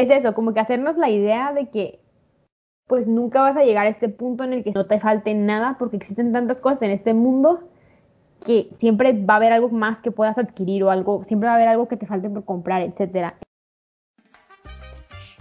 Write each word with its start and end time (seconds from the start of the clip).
es 0.00 0.10
eso, 0.10 0.34
como 0.34 0.52
que 0.52 0.60
hacernos 0.60 0.96
la 0.96 1.08
idea 1.08 1.52
de 1.52 1.68
que 1.68 2.00
pues 2.86 3.06
nunca 3.06 3.40
vas 3.40 3.56
a 3.56 3.62
llegar 3.62 3.86
a 3.86 3.90
este 3.90 4.08
punto 4.08 4.42
en 4.44 4.52
el 4.52 4.64
que 4.64 4.72
no 4.72 4.86
te 4.86 5.00
falte 5.00 5.32
nada 5.34 5.76
porque 5.78 5.96
existen 5.96 6.32
tantas 6.32 6.60
cosas 6.60 6.82
en 6.82 6.90
este 6.90 7.14
mundo 7.14 7.60
que 8.44 8.68
siempre 8.78 9.12
va 9.12 9.34
a 9.34 9.36
haber 9.36 9.52
algo 9.52 9.70
más 9.70 10.00
que 10.00 10.10
puedas 10.10 10.36
adquirir 10.36 10.82
o 10.82 10.90
algo, 10.90 11.24
siempre 11.24 11.46
va 11.46 11.52
a 11.52 11.56
haber 11.56 11.68
algo 11.68 11.88
que 11.88 11.96
te 11.96 12.06
falte 12.06 12.28
por 12.28 12.44
comprar, 12.44 12.82
etcétera. 12.82 13.38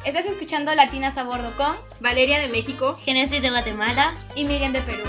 Estás 0.05 0.25
escuchando 0.25 0.73
Latinas 0.75 1.17
a 1.17 1.23
Bordo 1.23 1.51
con 1.57 1.75
Valeria 1.99 2.39
de 2.39 2.49
México, 2.49 2.93
Genesis 3.03 3.41
de 3.41 3.49
Guatemala 3.49 4.09
y 4.35 4.45
Miriam 4.45 4.71
de 4.71 4.81
Perú. 4.81 5.03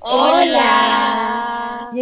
Hola. 0.00 1.03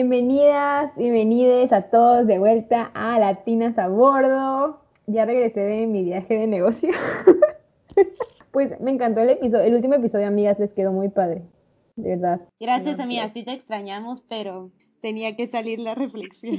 Bienvenidas, 0.03 0.91
bienvenides 0.97 1.73
a 1.73 1.83
todos 1.83 2.27
de 2.27 2.41
vuelta 2.41 2.91
a 2.93 3.21
Latinas 3.21 3.79
a 3.79 3.87
Bordo. 3.87 4.81
Ya 5.07 5.25
regresé 5.27 5.61
de 5.61 5.87
mi 5.87 6.03
viaje 6.03 6.35
de 6.35 6.49
negocio. 6.49 6.91
pues 8.51 8.81
me 8.81 8.91
encantó 8.91 9.21
el 9.21 9.29
episodio, 9.29 9.63
el 9.63 9.77
último 9.77 9.95
episodio, 9.95 10.27
amigas, 10.27 10.59
les 10.59 10.73
quedó 10.73 10.91
muy 10.91 11.09
padre. 11.09 11.43
De 11.95 12.17
verdad. 12.17 12.41
Gracias, 12.59 12.99
amigas, 12.99 13.33
sí 13.33 13.45
te 13.45 13.53
extrañamos, 13.53 14.23
pero 14.23 14.73
tenía 15.01 15.37
que 15.37 15.47
salir 15.47 15.79
la 15.79 15.95
reflexión. 15.95 16.57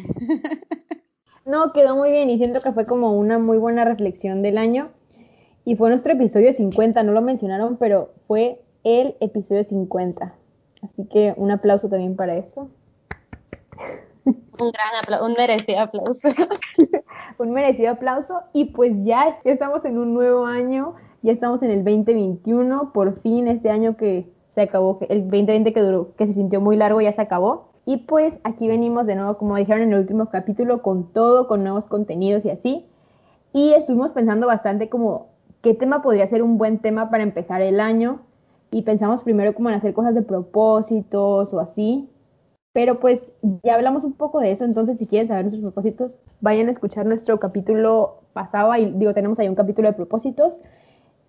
no, 1.45 1.73
quedó 1.73 1.97
muy 1.97 2.11
bien 2.11 2.29
y 2.29 2.37
siento 2.37 2.61
que 2.61 2.71
fue 2.71 2.85
como 2.85 3.11
una 3.11 3.39
muy 3.39 3.57
buena 3.57 3.83
reflexión 3.83 4.41
del 4.41 4.57
año. 4.57 4.91
Y 5.65 5.75
fue 5.75 5.89
nuestro 5.89 6.13
episodio 6.13 6.53
50, 6.53 7.03
no 7.03 7.11
lo 7.11 7.21
mencionaron, 7.21 7.75
pero 7.75 8.13
fue 8.25 8.61
el 8.85 9.17
episodio 9.19 9.65
50. 9.65 10.33
Así 10.81 11.05
que 11.07 11.33
un 11.35 11.51
aplauso 11.51 11.89
también 11.89 12.15
para 12.15 12.37
eso. 12.37 12.69
Un 14.25 14.71
gran 14.71 15.01
aplauso, 15.01 15.25
un 15.25 15.33
merecido 15.33 15.79
aplauso. 15.79 16.29
un 17.37 17.51
merecido 17.51 17.91
aplauso. 17.91 18.41
Y 18.53 18.65
pues 18.65 18.93
ya 19.03 19.29
es 19.29 19.41
que 19.41 19.51
estamos 19.51 19.83
en 19.85 19.97
un 19.97 20.13
nuevo 20.13 20.45
año, 20.45 20.95
ya 21.21 21.31
estamos 21.31 21.61
en 21.63 21.71
el 21.71 21.83
2021, 21.83 22.91
por 22.93 23.21
fin 23.21 23.47
este 23.47 23.69
año 23.69 23.97
que 23.97 24.31
se 24.55 24.61
acabó, 24.61 24.99
el 25.09 25.23
2020 25.23 25.73
que 25.73 25.81
duró, 25.81 26.15
que 26.15 26.27
se 26.27 26.33
sintió 26.33 26.61
muy 26.61 26.77
largo, 26.77 27.01
ya 27.01 27.13
se 27.13 27.21
acabó. 27.21 27.73
Y 27.85 27.97
pues 27.97 28.39
aquí 28.43 28.67
venimos 28.67 29.05
de 29.05 29.15
nuevo, 29.15 29.37
como 29.37 29.57
dijeron 29.57 29.81
en 29.83 29.93
el 29.93 29.99
último 29.99 30.27
capítulo, 30.27 30.81
con 30.81 31.11
todo, 31.11 31.47
con 31.47 31.63
nuevos 31.63 31.85
contenidos 31.87 32.45
y 32.45 32.49
así. 32.49 32.85
Y 33.51 33.73
estuvimos 33.73 34.11
pensando 34.13 34.47
bastante 34.47 34.89
como 34.89 35.27
qué 35.61 35.73
tema 35.73 36.01
podría 36.01 36.27
ser 36.27 36.43
un 36.43 36.57
buen 36.57 36.79
tema 36.79 37.09
para 37.09 37.23
empezar 37.23 37.61
el 37.61 37.79
año 37.79 38.21
y 38.71 38.81
pensamos 38.81 39.23
primero 39.23 39.53
como 39.53 39.69
en 39.69 39.75
hacer 39.75 39.93
cosas 39.93 40.15
de 40.15 40.21
propósitos 40.21 41.53
o 41.53 41.59
así. 41.59 42.09
Pero 42.73 42.99
pues 42.99 43.31
ya 43.63 43.75
hablamos 43.75 44.03
un 44.03 44.13
poco 44.13 44.39
de 44.39 44.51
eso, 44.51 44.65
entonces 44.65 44.97
si 44.97 45.05
quieren 45.05 45.27
saber 45.27 45.43
nuestros 45.43 45.61
propósitos, 45.61 46.15
vayan 46.41 46.67
a 46.67 46.71
escuchar 46.71 47.05
nuestro 47.05 47.39
capítulo 47.39 48.23
pasado, 48.33 48.75
y 48.75 48.91
digo, 48.91 49.13
tenemos 49.13 49.39
ahí 49.39 49.47
un 49.47 49.55
capítulo 49.55 49.87
de 49.87 49.93
propósitos. 49.93 50.59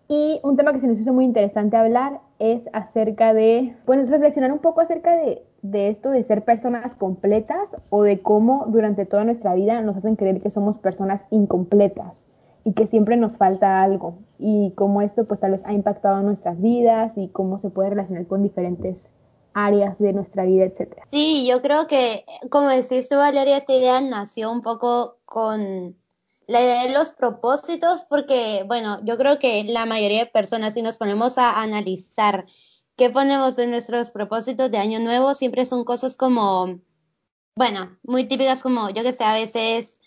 Y 0.08 0.40
un 0.42 0.56
tema 0.56 0.72
que 0.72 0.80
se 0.80 0.86
nos 0.86 0.98
hizo 0.98 1.14
muy 1.14 1.24
interesante 1.24 1.76
hablar 1.76 2.20
es 2.38 2.62
acerca 2.72 3.32
de, 3.32 3.74
bueno, 3.86 4.04
reflexionar 4.04 4.52
un 4.52 4.58
poco 4.58 4.82
acerca 4.82 5.16
de, 5.16 5.42
de 5.62 5.88
esto 5.88 6.10
de 6.10 6.22
ser 6.24 6.44
personas 6.44 6.94
completas 6.94 7.70
o 7.88 8.02
de 8.02 8.20
cómo 8.20 8.66
durante 8.68 9.06
toda 9.06 9.24
nuestra 9.24 9.54
vida 9.54 9.80
nos 9.80 9.96
hacen 9.96 10.16
creer 10.16 10.42
que 10.42 10.50
somos 10.50 10.76
personas 10.76 11.24
incompletas 11.30 12.26
y 12.64 12.72
que 12.72 12.86
siempre 12.86 13.16
nos 13.16 13.36
falta 13.38 13.82
algo 13.82 14.18
y 14.38 14.72
cómo 14.76 15.00
esto 15.00 15.24
pues 15.24 15.40
tal 15.40 15.52
vez 15.52 15.64
ha 15.64 15.72
impactado 15.72 16.22
nuestras 16.22 16.60
vidas 16.60 17.12
y 17.16 17.28
cómo 17.28 17.58
se 17.58 17.70
puede 17.70 17.90
relacionar 17.90 18.26
con 18.26 18.42
diferentes 18.42 19.10
áreas 19.54 19.98
de 19.98 20.12
nuestra 20.12 20.44
vida, 20.44 20.64
etcétera. 20.64 21.06
Sí, 21.10 21.46
yo 21.48 21.62
creo 21.62 21.86
que 21.86 22.24
como 22.50 22.68
decís 22.68 23.08
tú 23.08 23.16
Valeria, 23.16 23.58
esta 23.58 23.72
idea 23.72 24.00
nació 24.00 24.50
un 24.50 24.62
poco 24.62 25.18
con 25.24 25.96
la 26.46 26.60
idea 26.60 26.82
de 26.84 26.92
los 26.92 27.10
propósitos 27.10 28.04
porque 28.08 28.64
bueno, 28.66 29.00
yo 29.04 29.16
creo 29.16 29.38
que 29.38 29.64
la 29.64 29.86
mayoría 29.86 30.24
de 30.24 30.30
personas 30.30 30.74
si 30.74 30.82
nos 30.82 30.98
ponemos 30.98 31.38
a 31.38 31.62
analizar 31.62 32.46
qué 32.96 33.10
ponemos 33.10 33.58
en 33.58 33.70
nuestros 33.70 34.10
propósitos 34.10 34.70
de 34.70 34.78
año 34.78 35.00
nuevo, 35.00 35.34
siempre 35.34 35.64
son 35.64 35.84
cosas 35.84 36.16
como 36.16 36.80
bueno, 37.56 37.96
muy 38.02 38.26
típicas 38.26 38.62
como 38.62 38.90
yo 38.90 39.02
que 39.02 39.12
sé, 39.12 39.24
a 39.24 39.32
veces 39.32 40.00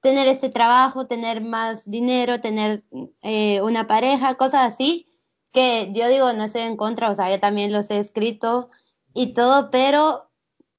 tener 0.00 0.28
este 0.28 0.50
trabajo, 0.50 1.06
tener 1.06 1.40
más 1.40 1.90
dinero, 1.90 2.40
tener 2.40 2.84
eh, 3.22 3.62
una 3.62 3.86
pareja, 3.86 4.34
cosas 4.34 4.74
así, 4.74 5.08
que 5.50 5.90
yo 5.92 6.08
digo, 6.08 6.32
no 6.34 6.44
estoy 6.44 6.62
en 6.62 6.76
contra, 6.76 7.10
o 7.10 7.14
sea, 7.14 7.30
yo 7.30 7.40
también 7.40 7.72
los 7.72 7.90
he 7.90 7.98
escrito 7.98 8.70
y 9.14 9.32
todo, 9.32 9.70
pero 9.70 10.28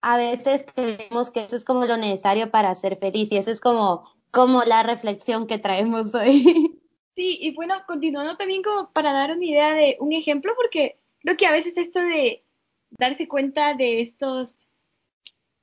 a 0.02 0.18
veces 0.18 0.66
creemos 0.76 1.32
que 1.32 1.46
eso 1.46 1.56
es 1.56 1.66
como 1.66 1.86
lo 1.86 1.98
necesario 1.98 2.52
para 2.52 2.76
ser 2.76 2.98
feliz 2.98 3.32
y 3.32 3.38
eso 3.38 3.50
es 3.50 3.60
como, 3.60 4.08
como 4.30 4.64
la 4.64 4.84
reflexión 4.84 5.48
que 5.48 5.58
traemos 5.58 6.14
hoy. 6.14 6.72
Sí, 7.16 7.38
y 7.40 7.54
bueno, 7.54 7.76
continuando 7.88 8.36
también 8.36 8.62
como 8.62 8.92
para 8.92 9.14
dar 9.14 9.32
una 9.32 9.46
idea 9.46 9.74
de 9.74 9.96
un 10.02 10.12
ejemplo, 10.12 10.52
porque 10.58 11.00
creo 11.20 11.38
que 11.38 11.46
a 11.46 11.54
veces 11.54 11.78
esto 11.78 12.02
de 12.02 12.44
darse 12.90 13.30
cuenta 13.30 13.74
de 13.74 14.02
estos 14.02 14.66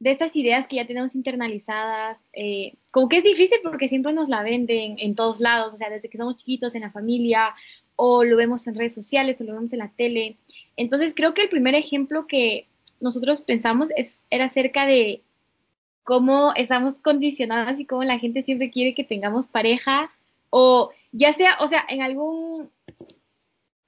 de 0.03 0.11
estas 0.11 0.35
ideas 0.35 0.67
que 0.67 0.77
ya 0.77 0.87
tenemos 0.87 1.15
internalizadas, 1.15 2.27
eh, 2.33 2.75
como 2.91 3.09
que 3.09 3.19
es 3.19 3.23
difícil 3.23 3.59
porque 3.63 3.87
siempre 3.87 4.13
nos 4.13 4.29
la 4.29 4.43
venden 4.43 4.97
en 4.99 5.15
todos 5.15 5.39
lados, 5.39 5.75
o 5.75 5.77
sea, 5.77 5.91
desde 5.91 6.09
que 6.09 6.19
somos 6.19 6.35
chiquitos 6.35 6.75
en 6.75 6.81
la 6.81 6.91
familia, 6.91 7.55
o 7.95 8.25
lo 8.25 8.37
vemos 8.37 8.67
en 8.67 8.75
redes 8.75 8.95
sociales, 8.95 9.41
o 9.41 9.45
lo 9.45 9.53
vemos 9.53 9.73
en 9.73 9.79
la 9.79 9.93
tele. 9.93 10.39
Entonces 10.77 11.15
creo 11.15 11.35
que 11.35 11.43
el 11.43 11.49
primer 11.49 11.75
ejemplo 11.75 12.27
que 12.27 12.67
nosotros 13.01 13.41
pensamos 13.41 13.89
es, 13.97 14.21
era 14.31 14.47
acerca 14.47 14.87
de 14.87 15.23
cómo 16.05 16.53
estamos 16.55 16.99
condicionadas 16.99 17.81
y 17.81 17.87
cómo 17.87 18.05
la 18.05 18.19
gente 18.19 18.43
siempre 18.43 18.71
quiere 18.71 18.95
que 18.95 19.05
tengamos 19.05 19.49
pareja, 19.49 20.11
o 20.51 20.91
ya 21.13 21.33
sea, 21.33 21.57
o 21.61 21.67
sea, 21.67 21.85
en 21.89 22.03
algún 22.03 22.71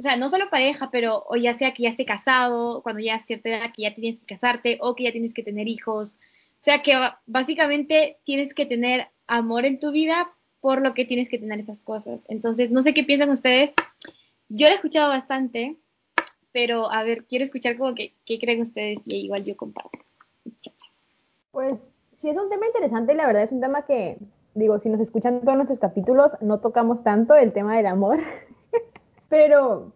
o 0.00 0.02
sea, 0.02 0.16
no 0.16 0.28
solo 0.28 0.50
pareja, 0.50 0.90
pero 0.90 1.24
o 1.28 1.36
ya 1.36 1.54
sea 1.54 1.72
que 1.72 1.84
ya 1.84 1.88
esté 1.88 2.04
casado, 2.04 2.82
cuando 2.82 3.00
ya 3.00 3.14
es 3.14 3.24
cierta 3.24 3.48
edad 3.48 3.72
que 3.74 3.82
ya 3.82 3.94
tienes 3.94 4.20
que 4.20 4.34
casarte 4.34 4.78
o 4.80 4.94
que 4.94 5.04
ya 5.04 5.12
tienes 5.12 5.32
que 5.32 5.42
tener 5.42 5.68
hijos. 5.68 6.18
O 6.60 6.64
sea 6.64 6.82
que 6.82 6.94
básicamente 7.26 8.18
tienes 8.24 8.54
que 8.54 8.66
tener 8.66 9.08
amor 9.26 9.64
en 9.64 9.78
tu 9.78 9.92
vida 9.92 10.32
por 10.60 10.82
lo 10.82 10.94
que 10.94 11.04
tienes 11.04 11.28
que 11.28 11.38
tener 11.38 11.60
esas 11.60 11.80
cosas. 11.80 12.22
Entonces, 12.28 12.70
no 12.70 12.82
sé 12.82 12.92
qué 12.92 13.04
piensan 13.04 13.30
ustedes. 13.30 13.72
Yo 14.48 14.66
lo 14.66 14.72
he 14.72 14.76
escuchado 14.76 15.08
bastante, 15.08 15.76
pero 16.54 16.90
a 16.90 17.02
ver, 17.02 17.24
quiero 17.24 17.42
escuchar 17.42 17.76
como 17.76 17.96
que 17.96 18.14
qué 18.24 18.38
creen 18.38 18.62
ustedes 18.62 19.00
y 19.04 19.24
igual 19.24 19.42
yo 19.42 19.56
comparto. 19.56 19.98
Pues 21.50 21.74
sí 22.20 22.28
es 22.30 22.38
un 22.38 22.48
tema 22.48 22.66
interesante, 22.66 23.12
la 23.14 23.26
verdad 23.26 23.42
es 23.42 23.50
un 23.50 23.60
tema 23.60 23.82
que, 23.82 24.18
digo, 24.54 24.78
si 24.78 24.88
nos 24.88 25.00
escuchan 25.00 25.40
todos 25.40 25.56
nuestros 25.56 25.80
capítulos, 25.80 26.30
no 26.40 26.60
tocamos 26.60 27.02
tanto 27.02 27.34
el 27.34 27.52
tema 27.52 27.76
del 27.76 27.86
amor. 27.86 28.20
Pero, 29.28 29.90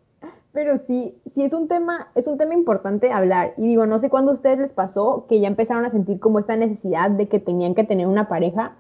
pero 0.53 0.79
sí, 0.79 1.15
sí 1.33 1.45
es 1.45 1.53
un 1.53 1.69
tema, 1.69 2.09
es 2.17 2.27
un 2.27 2.39
tema 2.39 2.55
importante 2.55 3.13
hablar. 3.13 3.55
Y 3.57 3.69
digo, 3.69 3.87
no 3.87 4.01
sé 4.01 4.11
cuándo 4.11 4.33
a 4.33 4.35
ustedes 4.35 4.59
les 4.59 4.73
pasó 4.73 5.27
que 5.29 5.39
ya 5.39 5.47
empezaron 5.47 5.85
a 5.85 5.93
sentir 5.93 6.19
como 6.19 6.41
esta 6.41 6.57
necesidad 6.57 7.09
de 7.11 7.29
que 7.29 7.39
tenían 7.39 7.77
que 7.77 7.85
tener 7.85 8.09
una 8.09 8.27
pareja. 8.27 8.75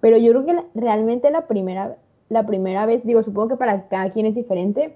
Pero 0.00 0.16
yo 0.18 0.30
creo 0.30 0.46
que 0.46 0.64
realmente 0.76 1.32
la 1.32 1.48
primera, 1.48 1.96
la 2.28 2.46
primera 2.46 2.86
vez, 2.86 3.04
digo, 3.04 3.24
supongo 3.24 3.48
que 3.48 3.56
para 3.56 3.88
cada 3.88 4.10
quien 4.10 4.26
es 4.26 4.36
diferente, 4.36 4.94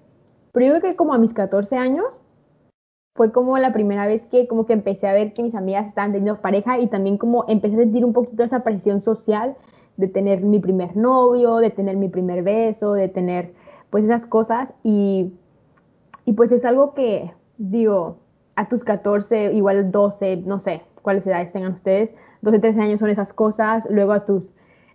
pero 0.53 0.67
yo 0.67 0.79
creo 0.79 0.93
que 0.93 0.97
como 0.97 1.15
a 1.15 1.19
mis 1.19 1.33
14 1.33 1.77
años 1.77 2.21
fue 3.15 3.33
como 3.33 3.59
la 3.59 3.73
primera 3.73 4.07
vez 4.07 4.23
que 4.27 4.47
como 4.47 4.67
que 4.67 4.73
empecé 4.73 5.09
a 5.09 5.13
ver 5.13 5.33
que 5.33 5.43
mis 5.43 5.55
amigas 5.55 5.87
estaban 5.87 6.13
teniendo 6.13 6.41
pareja 6.41 6.79
y 6.79 6.87
también 6.87 7.19
como 7.19 7.45
empecé 7.49 7.75
a 7.75 7.79
sentir 7.79 8.05
un 8.05 8.13
poquito 8.13 8.45
esa 8.45 8.63
presión 8.63 9.01
social 9.01 9.57
de 9.97 10.07
tener 10.07 10.43
mi 10.43 10.61
primer 10.61 10.97
novio, 10.97 11.57
de 11.57 11.71
tener 11.71 11.97
mi 11.97 12.09
primer 12.09 12.43
beso, 12.43 12.93
de 12.93 13.09
tener 13.09 13.53
pues 13.91 14.05
esas 14.05 14.27
cosas. 14.27 14.69
Y, 14.85 15.33
y 16.25 16.33
pues 16.33 16.53
es 16.53 16.65
algo 16.65 16.95
que, 16.95 17.33
digo, 17.59 18.19
a 18.55 18.69
tus 18.69 18.85
14, 18.85 19.53
igual 19.55 19.91
12, 19.91 20.37
no 20.47 20.61
sé 20.61 20.83
cuáles 21.03 21.27
edades 21.27 21.53
tengan 21.53 21.73
ustedes, 21.73 22.11
12, 22.43 22.59
13 22.59 22.81
años 22.81 23.01
son 23.01 23.11
esas 23.11 23.33
cosas, 23.33 23.87
luego 23.91 24.13
a 24.13 24.25
tus 24.25 24.51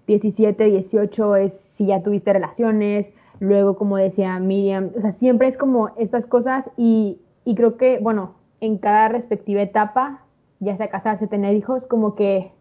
17, 0.08 0.64
18 0.64 1.36
es 1.38 1.54
si 1.78 1.88
ya 1.88 2.04
tuviste 2.04 2.32
relaciones, 2.32 3.08
luego 3.40 3.76
como 3.76 3.98
decía 3.98 4.40
Miriam, 4.40 4.92
o 4.98 5.02
sea, 5.02 5.12
siempre 5.12 5.48
es 5.48 5.58
como 5.58 5.90
estas 5.98 6.26
cosas 6.26 6.70
y, 6.78 7.18
y 7.46 7.56
creo 7.56 7.78
que, 7.78 8.00
bueno, 8.00 8.36
en 8.62 8.78
cada 8.78 9.10
respectiva 9.10 9.62
etapa, 9.62 10.22
ya 10.60 10.78
sea 10.78 10.90
casarse, 10.90 11.28
tener 11.28 11.56
hijos, 11.56 11.86
como 11.86 12.16
que 12.16 12.52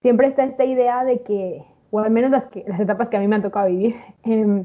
siempre 0.00 0.26
está 0.26 0.44
esta 0.44 0.64
idea 0.64 1.04
de 1.04 1.22
que, 1.22 1.64
o 1.90 2.00
al 2.00 2.10
menos 2.10 2.30
las, 2.30 2.44
que, 2.44 2.64
las 2.66 2.80
etapas 2.80 3.08
que 3.08 3.16
a 3.16 3.20
mí 3.20 3.28
me 3.28 3.36
han 3.36 3.42
tocado 3.42 3.68
vivir, 3.68 3.94
eh, 4.24 4.64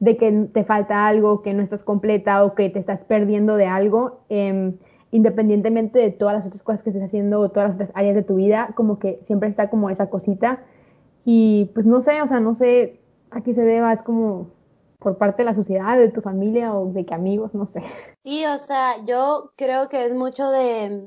de 0.00 0.16
que 0.16 0.30
te 0.52 0.64
falta 0.64 1.06
algo, 1.06 1.42
que 1.42 1.54
no 1.54 1.62
estás 1.62 1.82
completa 1.82 2.44
o 2.44 2.54
que 2.54 2.70
te 2.70 2.78
estás 2.78 3.02
perdiendo 3.04 3.56
de 3.56 3.66
algo, 3.66 4.20
em, 4.28 4.74
independientemente 5.10 5.98
de 5.98 6.10
todas 6.10 6.34
las 6.34 6.46
otras 6.46 6.62
cosas 6.62 6.82
que 6.82 6.90
estés 6.90 7.02
haciendo 7.02 7.40
o 7.40 7.48
todas 7.48 7.70
las 7.70 7.74
otras 7.76 7.90
áreas 7.94 8.14
de 8.14 8.22
tu 8.22 8.36
vida, 8.36 8.70
como 8.76 8.98
que 8.98 9.20
siempre 9.24 9.48
está 9.48 9.70
como 9.70 9.90
esa 9.90 10.08
cosita. 10.10 10.60
Y 11.24 11.70
pues 11.74 11.86
no 11.86 12.00
sé, 12.00 12.22
o 12.22 12.26
sea, 12.26 12.40
no 12.40 12.54
sé 12.54 13.00
a 13.30 13.40
qué 13.40 13.54
se 13.54 13.62
deba, 13.62 13.92
es 13.92 14.02
como 14.02 14.50
por 14.98 15.16
parte 15.16 15.42
de 15.42 15.50
la 15.50 15.54
sociedad, 15.54 15.96
de 15.96 16.10
tu 16.10 16.20
familia 16.20 16.74
o 16.74 16.92
de 16.92 17.06
qué 17.06 17.14
amigos, 17.14 17.54
no 17.54 17.66
sé. 17.66 17.82
Sí, 18.24 18.44
o 18.46 18.58
sea, 18.58 19.04
yo 19.04 19.52
creo 19.56 19.88
que 19.88 20.04
es 20.04 20.14
mucho 20.14 20.50
de, 20.50 21.06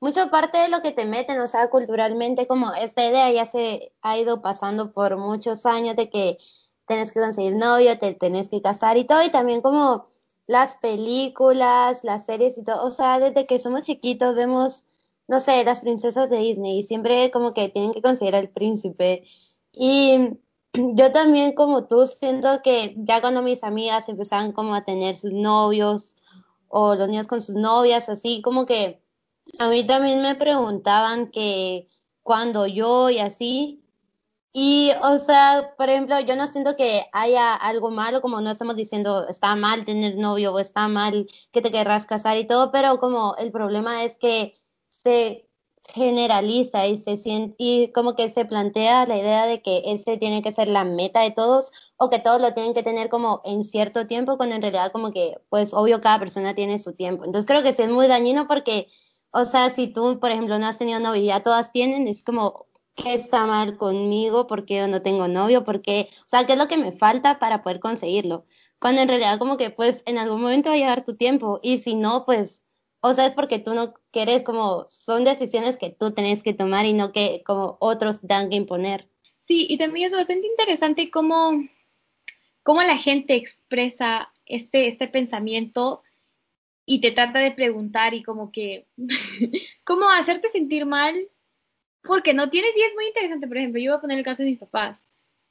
mucha 0.00 0.30
parte 0.30 0.58
de 0.58 0.68
lo 0.68 0.80
que 0.80 0.92
te 0.92 1.04
meten, 1.04 1.40
o 1.40 1.46
sea, 1.46 1.68
culturalmente, 1.68 2.46
como 2.46 2.72
esta 2.74 3.04
idea 3.04 3.30
ya 3.30 3.46
se 3.46 3.92
ha 4.02 4.18
ido 4.18 4.40
pasando 4.40 4.92
por 4.92 5.16
muchos 5.18 5.66
años 5.66 5.96
de 5.96 6.10
que 6.10 6.38
tenés 6.86 7.12
que 7.12 7.20
conseguir 7.20 7.56
novio, 7.56 7.98
te 7.98 8.14
tenés 8.14 8.48
que 8.48 8.62
casar 8.62 8.96
y 8.96 9.04
todo, 9.04 9.22
y 9.22 9.30
también 9.30 9.60
como 9.60 10.06
las 10.46 10.76
películas, 10.76 12.04
las 12.04 12.26
series 12.26 12.56
y 12.56 12.64
todo, 12.64 12.84
o 12.84 12.90
sea, 12.90 13.18
desde 13.18 13.46
que 13.46 13.58
somos 13.58 13.82
chiquitos 13.82 14.34
vemos, 14.34 14.86
no 15.28 15.40
sé, 15.40 15.64
las 15.64 15.80
princesas 15.80 16.30
de 16.30 16.38
Disney 16.38 16.78
y 16.78 16.82
siempre 16.84 17.30
como 17.30 17.52
que 17.52 17.68
tienen 17.68 17.92
que 17.92 18.02
conseguir 18.02 18.36
al 18.36 18.48
príncipe. 18.48 19.24
Y 19.72 20.38
yo 20.94 21.12
también 21.12 21.54
como 21.54 21.86
tú 21.86 22.06
siento 22.06 22.62
que 22.62 22.94
ya 22.98 23.20
cuando 23.20 23.42
mis 23.42 23.64
amigas 23.64 24.08
empezaban 24.08 24.52
como 24.52 24.74
a 24.74 24.84
tener 24.84 25.16
sus 25.16 25.32
novios 25.32 26.14
o 26.68 26.94
los 26.94 27.08
niños 27.08 27.26
con 27.26 27.42
sus 27.42 27.54
novias, 27.54 28.08
así 28.08 28.42
como 28.42 28.66
que 28.66 29.00
a 29.58 29.68
mí 29.68 29.86
también 29.86 30.22
me 30.22 30.34
preguntaban 30.34 31.30
que 31.30 31.86
cuando 32.22 32.66
yo 32.66 33.10
y 33.10 33.18
así, 33.18 33.82
y, 34.58 34.90
o 35.02 35.18
sea, 35.18 35.74
por 35.76 35.90
ejemplo, 35.90 36.18
yo 36.20 36.34
no 36.34 36.46
siento 36.46 36.76
que 36.76 37.04
haya 37.12 37.54
algo 37.54 37.90
malo, 37.90 38.22
como 38.22 38.40
no 38.40 38.50
estamos 38.50 38.74
diciendo 38.74 39.28
está 39.28 39.54
mal 39.54 39.84
tener 39.84 40.16
novio 40.16 40.54
o 40.54 40.58
está 40.58 40.88
mal 40.88 41.26
que 41.52 41.60
te 41.60 41.70
querrás 41.70 42.06
casar 42.06 42.38
y 42.38 42.46
todo, 42.46 42.72
pero 42.72 42.98
como 42.98 43.36
el 43.36 43.52
problema 43.52 44.02
es 44.04 44.16
que 44.16 44.54
se 44.88 45.45
generaliza 45.92 46.86
y 46.86 46.98
se 46.98 47.16
siente, 47.16 47.54
y 47.58 47.88
como 47.92 48.14
que 48.16 48.28
se 48.30 48.44
plantea 48.44 49.06
la 49.06 49.16
idea 49.16 49.46
de 49.46 49.62
que 49.62 49.82
ese 49.86 50.16
tiene 50.16 50.42
que 50.42 50.52
ser 50.52 50.68
la 50.68 50.84
meta 50.84 51.20
de 51.20 51.30
todos 51.30 51.72
o 51.96 52.10
que 52.10 52.18
todos 52.18 52.40
lo 52.40 52.52
tienen 52.54 52.74
que 52.74 52.82
tener 52.82 53.08
como 53.08 53.40
en 53.44 53.64
cierto 53.64 54.06
tiempo, 54.06 54.36
cuando 54.36 54.56
en 54.56 54.62
realidad 54.62 54.92
como 54.92 55.12
que, 55.12 55.38
pues 55.48 55.72
obvio, 55.72 56.00
cada 56.00 56.18
persona 56.18 56.54
tiene 56.54 56.78
su 56.78 56.92
tiempo. 56.94 57.24
Entonces 57.24 57.46
creo 57.46 57.62
que 57.62 57.70
es 57.70 57.90
muy 57.90 58.06
dañino 58.08 58.46
porque, 58.46 58.88
o 59.30 59.44
sea, 59.44 59.70
si 59.70 59.86
tú, 59.88 60.18
por 60.20 60.30
ejemplo, 60.30 60.58
no 60.58 60.66
has 60.66 60.78
tenido 60.78 61.00
novio 61.00 61.22
y 61.22 61.26
ya 61.26 61.42
todas 61.42 61.72
tienen, 61.72 62.08
es 62.08 62.24
como, 62.24 62.66
qué 62.96 63.14
está 63.14 63.46
mal 63.46 63.76
conmigo, 63.76 64.46
por 64.46 64.64
qué 64.64 64.76
yo 64.78 64.88
no 64.88 65.02
tengo 65.02 65.28
novio, 65.28 65.64
por 65.64 65.82
qué, 65.82 66.08
o 66.20 66.28
sea, 66.28 66.46
qué 66.46 66.52
es 66.54 66.58
lo 66.58 66.68
que 66.68 66.78
me 66.78 66.92
falta 66.92 67.38
para 67.38 67.62
poder 67.62 67.80
conseguirlo. 67.80 68.46
Cuando 68.80 69.02
en 69.02 69.08
realidad 69.08 69.38
como 69.38 69.56
que 69.56 69.70
pues 69.70 70.02
en 70.06 70.18
algún 70.18 70.42
momento 70.42 70.70
va 70.70 70.74
a 70.74 70.78
llegar 70.78 71.04
tu 71.04 71.16
tiempo 71.16 71.60
y 71.62 71.78
si 71.78 71.94
no, 71.94 72.24
pues, 72.24 72.62
o 73.00 73.14
sea, 73.14 73.26
es 73.26 73.32
porque 73.34 73.58
tú 73.58 73.74
no 73.74 73.94
quieres 74.16 74.42
como, 74.44 74.86
son 74.88 75.24
decisiones 75.24 75.76
que 75.76 75.90
tú 75.90 76.10
tenés 76.10 76.42
que 76.42 76.54
tomar 76.54 76.86
y 76.86 76.94
no 76.94 77.12
que 77.12 77.42
como 77.44 77.76
otros 77.80 78.26
dan 78.26 78.48
que 78.48 78.56
imponer. 78.56 79.06
Sí, 79.42 79.66
y 79.68 79.76
también 79.76 80.06
es 80.06 80.12
bastante 80.12 80.46
interesante 80.46 81.10
cómo, 81.10 81.68
cómo 82.62 82.80
la 82.80 82.96
gente 82.96 83.34
expresa 83.34 84.32
este, 84.46 84.88
este 84.88 85.06
pensamiento 85.06 86.02
y 86.86 87.02
te 87.02 87.10
trata 87.10 87.40
de 87.40 87.50
preguntar 87.50 88.14
y 88.14 88.22
como 88.22 88.50
que, 88.52 88.86
cómo 89.84 90.08
hacerte 90.08 90.48
sentir 90.48 90.86
mal 90.86 91.28
porque 92.02 92.32
no 92.32 92.48
tienes, 92.48 92.74
y 92.74 92.80
es 92.80 92.94
muy 92.94 93.08
interesante, 93.08 93.46
por 93.46 93.58
ejemplo, 93.58 93.82
yo 93.82 93.90
voy 93.90 93.98
a 93.98 94.00
poner 94.00 94.16
el 94.16 94.24
caso 94.24 94.44
de 94.44 94.48
mis 94.48 94.58
papás. 94.58 95.04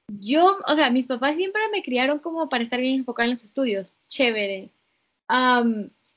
Yo, 0.07 0.57
o 0.65 0.75
sea, 0.75 0.89
mis 0.89 1.05
papás 1.05 1.35
siempre 1.35 1.61
me 1.71 1.83
criaron 1.83 2.17
como 2.17 2.49
para 2.49 2.63
estar 2.63 2.79
bien 2.79 2.95
enfocada 2.95 3.25
en 3.25 3.31
los 3.31 3.43
estudios, 3.43 3.95
chévere. 4.09 4.71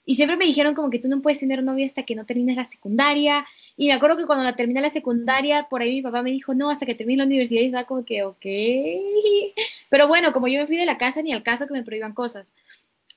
Y 0.09 0.15
siempre 0.15 0.39
me 0.39 0.47
dijeron 0.47 0.75
como 0.75 0.89
que 0.89 0.99
tú 0.99 1.07
no 1.07 1.21
puedes 1.21 1.39
tener 1.39 1.63
novia 1.63 1.85
hasta 1.85 2.05
que 2.05 2.15
no 2.15 2.25
termines 2.25 2.57
la 2.57 2.67
secundaria. 2.67 3.47
Y 3.77 3.89
me 3.89 3.93
acuerdo 3.93 4.17
que 4.17 4.25
cuando 4.25 4.43
la 4.43 4.57
terminé 4.57 4.81
la 4.81 4.89
secundaria, 4.89 5.69
por 5.69 5.83
ahí 5.83 5.97
mi 5.97 6.03
papá 6.03 6.23
me 6.23 6.31
dijo, 6.31 6.55
no, 6.55 6.71
hasta 6.71 6.87
que 6.87 6.95
termine 6.95 7.19
la 7.19 7.27
universidad. 7.27 7.61
Y 7.61 7.67
estaba 7.67 7.85
como 7.85 8.07
que, 8.07 8.25
ok. 8.25 8.41
Pero 9.91 10.09
bueno, 10.09 10.33
como 10.33 10.49
yo 10.49 10.61
me 10.61 10.67
fui 10.67 10.79
de 10.79 10.87
la 10.87 10.97
casa, 10.97 11.21
ni 11.21 11.35
al 11.35 11.43
caso 11.43 11.67
que 11.67 11.75
me 11.75 11.83
prohíban 11.83 12.15
cosas. 12.15 12.55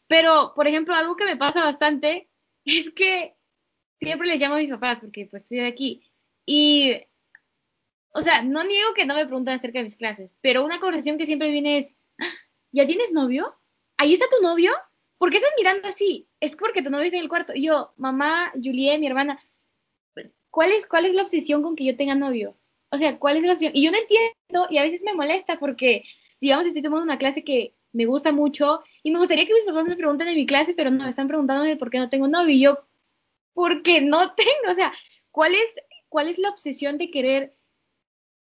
Pero, 0.07 0.51
por 0.53 0.67
ejemplo, 0.67 0.93
algo 0.93 1.15
que 1.15 1.23
me 1.23 1.37
pasa 1.37 1.63
bastante 1.63 2.27
es 2.65 2.89
que 2.89 3.35
siempre 4.01 4.27
les 4.27 4.41
llamo 4.41 4.55
a 4.55 4.57
mis 4.57 4.71
papás 4.71 4.99
porque 4.99 5.27
pues 5.27 5.43
estoy 5.43 5.59
de 5.59 5.67
aquí. 5.67 6.03
Y 6.45 6.91
o 8.13 8.19
sea, 8.19 8.41
no 8.41 8.65
niego 8.65 8.93
que 8.93 9.05
no 9.05 9.15
me 9.15 9.25
preguntan 9.25 9.55
acerca 9.55 9.79
de 9.79 9.85
mis 9.85 9.95
clases, 9.95 10.35
pero 10.41 10.65
una 10.65 10.81
conversación 10.81 11.17
que 11.17 11.25
siempre 11.25 11.51
viene 11.51 11.77
es, 11.77 11.87
ah, 12.19 12.33
¿ya 12.73 12.85
tienes 12.85 13.13
novio? 13.13 13.55
¿Ahí 13.95 14.11
está 14.11 14.25
tu 14.27 14.43
novio? 14.43 14.73
¿Por 15.21 15.29
qué 15.29 15.37
estás 15.37 15.53
mirando 15.55 15.87
así? 15.87 16.27
Es 16.39 16.55
porque 16.55 16.81
tu 16.81 16.89
novio 16.89 17.05
está 17.05 17.17
en 17.17 17.21
el 17.21 17.29
cuarto. 17.29 17.53
Y 17.53 17.67
yo, 17.67 17.93
mamá, 17.95 18.51
Julie, 18.55 18.97
mi 18.97 19.05
hermana, 19.05 19.39
¿cuál 20.49 20.71
es, 20.71 20.87
¿cuál 20.87 21.05
es 21.05 21.13
la 21.13 21.21
obsesión 21.21 21.61
con 21.61 21.75
que 21.75 21.85
yo 21.85 21.95
tenga 21.95 22.15
novio? 22.15 22.57
O 22.89 22.97
sea, 22.97 23.19
¿cuál 23.19 23.37
es 23.37 23.43
la 23.43 23.53
opción? 23.53 23.71
Y 23.75 23.83
yo 23.83 23.91
no 23.91 23.99
entiendo 23.99 24.67
y 24.71 24.79
a 24.79 24.81
veces 24.81 25.03
me 25.03 25.13
molesta 25.13 25.59
porque, 25.59 26.05
digamos, 26.39 26.65
estoy 26.65 26.81
tomando 26.81 27.03
una 27.03 27.19
clase 27.19 27.43
que 27.43 27.75
me 27.91 28.07
gusta 28.07 28.31
mucho 28.31 28.81
y 29.03 29.11
me 29.11 29.19
gustaría 29.19 29.45
que 29.45 29.53
mis 29.53 29.63
papás 29.63 29.87
me 29.87 29.95
pregunten 29.95 30.27
en 30.27 30.35
mi 30.35 30.47
clase, 30.47 30.73
pero 30.73 30.89
no, 30.89 31.07
están 31.07 31.27
preguntándome 31.27 31.77
por 31.77 31.91
qué 31.91 31.99
no 31.99 32.09
tengo 32.09 32.27
novio. 32.27 32.55
Y 32.55 32.61
yo, 32.61 32.79
porque 33.53 34.01
no 34.01 34.33
tengo, 34.35 34.71
o 34.71 34.73
sea, 34.73 34.91
¿cuál 35.29 35.53
es, 35.53 35.75
cuál 36.09 36.29
es 36.29 36.39
la 36.39 36.49
obsesión 36.49 36.97
de 36.97 37.11
querer 37.11 37.55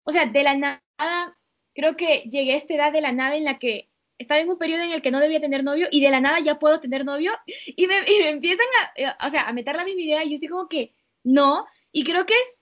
o 0.04 0.12
sea, 0.12 0.26
de 0.26 0.44
la 0.44 0.56
nada, 0.56 1.38
creo 1.76 1.96
que 1.96 2.22
llegué 2.32 2.54
a 2.54 2.58
esta 2.58 2.74
edad 2.74 2.92
de 2.92 3.02
la 3.02 3.12
nada 3.12 3.36
en 3.36 3.44
la 3.44 3.60
que 3.60 3.89
estaba 4.20 4.42
en 4.42 4.50
un 4.50 4.60
periodo 4.60 4.84
en 4.84 4.92
el 4.92 5.02
que 5.02 5.12
no 5.12 5.20
debía 5.20 5.42
tener 5.42 5.64
novio 5.64 5.88
y 5.90 6.02
de 6.02 6.12
la 6.12 6.20
nada 6.20 6.40
ya 6.40 6.60
puedo 6.60 6.80
tener 6.80 7.06
novio 7.06 7.32
y 7.66 7.88
me, 7.88 7.96
empiezan 8.30 8.68
a, 8.82 9.02
eh, 9.02 9.08
o 9.26 9.30
sea, 9.32 9.48
a 9.48 9.54
meter 9.54 9.76
la 9.76 9.86
misma 9.86 10.02
idea 10.02 10.24
y 10.24 10.30
yo 10.30 10.34
estoy 10.36 10.50
como 10.50 10.68
que 10.68 10.94
no, 11.24 11.66
y 11.92 12.04
creo 12.04 12.26
que 12.26 12.34
es, 12.34 12.60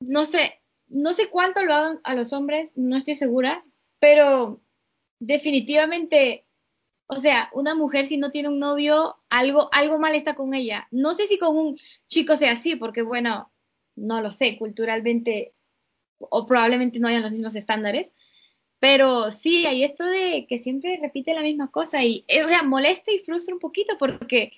no 0.00 0.24
sé, 0.24 0.60
no 0.88 1.12
sé 1.12 1.28
cuánto 1.28 1.62
lo 1.62 1.74
hagan 1.74 2.00
a 2.04 2.14
los 2.14 2.32
hombres, 2.32 2.72
no 2.76 2.96
estoy 2.96 3.16
segura, 3.16 3.64
pero 3.98 4.60
definitivamente, 5.20 6.46
o 7.06 7.18
sea, 7.18 7.50
una 7.52 7.74
mujer 7.74 8.04
si 8.06 8.16
no 8.16 8.30
tiene 8.30 8.48
un 8.48 8.58
novio, 8.58 9.16
algo, 9.28 9.68
algo 9.72 9.98
mal 9.98 10.14
está 10.14 10.34
con 10.34 10.54
ella. 10.54 10.88
No 10.90 11.14
sé 11.14 11.26
si 11.26 11.38
con 11.38 11.56
un 11.56 11.78
chico 12.08 12.36
sea 12.36 12.52
así, 12.52 12.76
porque 12.76 13.02
bueno, 13.02 13.52
no 13.96 14.20
lo 14.20 14.32
sé, 14.32 14.58
culturalmente 14.58 15.54
o 16.18 16.46
probablemente 16.46 16.98
no 16.98 17.08
hayan 17.08 17.22
los 17.22 17.32
mismos 17.32 17.54
estándares. 17.54 18.14
Pero 18.80 19.30
sí, 19.30 19.66
hay 19.66 19.84
esto 19.84 20.04
de 20.04 20.46
que 20.48 20.58
siempre 20.58 20.98
repite 21.00 21.34
la 21.34 21.42
misma 21.42 21.70
cosa 21.70 22.02
y, 22.02 22.24
eh, 22.28 22.42
o 22.44 22.48
sea, 22.48 22.62
molesta 22.62 23.12
y 23.12 23.18
frustra 23.20 23.54
un 23.54 23.60
poquito 23.60 23.96
porque 23.98 24.52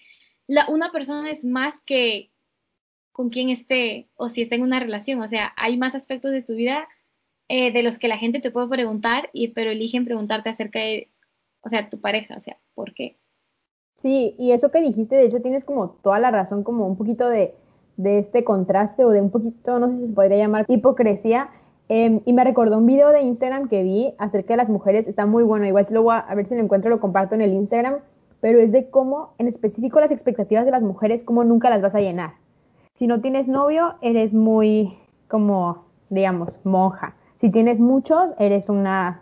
la, 0.47 0.67
una 0.69 0.93
persona 0.93 1.31
es 1.31 1.45
más 1.45 1.81
que 1.81 2.31
con 3.11 3.29
quien 3.29 3.51
esté 3.51 4.09
o 4.15 4.29
si 4.29 4.43
está 4.43 4.55
en 4.55 4.63
una 4.63 4.81
relación. 4.81 5.21
O 5.21 5.29
sea, 5.29 5.53
hay 5.57 5.77
más 5.77 5.95
aspectos 5.95 6.31
de 6.31 6.43
tu 6.43 6.55
vida 6.55 6.89
eh, 7.49 7.73
de 7.73 7.83
los 7.83 7.99
que 7.99 8.09
la 8.09 8.17
gente 8.17 8.41
te 8.41 8.51
puede 8.51 8.69
preguntar, 8.69 9.29
y, 9.33 9.49
pero 9.49 9.71
eligen 9.71 10.05
preguntarte 10.05 10.49
acerca 10.49 10.79
de, 10.79 11.11
o 11.61 11.69
sea, 11.69 11.91
tu 11.91 12.01
pareja, 12.01 12.37
o 12.37 12.41
sea, 12.41 12.57
¿por 12.75 12.95
qué? 12.95 13.19
Sí, 13.97 14.35
y 14.39 14.53
eso 14.53 14.71
que 14.71 14.81
dijiste, 14.81 15.17
de 15.17 15.27
hecho, 15.27 15.43
tienes 15.43 15.65
como 15.65 15.91
toda 16.03 16.19
la 16.19 16.31
razón, 16.31 16.65
como 16.65 16.87
un 16.87 16.97
poquito 16.97 17.29
de 17.29 17.55
de 17.97 18.19
este 18.19 18.45
contraste 18.45 19.05
o 19.05 19.11
de 19.11 19.21
un 19.21 19.31
poquito, 19.31 19.79
no 19.79 19.89
sé 19.89 19.99
si 19.99 20.07
se 20.09 20.13
podría 20.13 20.39
llamar 20.39 20.67
hipocresía. 20.69 21.51
Em, 21.95 22.23
y 22.25 22.33
me 22.33 22.43
recordó 22.43 22.79
un 22.79 22.87
video 22.87 23.11
de 23.11 23.21
Instagram 23.21 23.69
que 23.69 23.83
vi 23.83 24.15
acerca 24.17 24.55
de 24.55 24.57
las 24.57 24.71
mujeres, 24.71 25.07
está 25.07 25.27
muy 25.27 25.43
bueno, 25.43 25.67
igual 25.67 25.87
lo 25.91 26.03
voy 26.03 26.15
a, 26.15 26.21
a 26.21 26.35
ver 26.35 26.47
si 26.47 26.55
lo 26.55 26.63
encuentro, 26.63 26.89
lo 26.89 27.01
comparto 27.01 27.35
en 27.35 27.43
el 27.43 27.53
Instagram, 27.53 27.97
pero 28.41 28.61
es 28.61 28.73
de 28.73 28.89
cómo, 28.89 29.35
en 29.37 29.47
específico, 29.47 30.01
las 30.01 30.11
expectativas 30.11 30.65
de 30.65 30.71
las 30.71 30.81
mujeres, 30.81 31.23
cómo 31.23 31.45
nunca 31.45 31.69
las 31.69 31.83
vas 31.83 31.95
a 31.95 32.01
llenar. 32.01 32.31
Si 32.95 33.07
no 33.07 33.21
tienes 33.21 33.47
novio, 33.47 33.97
eres 34.01 34.33
muy, 34.33 34.97
como, 35.29 35.85
digamos, 36.09 36.59
monja. 36.65 37.15
Si 37.43 37.51
tienes 37.51 37.79
muchos, 37.79 38.33
eres 38.39 38.71
una 38.71 39.21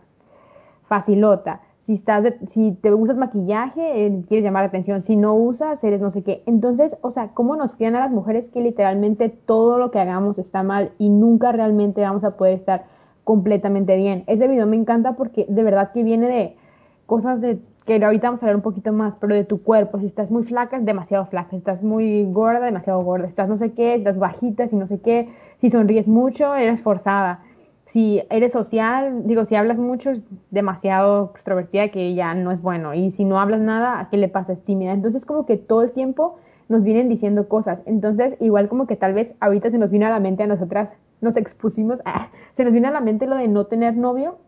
facilota 0.86 1.62
si, 1.90 1.94
estás 1.94 2.24
si 2.50 2.70
te 2.80 2.94
usas 2.94 3.16
maquillaje, 3.16 4.06
eh, 4.06 4.22
quieres 4.28 4.44
llamar 4.44 4.62
la 4.62 4.68
atención, 4.68 5.02
si 5.02 5.16
no 5.16 5.34
usas, 5.34 5.82
eres 5.82 6.00
no 6.00 6.12
sé 6.12 6.22
qué. 6.22 6.44
Entonces, 6.46 6.96
o 7.00 7.10
sea, 7.10 7.30
¿cómo 7.34 7.56
nos 7.56 7.74
crean 7.74 7.96
a 7.96 8.00
las 8.00 8.12
mujeres 8.12 8.48
que 8.48 8.60
literalmente 8.60 9.28
todo 9.28 9.76
lo 9.76 9.90
que 9.90 9.98
hagamos 9.98 10.38
está 10.38 10.62
mal 10.62 10.92
y 10.98 11.08
nunca 11.08 11.50
realmente 11.50 12.00
vamos 12.00 12.22
a 12.22 12.36
poder 12.36 12.54
estar 12.54 12.84
completamente 13.24 13.96
bien? 13.96 14.22
Ese 14.28 14.46
video 14.46 14.68
me 14.68 14.76
encanta 14.76 15.16
porque 15.16 15.46
de 15.48 15.64
verdad 15.64 15.90
que 15.90 16.04
viene 16.04 16.28
de 16.28 16.56
cosas 17.06 17.40
de 17.40 17.58
que 17.86 18.04
ahorita 18.04 18.28
vamos 18.28 18.40
a 18.40 18.46
hablar 18.46 18.56
un 18.56 18.62
poquito 18.62 18.92
más, 18.92 19.14
pero 19.20 19.34
de 19.34 19.44
tu 19.44 19.64
cuerpo, 19.64 19.98
si 19.98 20.06
estás 20.06 20.30
muy 20.30 20.44
flaca, 20.44 20.76
es 20.76 20.84
demasiado 20.84 21.26
flaca, 21.26 21.50
si 21.50 21.56
estás 21.56 21.82
muy 21.82 22.24
gorda, 22.30 22.66
demasiado 22.66 23.02
gorda, 23.02 23.24
si 23.24 23.30
estás 23.30 23.48
no 23.48 23.58
sé 23.58 23.72
qué, 23.72 23.96
estás 23.96 24.16
bajita, 24.16 24.68
si 24.68 24.76
no 24.76 24.86
sé 24.86 25.00
qué, 25.00 25.28
si 25.60 25.70
sonríes 25.70 26.06
mucho, 26.06 26.54
eres 26.54 26.80
forzada 26.82 27.40
si 27.92 28.22
eres 28.30 28.52
social, 28.52 29.26
digo, 29.26 29.44
si 29.44 29.56
hablas 29.56 29.78
mucho 29.78 30.10
es 30.10 30.20
demasiado 30.50 31.32
extrovertida 31.34 31.88
que 31.88 32.14
ya 32.14 32.34
no 32.34 32.52
es 32.52 32.62
bueno. 32.62 32.94
Y 32.94 33.10
si 33.12 33.24
no 33.24 33.40
hablas 33.40 33.60
nada, 33.60 33.98
¿a 33.98 34.10
qué 34.10 34.16
le 34.16 34.28
pasa? 34.28 34.52
Es 34.52 34.64
tímida. 34.64 34.92
Entonces 34.92 35.26
como 35.26 35.46
que 35.46 35.56
todo 35.56 35.82
el 35.82 35.90
tiempo 35.90 36.38
nos 36.68 36.84
vienen 36.84 37.08
diciendo 37.08 37.48
cosas. 37.48 37.80
Entonces 37.86 38.36
igual 38.40 38.68
como 38.68 38.86
que 38.86 38.96
tal 38.96 39.12
vez 39.12 39.32
ahorita 39.40 39.70
se 39.70 39.78
nos 39.78 39.90
viene 39.90 40.06
a 40.06 40.10
la 40.10 40.20
mente 40.20 40.44
a 40.44 40.46
nosotras, 40.46 40.90
nos 41.20 41.36
expusimos, 41.36 41.98
ah, 42.04 42.28
se 42.56 42.64
nos 42.64 42.72
viene 42.72 42.88
a 42.88 42.92
la 42.92 43.00
mente 43.00 43.26
lo 43.26 43.36
de 43.36 43.48
no 43.48 43.66
tener 43.66 43.96
novio, 43.96 44.38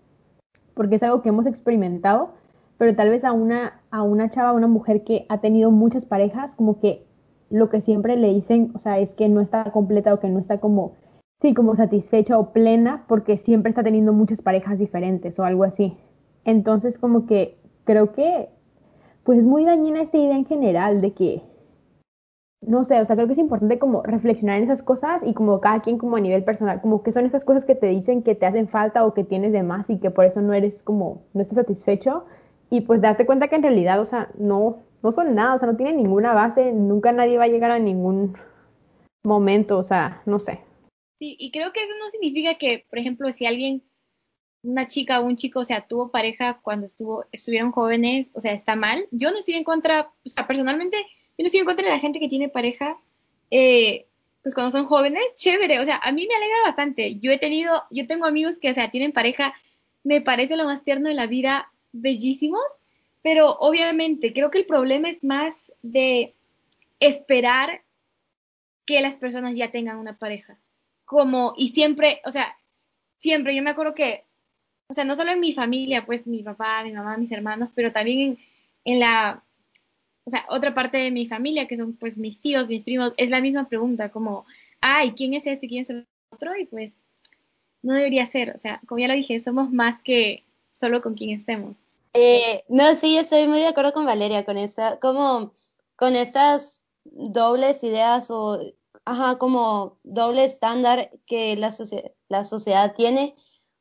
porque 0.75 0.97
es 0.97 1.03
algo 1.03 1.23
que 1.23 1.31
hemos 1.31 1.47
experimentado, 1.47 2.31
pero 2.79 2.95
tal 2.95 3.11
vez 3.11 3.25
a 3.25 3.33
una, 3.33 3.81
a 3.91 4.03
una 4.03 4.31
chava, 4.31 4.51
a 4.51 4.55
una 4.55 4.69
mujer 4.69 5.05
que 5.05 5.27
ha 5.29 5.39
tenido 5.39 5.71
muchas 5.71 6.05
parejas, 6.05 6.55
como 6.55 6.81
que 6.81 7.05
lo 7.51 7.69
que 7.69 7.81
siempre 7.81 8.17
le 8.17 8.33
dicen, 8.33 8.71
o 8.75 8.79
sea, 8.79 8.99
es 8.99 9.13
que 9.15 9.29
no 9.29 9.41
está 9.41 9.65
completa 9.73 10.15
o 10.15 10.21
que 10.21 10.29
no 10.29 10.39
está 10.39 10.59
como 10.59 10.93
sí, 11.43 11.55
como 11.55 11.75
satisfecha 11.77 12.39
o 12.39 12.53
plena 12.53 13.05
porque 13.09 13.37
siempre 13.37 13.71
está 13.71 13.83
teniendo 13.83 14.13
muchas 14.13 14.41
parejas 14.41 14.79
diferentes 14.79 15.39
o 15.39 15.45
algo 15.45 15.65
así. 15.65 15.97
Entonces, 16.45 16.99
como 16.99 17.27
que 17.27 17.59
creo 17.85 18.13
que, 18.13 18.49
pues 19.25 19.41
es 19.41 19.47
muy 19.47 19.65
dañina 19.65 20.03
esta 20.03 20.19
idea 20.19 20.37
en 20.37 20.47
general 20.47 21.01
de 21.01 21.13
que, 21.13 21.43
no 22.61 22.85
sé, 22.85 23.01
o 23.01 23.05
sea, 23.05 23.17
creo 23.17 23.27
que 23.27 23.33
es 23.33 23.39
importante 23.39 23.79
como 23.81 24.03
reflexionar 24.03 24.59
en 24.59 24.65
esas 24.65 24.85
cosas 24.85 25.21
y 25.25 25.35
como 25.35 25.61
cada 25.61 25.81
quien 25.81 25.99
como 25.99 26.17
a 26.17 26.21
nivel 26.21 26.45
personal, 26.45 26.81
como 26.81 27.03
que 27.03 27.13
son 27.13 27.27
esas 27.27 27.45
cosas 27.45 27.65
que 27.65 27.75
te 27.75 27.89
dicen 27.89 28.23
que 28.23 28.37
te 28.37 28.47
hacen 28.47 28.69
falta 28.69 29.05
o 29.05 29.15
que 29.15 29.25
tienes 29.25 29.53
de 29.53 29.65
más 29.65 29.91
y 29.91 29.99
que 29.99 30.11
por 30.11 30.25
eso 30.25 30.41
no 30.41 30.53
eres 30.55 30.83
como, 30.85 31.23
no 31.35 31.43
estás 31.43 31.57
satisfecho 31.57 32.25
y 32.71 32.83
pues 32.83 33.01
darte 33.01 33.27
cuenta 33.27 33.49
que 33.49 33.57
en 33.57 33.63
realidad, 33.65 34.01
o 34.01 34.07
sea, 34.07 34.31
no, 34.39 34.79
no 35.03 35.13
son 35.13 35.35
nada, 35.35 35.57
o 35.57 35.59
sea, 35.59 35.69
no 35.69 35.77
tienen 35.77 35.97
ninguna 35.97 36.35
base, 36.35 36.73
nunca 36.73 37.11
nadie 37.13 37.37
va 37.39 37.45
a 37.45 37.49
llegar 37.49 37.73
a 37.73 37.79
ningún 37.81 38.37
momento, 39.25 39.79
o 39.79 39.85
sea, 39.85 40.23
no 40.27 40.39
sé. 40.39 40.61
Sí, 41.23 41.37
y 41.39 41.53
creo 41.53 41.73
que 41.73 41.85
eso 41.85 41.93
no 42.01 42.11
significa 42.11 42.57
que, 42.57 42.85
por 42.91 42.99
ejemplo, 42.99 43.33
si 43.33 43.47
alguien, 43.47 43.85
una 44.65 44.89
chica 44.89 45.21
o 45.21 45.25
un 45.25 45.37
chico, 45.37 45.61
o 45.61 45.65
sea, 45.65 45.87
tuvo 45.87 46.11
pareja 46.11 46.59
cuando 46.63 46.87
estuvo, 46.87 47.27
estuvieron 47.31 47.71
jóvenes, 47.71 48.33
o 48.35 48.41
sea, 48.41 48.55
está 48.55 48.75
mal. 48.75 49.07
Yo 49.13 49.31
no 49.31 49.39
estoy 49.39 49.55
en 49.55 49.63
contra, 49.63 50.11
o 50.25 50.29
sea, 50.29 50.49
personalmente, 50.49 50.97
yo 51.39 51.45
no 51.45 51.47
estoy 51.47 51.61
en 51.61 51.67
contra 51.67 51.87
de 51.87 51.93
la 51.95 52.01
gente 52.01 52.19
que 52.19 52.29
tiene 52.29 52.49
pareja, 52.49 52.97
eh, 53.53 54.09
pues 54.43 54.53
cuando 54.53 54.73
son 54.73 54.87
jóvenes, 54.87 55.23
chévere, 55.37 55.79
o 55.79 55.85
sea, 55.85 55.99
a 55.99 56.11
mí 56.11 56.27
me 56.27 56.35
alegra 56.35 56.57
bastante. 56.65 57.21
Yo 57.21 57.31
he 57.31 57.39
tenido, 57.39 57.85
yo 57.93 58.09
tengo 58.09 58.27
amigos 58.27 58.59
que, 58.59 58.73
o 58.73 58.75
sea, 58.75 58.91
tienen 58.91 59.13
pareja, 59.13 59.55
me 60.03 60.23
parece 60.23 60.57
lo 60.57 60.65
más 60.65 60.83
tierno 60.83 61.09
de 61.09 61.15
la 61.15 61.29
vida, 61.29 61.71
bellísimos, 61.93 62.67
pero 63.23 63.53
obviamente 63.61 64.33
creo 64.33 64.51
que 64.51 64.59
el 64.59 64.67
problema 64.67 65.09
es 65.09 65.23
más 65.23 65.71
de 65.83 66.35
esperar 66.99 67.83
que 68.87 69.01
las 69.01 69.15
personas 69.15 69.57
ya 69.57 69.71
tengan 69.71 69.99
una 69.99 70.19
pareja. 70.19 70.59
Como, 71.05 71.55
y 71.57 71.69
siempre, 71.69 72.21
o 72.25 72.31
sea, 72.31 72.57
siempre, 73.19 73.55
yo 73.55 73.63
me 73.63 73.71
acuerdo 73.71 73.95
que, 73.95 74.25
o 74.89 74.95
sea, 74.95 75.05
no 75.05 75.15
solo 75.15 75.33
en 75.33 75.41
mi 75.41 75.53
familia, 75.53 76.05
pues 76.07 76.27
mi 76.27 76.43
papá, 76.43 76.83
mi 76.85 76.93
mamá, 76.93 77.17
mis 77.17 77.33
hermanos, 77.33 77.71
pero 77.75 77.93
también 77.93 78.21
en, 78.21 78.39
en 78.85 79.01
la, 79.01 79.43
o 80.25 80.31
sea, 80.31 80.47
otra 80.49 80.75
parte 80.75 80.99
de 80.99 81.11
mi 81.11 81.27
familia, 81.27 81.67
que 81.67 81.77
son 81.77 81.95
pues 81.95 82.17
mis 82.19 82.41
tíos, 82.41 82.69
mis 82.69 82.83
primos, 82.83 83.13
es 83.17 83.31
la 83.31 83.41
misma 83.41 83.69
pregunta, 83.69 84.11
como, 84.11 84.45
ay, 84.81 85.13
¿quién 85.13 85.35
es 85.35 85.47
este? 85.47 85.69
¿Quién 85.69 85.83
es 85.83 85.91
el 85.91 86.07
otro? 86.31 86.57
Y 86.57 86.67
pues, 86.67 86.93
no 87.83 87.95
debería 87.95 88.27
ser, 88.27 88.55
o 88.55 88.59
sea, 88.59 88.81
como 88.87 89.01
ya 89.01 89.09
lo 89.09 89.15
dije, 89.15 89.41
somos 89.41 89.71
más 89.71 90.03
que 90.03 90.45
solo 90.73 91.03
con 91.03 91.15
quien 91.15 91.31
estemos. 91.31 91.77
Eh, 92.15 92.65
no, 92.69 92.95
sí, 92.97 93.15
yo 93.15 93.21
estoy 93.21 93.49
muy 93.49 93.61
de 93.61 93.69
acuerdo 93.69 93.93
con 93.93 94.07
Valeria, 94.07 94.45
con 94.45 94.59
esa, 94.59 94.99
como, 95.01 95.53
con 95.97 96.15
estas 96.15 96.81
dobles 97.05 97.83
ideas 97.83 98.31
o, 98.31 98.61
ajá, 99.05 99.39
como 99.39 99.99
doble 100.03 100.45
estándar 100.45 101.11
que 101.27 101.57
la, 101.57 101.71
la 102.29 102.45
sociedad 102.45 102.95
tiene, 102.95 103.35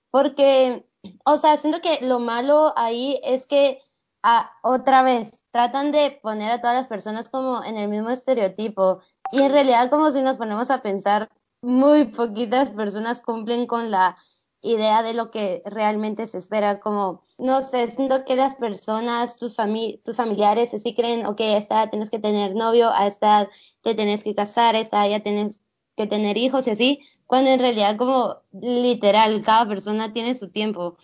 porque, 0.09 0.85
o 1.25 1.37
sea, 1.37 1.57
siento 1.57 1.81
que 1.81 2.05
lo 2.05 2.19
malo 2.19 2.73
ahí 2.75 3.19
es 3.23 3.47
que 3.47 3.81
ah, 4.23 4.51
otra 4.63 5.03
vez 5.03 5.43
tratan 5.51 5.91
de 5.91 6.19
poner 6.21 6.51
a 6.51 6.61
todas 6.61 6.75
las 6.75 6.87
personas 6.87 7.29
como 7.29 7.63
en 7.63 7.77
el 7.77 7.89
mismo 7.89 8.09
estereotipo 8.09 9.01
y 9.31 9.41
en 9.41 9.51
realidad 9.51 9.89
como 9.89 10.11
si 10.11 10.21
nos 10.21 10.37
ponemos 10.37 10.71
a 10.71 10.81
pensar, 10.81 11.29
muy 11.61 12.05
poquitas 12.05 12.71
personas 12.71 13.21
cumplen 13.21 13.67
con 13.67 13.91
la 13.91 14.17
idea 14.61 15.03
de 15.03 15.13
lo 15.13 15.31
que 15.31 15.61
realmente 15.65 16.27
se 16.27 16.37
espera, 16.37 16.79
como, 16.79 17.23
no 17.37 17.63
sé, 17.63 17.87
siento 17.87 18.25
que 18.25 18.35
las 18.35 18.55
personas, 18.55 19.37
tus, 19.37 19.55
tus 20.03 20.15
familiares, 20.15 20.73
así 20.73 20.93
creen, 20.93 21.25
ok, 21.25 21.41
a 21.41 21.57
esta 21.57 21.75
edad 21.75 21.89
tienes 21.89 22.09
que 22.09 22.19
tener 22.19 22.55
novio, 22.55 22.91
a 22.91 23.07
esta 23.07 23.41
edad 23.41 23.49
te 23.81 23.95
tienes 23.95 24.23
que 24.23 24.35
casar, 24.35 24.75
esta 24.75 25.05
edad 25.05 25.17
ya 25.17 25.23
tienes 25.23 25.61
que 25.95 26.07
tener 26.07 26.37
hijos 26.37 26.67
y 26.67 26.71
así, 26.71 26.99
cuando 27.25 27.49
en 27.49 27.59
realidad 27.59 27.97
como 27.97 28.37
literal, 28.51 29.41
cada 29.41 29.67
persona 29.67 30.13
tiene 30.13 30.35
su 30.35 30.49
tiempo. 30.49 30.97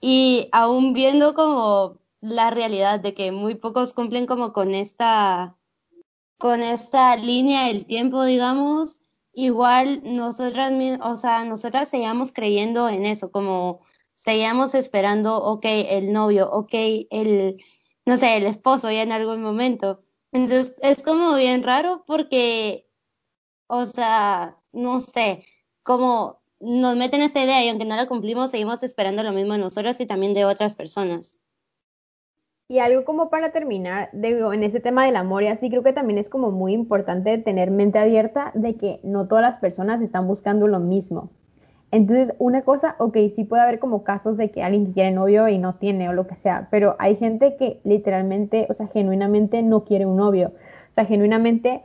Y 0.00 0.48
aún 0.52 0.92
viendo 0.92 1.34
como 1.34 1.98
la 2.20 2.50
realidad 2.50 3.00
de 3.00 3.14
que 3.14 3.32
muy 3.32 3.54
pocos 3.54 3.94
cumplen 3.94 4.26
como 4.26 4.52
con 4.52 4.74
esta, 4.74 5.56
con 6.38 6.62
esta 6.62 7.16
línea 7.16 7.66
del 7.68 7.86
tiempo, 7.86 8.24
digamos, 8.24 9.00
igual 9.32 10.02
nosotras, 10.04 10.72
o 11.02 11.16
sea, 11.16 11.44
nosotras 11.44 11.88
seguíamos 11.88 12.32
creyendo 12.32 12.88
en 12.88 13.06
eso, 13.06 13.30
como 13.30 13.80
seguíamos 14.14 14.74
esperando, 14.74 15.36
ok, 15.42 15.64
el 15.64 16.12
novio, 16.12 16.50
ok, 16.50 16.72
el, 17.10 17.62
no 18.04 18.16
sé, 18.16 18.36
el 18.36 18.46
esposo 18.46 18.90
ya 18.90 19.02
en 19.02 19.12
algún 19.12 19.42
momento. 19.42 20.02
Entonces, 20.32 20.74
es 20.82 21.02
como 21.02 21.34
bien 21.34 21.62
raro 21.62 22.04
porque, 22.06 22.86
o 23.66 23.86
sea, 23.86 24.58
no 24.72 25.00
sé, 25.00 25.44
como 25.82 26.40
nos 26.60 26.96
meten 26.96 27.22
esa 27.22 27.42
idea 27.42 27.64
y 27.64 27.68
aunque 27.68 27.86
no 27.86 27.96
la 27.96 28.06
cumplimos, 28.06 28.50
seguimos 28.50 28.82
esperando 28.82 29.22
lo 29.22 29.32
mismo 29.32 29.54
de 29.54 29.60
nosotros 29.60 29.98
y 30.00 30.06
también 30.06 30.34
de 30.34 30.44
otras 30.44 30.74
personas. 30.74 31.38
Y 32.70 32.78
algo 32.78 33.04
como 33.04 33.30
para 33.30 33.50
terminar, 33.50 34.10
digo, 34.12 34.52
en 34.52 34.62
ese 34.62 34.78
tema 34.78 35.04
del 35.04 35.16
amor 35.16 35.42
y 35.42 35.48
así, 35.48 35.68
creo 35.70 35.82
que 35.82 35.92
también 35.92 36.20
es 36.20 36.28
como 36.28 36.52
muy 36.52 36.72
importante 36.72 37.36
tener 37.38 37.72
mente 37.72 37.98
abierta 37.98 38.52
de 38.54 38.76
que 38.76 39.00
no 39.02 39.26
todas 39.26 39.42
las 39.42 39.58
personas 39.58 40.00
están 40.00 40.28
buscando 40.28 40.68
lo 40.68 40.78
mismo. 40.78 41.30
Entonces, 41.90 42.32
una 42.38 42.62
cosa, 42.62 42.94
ok, 43.00 43.16
sí 43.34 43.42
puede 43.42 43.64
haber 43.64 43.80
como 43.80 44.04
casos 44.04 44.36
de 44.36 44.52
que 44.52 44.62
alguien 44.62 44.92
quiere 44.92 45.10
novio 45.10 45.48
y 45.48 45.58
no 45.58 45.74
tiene 45.74 46.08
o 46.08 46.12
lo 46.12 46.28
que 46.28 46.36
sea, 46.36 46.68
pero 46.70 46.94
hay 47.00 47.16
gente 47.16 47.56
que 47.56 47.80
literalmente, 47.82 48.68
o 48.70 48.74
sea, 48.74 48.86
genuinamente 48.86 49.64
no 49.64 49.82
quiere 49.82 50.06
un 50.06 50.16
novio. 50.16 50.52
O 50.92 50.94
sea, 50.94 51.06
genuinamente, 51.06 51.82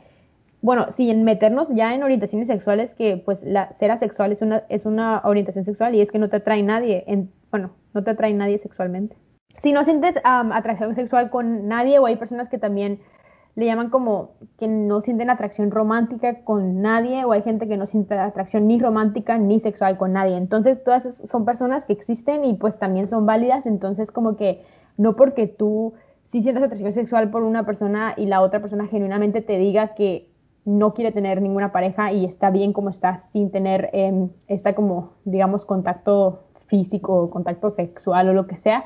bueno, 0.62 0.92
sin 0.92 1.24
meternos 1.24 1.68
ya 1.74 1.96
en 1.96 2.04
orientaciones 2.04 2.46
sexuales, 2.46 2.94
que 2.94 3.16
pues 3.16 3.42
la 3.42 3.72
ser 3.80 3.90
asexual 3.90 4.30
es 4.30 4.40
una, 4.40 4.62
es 4.68 4.86
una 4.86 5.20
orientación 5.24 5.64
sexual 5.64 5.96
y 5.96 6.00
es 6.00 6.12
que 6.12 6.20
no 6.20 6.28
te 6.28 6.36
atrae 6.36 6.62
nadie, 6.62 7.02
en, 7.08 7.32
bueno, 7.50 7.72
no 7.92 8.04
te 8.04 8.10
atrae 8.10 8.32
nadie 8.34 8.58
sexualmente 8.58 9.16
si 9.62 9.72
no 9.72 9.84
sientes 9.84 10.14
atracción 10.24 10.94
sexual 10.94 11.30
con 11.30 11.68
nadie 11.68 11.98
o 11.98 12.06
hay 12.06 12.16
personas 12.16 12.48
que 12.48 12.58
también 12.58 13.00
le 13.56 13.64
llaman 13.64 13.88
como 13.88 14.32
que 14.58 14.68
no 14.68 15.00
sienten 15.00 15.30
atracción 15.30 15.70
romántica 15.70 16.44
con 16.44 16.82
nadie 16.82 17.24
o 17.24 17.32
hay 17.32 17.42
gente 17.42 17.66
que 17.66 17.78
no 17.78 17.86
siente 17.86 18.14
atracción 18.14 18.68
ni 18.68 18.78
romántica 18.78 19.38
ni 19.38 19.60
sexual 19.60 19.96
con 19.96 20.12
nadie. 20.12 20.36
Entonces 20.36 20.84
todas 20.84 21.22
son 21.30 21.44
personas 21.46 21.86
que 21.86 21.94
existen 21.94 22.44
y 22.44 22.54
pues 22.54 22.78
también 22.78 23.08
son 23.08 23.24
válidas. 23.24 23.64
Entonces 23.64 24.10
como 24.10 24.36
que 24.36 24.62
no 24.98 25.16
porque 25.16 25.46
tú 25.46 25.94
si 26.32 26.42
sientes 26.42 26.62
atracción 26.62 26.92
sexual 26.92 27.30
por 27.30 27.44
una 27.44 27.64
persona 27.64 28.12
y 28.16 28.26
la 28.26 28.42
otra 28.42 28.60
persona 28.60 28.86
genuinamente 28.88 29.40
te 29.40 29.56
diga 29.56 29.94
que 29.94 30.28
no 30.66 30.92
quiere 30.92 31.12
tener 31.12 31.40
ninguna 31.40 31.72
pareja 31.72 32.12
y 32.12 32.26
está 32.26 32.50
bien 32.50 32.74
como 32.74 32.90
estás 32.90 33.22
sin 33.32 33.50
tener 33.50 33.88
eh, 33.94 34.28
esta 34.48 34.74
como 34.74 35.12
digamos 35.24 35.64
contacto 35.64 36.42
físico, 36.66 37.30
contacto 37.30 37.70
sexual 37.70 38.28
o 38.28 38.32
lo 38.34 38.46
que 38.46 38.56
sea, 38.56 38.84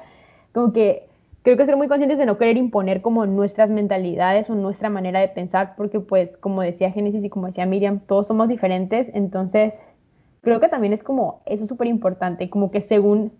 como 0.52 0.72
que 0.72 1.08
creo 1.42 1.56
que 1.56 1.66
ser 1.66 1.76
muy 1.76 1.88
conscientes 1.88 2.18
de 2.18 2.26
no 2.26 2.38
querer 2.38 2.56
imponer 2.56 3.00
como 3.00 3.26
nuestras 3.26 3.70
mentalidades 3.70 4.50
o 4.50 4.54
nuestra 4.54 4.90
manera 4.90 5.20
de 5.20 5.28
pensar, 5.28 5.74
porque 5.76 6.00
pues 6.00 6.36
como 6.38 6.62
decía 6.62 6.90
Génesis 6.90 7.24
y 7.24 7.30
como 7.30 7.46
decía 7.46 7.66
Miriam, 7.66 8.00
todos 8.00 8.26
somos 8.26 8.48
diferentes, 8.48 9.08
entonces 9.14 9.74
creo 10.42 10.60
que 10.60 10.68
también 10.68 10.92
es 10.92 11.02
como, 11.02 11.42
eso 11.46 11.64
es 11.64 11.68
súper 11.68 11.86
importante, 11.86 12.50
como 12.50 12.70
que 12.70 12.82
según, 12.82 13.32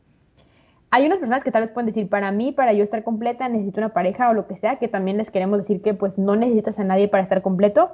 hay 0.91 1.07
unas 1.07 1.19
personas 1.19 1.45
que 1.45 1.51
tal 1.51 1.63
vez 1.63 1.71
pueden 1.73 1.87
decir, 1.87 2.09
para 2.09 2.33
mí, 2.33 2.53
para 2.53 2.73
yo 2.73 2.83
estar 2.83 3.05
completa, 3.05 3.49
necesito 3.49 3.81
una 3.81 3.91
pareja 3.91 4.31
o 4.31 4.35
lo 4.35 4.47
que 4.47 4.57
sea, 4.57 4.77
que 4.77 4.89
también 4.89 5.19
les 5.19 5.31
queremos 5.31 5.59
decir 5.59 5.83
que 5.83 5.95
pues 5.95 6.19
no 6.19 6.37
necesitas 6.37 6.79
a 6.79 6.85
nadie 6.85 7.09
para 7.09 7.23
estar 7.23 7.43
completo, 7.43 7.91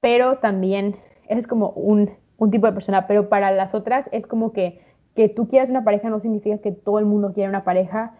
pero 0.00 0.38
también 0.38 0.96
eres 1.28 1.46
como 1.46 1.70
un, 1.70 2.10
un 2.36 2.50
tipo 2.50 2.66
de 2.66 2.72
persona, 2.72 3.06
pero 3.06 3.28
para 3.28 3.50
las 3.50 3.74
otras 3.74 4.08
es 4.12 4.26
como 4.26 4.52
que 4.52 4.80
que 5.18 5.28
tú 5.28 5.48
quieras 5.48 5.68
una 5.68 5.82
pareja 5.82 6.10
no 6.10 6.20
significa 6.20 6.58
que 6.58 6.70
todo 6.70 7.00
el 7.00 7.04
mundo 7.04 7.32
quiera 7.32 7.50
una 7.50 7.64
pareja, 7.64 8.12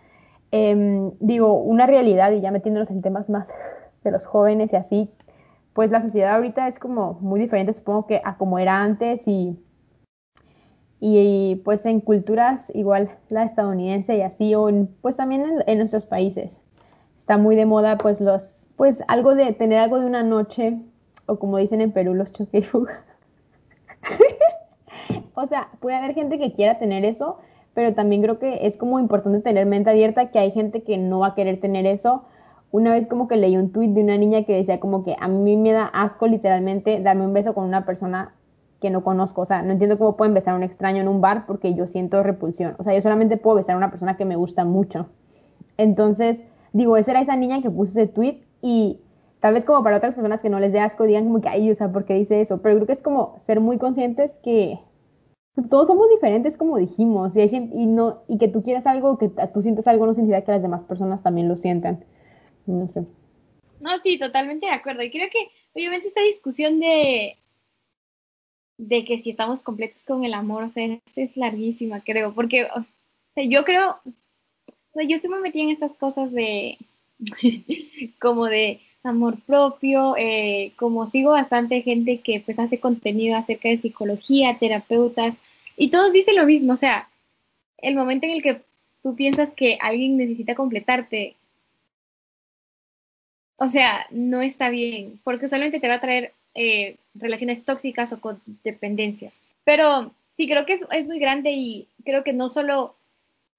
Em, 0.51 1.13
digo, 1.21 1.55
una 1.55 1.87
realidad 1.87 2.33
y 2.33 2.41
ya 2.41 2.51
metiéndonos 2.51 2.91
en 2.91 3.03
temas 3.03 3.29
más 3.29 3.47
de 4.03 4.11
los 4.11 4.25
jóvenes 4.25 4.73
y 4.73 4.77
así, 4.77 5.11
pues 5.75 5.91
la 5.91 6.01
sociedad 6.01 6.37
ahorita 6.37 6.67
es 6.69 6.79
como 6.79 7.19
muy 7.21 7.39
diferente, 7.39 7.75
supongo 7.75 8.07
que 8.07 8.23
a 8.25 8.37
como 8.37 8.59
era 8.59 8.83
antes 8.83 9.29
y, 9.29 9.59
y, 11.01 11.57
pues 11.65 11.85
en 11.87 12.01
culturas 12.01 12.71
igual 12.75 13.11
la 13.29 13.45
estadounidense 13.45 14.17
y 14.17 14.23
así, 14.23 14.55
o 14.55 14.69
pues 15.03 15.17
también 15.17 15.63
en, 15.67 15.79
nuestros 15.79 16.07
países. 16.07 16.51
Está 17.19 17.37
muy 17.37 17.55
de 17.55 17.67
moda 17.67 17.99
pues 17.99 18.21
los, 18.21 18.71
pues 18.77 19.03
algo 19.07 19.35
de 19.35 19.53
tener 19.53 19.79
algo 19.79 20.01
de 20.01 20.07
una 20.07 20.23
noche, 20.23 20.79
o 21.27 21.39
como 21.39 21.59
dicen 21.59 21.83
en 21.83 21.93
Perú, 21.93 22.15
los 22.15 22.33
choque 22.33 22.67
o 25.35 25.47
sea, 25.47 25.69
puede 25.81 25.97
haber 25.97 26.15
gente 26.15 26.39
que 26.39 26.55
quiera 26.55 26.79
tener 26.79 27.05
eso, 27.05 27.39
pero 27.79 27.95
también 27.95 28.23
creo 28.23 28.41
que 28.41 28.67
es 28.67 28.77
como 28.77 28.99
importante 28.99 29.39
tener 29.39 29.65
mente 29.65 29.89
abierta 29.89 30.33
que 30.33 30.41
hay 30.41 30.51
gente 30.51 30.83
que 30.83 30.99
no 30.99 31.21
va 31.21 31.29
a 31.29 31.35
querer 31.37 31.61
tener 31.61 31.87
eso. 31.87 32.25
Una 32.73 32.91
vez 32.91 33.07
como 33.07 33.29
que 33.29 33.37
leí 33.37 33.57
un 33.57 33.71
tuit 33.71 33.93
de 33.93 34.03
una 34.03 34.19
niña 34.19 34.43
que 34.43 34.53
decía 34.53 34.81
como 34.81 35.05
que 35.05 35.15
a 35.21 35.29
mí 35.29 35.57
me 35.57 35.71
da 35.71 35.85
asco 35.85 36.27
literalmente 36.27 36.99
darme 36.99 37.25
un 37.25 37.33
beso 37.33 37.55
con 37.55 37.63
una 37.63 37.87
persona 37.87 38.35
que 38.81 38.91
no 38.91 39.05
conozco, 39.05 39.43
o 39.43 39.47
sea, 39.47 39.63
no 39.63 39.71
entiendo 39.71 39.97
cómo 39.97 40.17
pueden 40.17 40.35
besar 40.35 40.55
a 40.55 40.57
un 40.57 40.65
extraño 40.65 41.03
en 41.03 41.07
un 41.07 41.21
bar 41.21 41.47
porque 41.47 41.73
yo 41.75 41.87
siento 41.87 42.21
repulsión, 42.25 42.75
o 42.79 42.83
sea, 42.83 42.97
yo 42.97 43.01
solamente 43.01 43.37
puedo 43.37 43.59
besar 43.59 43.77
a 43.77 43.79
una 43.79 43.91
persona 43.91 44.17
que 44.17 44.25
me 44.25 44.35
gusta 44.35 44.65
mucho. 44.65 45.07
Entonces, 45.77 46.43
digo, 46.73 46.97
esa 46.97 47.13
era 47.13 47.21
esa 47.21 47.37
niña 47.37 47.63
que 47.63 47.71
puso 47.71 47.93
ese 47.93 48.09
tweet 48.09 48.41
y 48.61 48.99
tal 49.39 49.55
vez 49.55 49.65
como 49.65 49.85
para 49.85 49.99
otras 49.99 50.17
personas 50.17 50.43
que 50.43 50.51
no 50.51 50.59
les 50.59 50.73
dé 50.73 50.81
asco 50.81 51.05
digan 51.05 51.27
como 51.27 51.41
que, 51.41 51.49
ay, 51.49 51.71
o 51.71 51.77
sea, 51.77 51.93
¿por 51.93 52.07
qué 52.07 52.15
dice 52.15 52.41
eso? 52.41 52.59
Pero 52.61 52.75
creo 52.75 52.87
que 52.89 52.95
es 52.95 53.03
como 53.03 53.39
ser 53.47 53.61
muy 53.61 53.79
conscientes 53.79 54.35
que 54.43 54.81
todos 55.63 55.89
somos 55.89 56.09
diferentes 56.11 56.57
como 56.57 56.77
dijimos 56.77 57.35
y, 57.35 57.41
hay 57.41 57.49
gente, 57.49 57.77
y 57.77 57.87
no 57.87 58.23
y 58.29 58.39
que 58.39 58.49
tú 58.49 58.63
quieras 58.63 58.87
algo 58.87 59.19
que 59.19 59.31
tú 59.53 59.63
sientes 59.63 59.87
algo 59.87 60.07
no 60.07 60.15
significa 60.15 60.45
que 60.45 60.53
las 60.53 60.63
demás 60.63 60.85
personas 60.85 61.23
también 61.23 61.49
lo 61.49 61.57
sientan. 61.57 62.05
No 62.67 62.89
sé. 62.89 63.05
No 63.81 63.91
sí 64.03 64.19
totalmente 64.19 64.67
de 64.67 64.73
acuerdo. 64.73 65.03
Y 65.03 65.11
creo 65.11 65.29
que 65.31 65.49
obviamente 65.75 66.09
esta 66.09 66.23
discusión 66.23 66.81
de 66.81 67.37
de 68.79 69.05
que 69.05 69.23
si 69.23 69.31
estamos 69.31 69.63
completos 69.63 70.05
con 70.05 70.25
el 70.25 70.33
amor, 70.33 70.65
o 70.65 70.71
sea, 70.71 70.99
es 71.17 71.37
larguísima, 71.37 72.01
creo, 72.01 72.33
porque 72.33 72.69
yo 73.37 73.65
creo, 73.65 73.99
yo 74.95 75.17
estoy 75.17 75.31
muy 75.31 75.41
metida 75.41 75.65
en 75.65 75.71
estas 75.71 75.95
cosas 75.95 76.31
de, 76.33 76.79
como 78.21 78.47
de 78.47 78.81
amor 79.03 79.39
propio, 79.41 80.17
eh, 80.17 80.73
como 80.77 81.11
sigo 81.11 81.33
bastante 81.33 81.83
gente 81.83 82.21
que 82.21 82.41
pues 82.41 82.59
hace 82.59 82.79
contenido 82.79 83.37
acerca 83.37 83.69
de 83.69 83.79
psicología, 83.79 84.59
terapeutas, 84.59 85.41
y 85.79 85.91
todos 85.91 86.13
dicen 86.13 86.35
lo 86.35 86.45
mismo, 86.45 86.73
o 86.73 86.77
sea, 86.77 87.09
el 87.79 87.95
momento 87.95 88.27
en 88.27 88.33
el 88.33 88.43
que 88.43 88.61
tú 89.03 89.15
piensas 89.15 89.55
que 89.55 89.79
alguien 89.81 90.17
necesita 90.17 90.57
completarte, 90.57 91.37
o 93.57 93.69
sea, 93.69 94.07
no 94.11 94.43
está 94.43 94.71
bien, 94.71 95.21
porque 95.23 95.47
solamente 95.47 95.79
te 95.79 95.87
va 95.87 95.95
a 95.95 96.01
traer 96.01 96.33
eh, 96.55 96.97
relaciones 97.15 97.65
tóxicas 97.65 98.13
o 98.13 98.21
con 98.21 98.41
dependencia. 98.65 99.31
Pero 99.63 100.13
sí, 100.33 100.49
creo 100.49 100.67
que 100.67 100.75
es, 100.75 100.81
es, 100.91 101.07
muy 101.07 101.21
grande 101.21 101.53
y 101.53 101.87
creo 102.05 102.25
que 102.25 102.33
no 102.33 102.53
solo, 102.53 102.97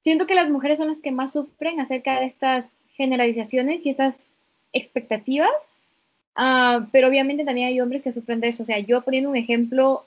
siento 0.03 0.27
que 0.27 0.35
las 0.35 0.49
mujeres 0.49 0.77
son 0.77 0.89
las 0.89 0.99
que 0.99 1.11
más 1.11 1.31
sufren 1.31 1.79
acerca 1.79 2.19
de 2.19 2.25
estas 2.25 2.73
generalizaciones 2.95 3.85
y 3.85 3.91
estas 3.91 4.15
expectativas, 4.73 5.49
uh, 6.37 6.85
pero 6.91 7.07
obviamente 7.07 7.45
también 7.45 7.67
hay 7.69 7.79
hombres 7.79 8.03
que 8.03 8.11
sufren 8.11 8.41
de 8.41 8.49
eso. 8.49 8.63
O 8.63 8.65
sea, 8.65 8.79
yo 8.79 9.01
poniendo 9.03 9.29
un 9.29 9.37
ejemplo 9.37 10.03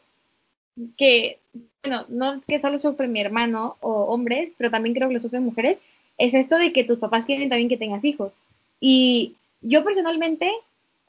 que, 0.96 1.38
bueno, 1.82 2.04
no 2.08 2.34
es 2.34 2.44
que 2.44 2.60
solo 2.60 2.78
sufre 2.78 3.08
mi 3.08 3.20
hermano 3.20 3.76
o 3.80 4.04
hombres, 4.04 4.52
pero 4.56 4.70
también 4.70 4.94
creo 4.94 5.08
que 5.08 5.14
lo 5.14 5.20
sufren 5.20 5.44
mujeres, 5.44 5.78
es 6.18 6.34
esto 6.34 6.56
de 6.56 6.72
que 6.72 6.84
tus 6.84 6.98
papás 6.98 7.26
quieren 7.26 7.48
también 7.48 7.68
que 7.68 7.76
tengas 7.76 8.04
hijos. 8.04 8.32
Y 8.80 9.34
yo 9.60 9.84
personalmente 9.84 10.50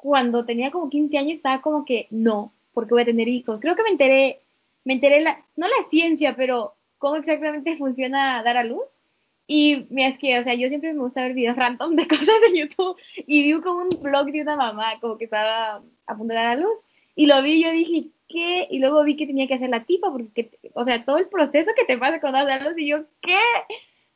cuando 0.03 0.43
tenía 0.43 0.69
como 0.69 0.89
15 0.89 1.17
años 1.17 1.35
estaba 1.35 1.61
como 1.61 1.85
que 1.85 2.07
no, 2.09 2.51
porque 2.73 2.93
voy 2.93 3.03
a 3.03 3.05
tener 3.05 3.27
hijos. 3.29 3.59
Creo 3.61 3.75
que 3.75 3.83
me 3.83 3.89
enteré, 3.89 4.39
me 4.83 4.93
enteré, 4.93 5.21
la, 5.21 5.43
no 5.55 5.65
la 5.65 5.89
ciencia, 5.89 6.35
pero 6.35 6.73
cómo 6.97 7.15
exactamente 7.15 7.77
funciona 7.77 8.43
dar 8.43 8.57
a 8.57 8.63
luz. 8.63 8.83
Y 9.47 9.85
mira, 9.89 10.09
es 10.09 10.17
que, 10.17 10.39
o 10.39 10.43
sea, 10.43 10.55
yo 10.55 10.69
siempre 10.69 10.93
me 10.93 10.99
gusta 10.99 11.21
ver 11.21 11.33
videos 11.33 11.55
random 11.57 11.95
de 11.95 12.07
cosas 12.07 12.27
de 12.27 12.59
YouTube 12.59 12.97
y 13.15 13.43
vi 13.43 13.61
como 13.61 13.81
un 13.81 14.01
blog 14.01 14.31
de 14.31 14.41
una 14.41 14.55
mamá 14.55 14.99
como 14.99 15.17
que 15.17 15.25
estaba 15.25 15.81
a 16.05 16.17
punto 16.17 16.33
de 16.33 16.39
dar 16.39 16.47
a 16.47 16.55
luz 16.55 16.77
y 17.15 17.25
lo 17.25 17.41
vi 17.41 17.53
y 17.53 17.63
yo 17.63 17.71
dije, 17.71 18.09
¿qué? 18.27 18.67
Y 18.69 18.79
luego 18.79 19.03
vi 19.03 19.15
que 19.15 19.27
tenía 19.27 19.47
que 19.47 19.55
hacer 19.55 19.69
la 19.69 19.83
tipa 19.83 20.11
porque, 20.11 20.51
o 20.73 20.83
sea, 20.83 21.03
todo 21.05 21.17
el 21.17 21.27
proceso 21.27 21.71
que 21.75 21.85
te 21.85 21.97
pasa 21.97 22.19
cuando 22.19 22.43
luz 22.43 22.77
y 22.77 22.87
yo, 22.87 23.05
¿qué? 23.21 23.39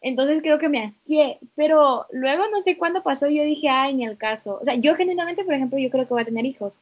Entonces 0.01 0.41
creo 0.41 0.59
que 0.59 0.69
me 0.69 0.83
asqué, 0.83 1.39
pero 1.55 2.05
luego 2.11 2.47
no 2.49 2.61
sé 2.61 2.77
cuándo 2.77 3.03
pasó, 3.03 3.27
yo 3.27 3.43
dije, 3.43 3.67
ay, 3.69 3.93
ni 3.95 4.05
el 4.05 4.17
caso. 4.17 4.59
O 4.61 4.63
sea, 4.63 4.75
yo 4.75 4.95
genuinamente, 4.95 5.43
por 5.43 5.53
ejemplo, 5.53 5.79
yo 5.79 5.89
creo 5.89 6.07
que 6.07 6.13
voy 6.13 6.21
a 6.21 6.25
tener 6.25 6.45
hijos. 6.45 6.79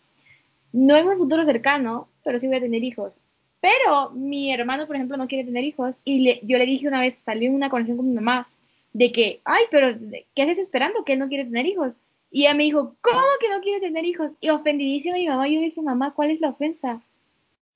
No 0.73 0.97
en 0.97 1.07
un 1.07 1.17
futuro 1.17 1.45
cercano, 1.45 2.09
pero 2.23 2.39
sí 2.39 2.47
voy 2.47 2.57
a 2.57 2.61
tener 2.61 2.83
hijos. 2.83 3.19
Pero 3.61 4.11
mi 4.11 4.51
hermano, 4.53 4.85
por 4.85 4.95
ejemplo, 4.95 5.17
no 5.17 5.27
quiere 5.27 5.45
tener 5.45 5.63
hijos 5.63 6.01
y 6.03 6.39
yo 6.45 6.57
le 6.57 6.65
dije 6.65 6.87
una 6.87 6.99
vez, 6.99 7.21
salió 7.25 7.49
en 7.49 7.55
una 7.55 7.69
conversación 7.69 7.97
con 7.97 8.09
mi 8.09 8.15
mamá, 8.15 8.47
de 8.93 9.11
que, 9.11 9.41
ay, 9.43 9.63
pero 9.71 9.97
¿qué 10.35 10.43
haces 10.43 10.59
esperando 10.59 11.03
que 11.03 11.13
él 11.13 11.19
no 11.19 11.27
quiere 11.27 11.45
tener 11.45 11.65
hijos? 11.65 11.93
Y 12.31 12.43
ella 12.43 12.53
me 12.53 12.63
dijo, 12.63 12.95
¿cómo 13.01 13.21
que 13.39 13.49
no 13.49 13.61
quiere 13.61 13.79
tener 13.79 14.05
hijos? 14.05 14.31
Y 14.39 14.49
ofendidísima 14.49 15.15
mi 15.15 15.27
mamá, 15.27 15.47
yo 15.47 15.61
dije, 15.61 15.81
mamá, 15.81 16.13
¿cuál 16.13 16.31
es 16.31 16.41
la 16.41 16.49
ofensa? 16.49 17.01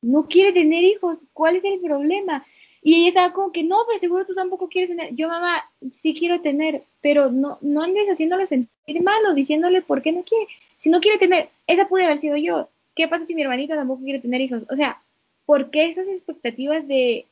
No 0.01 0.27
quiere 0.27 0.53
tener 0.53 0.83
hijos, 0.83 1.19
¿cuál 1.33 1.57
es 1.57 1.63
el 1.63 1.79
problema? 1.79 2.45
Y 2.81 2.95
ella 2.95 3.09
estaba 3.09 3.33
como 3.33 3.51
que, 3.51 3.63
no, 3.63 3.77
pero 3.87 3.99
seguro 3.99 4.25
tú 4.25 4.33
tampoco 4.33 4.69
quieres 4.69 4.89
tener. 4.89 5.13
Yo, 5.15 5.27
mamá, 5.27 5.63
sí 5.91 6.13
quiero 6.13 6.39
tener, 6.41 6.83
pero 7.01 7.29
no, 7.29 7.57
no 7.61 7.83
andes 7.83 8.07
haciéndole 8.07 8.45
sentir 8.45 9.01
mal 9.03 9.25
o 9.25 9.33
diciéndole 9.33 9.81
por 9.81 10.01
qué 10.01 10.11
no 10.11 10.23
quiere. 10.23 10.47
Si 10.77 10.89
no 10.89 11.01
quiere 11.01 11.17
tener, 11.17 11.49
esa 11.67 11.87
puede 11.87 12.05
haber 12.05 12.17
sido 12.17 12.37
yo. 12.37 12.69
¿Qué 12.95 13.07
pasa 13.07 13.25
si 13.25 13.35
mi 13.35 13.41
hermanita 13.41 13.75
tampoco 13.75 14.03
quiere 14.03 14.19
tener 14.19 14.41
hijos? 14.41 14.63
O 14.69 14.75
sea, 14.75 15.01
¿por 15.45 15.71
qué 15.71 15.89
esas 15.89 16.07
expectativas 16.07 16.87
de 16.87 17.25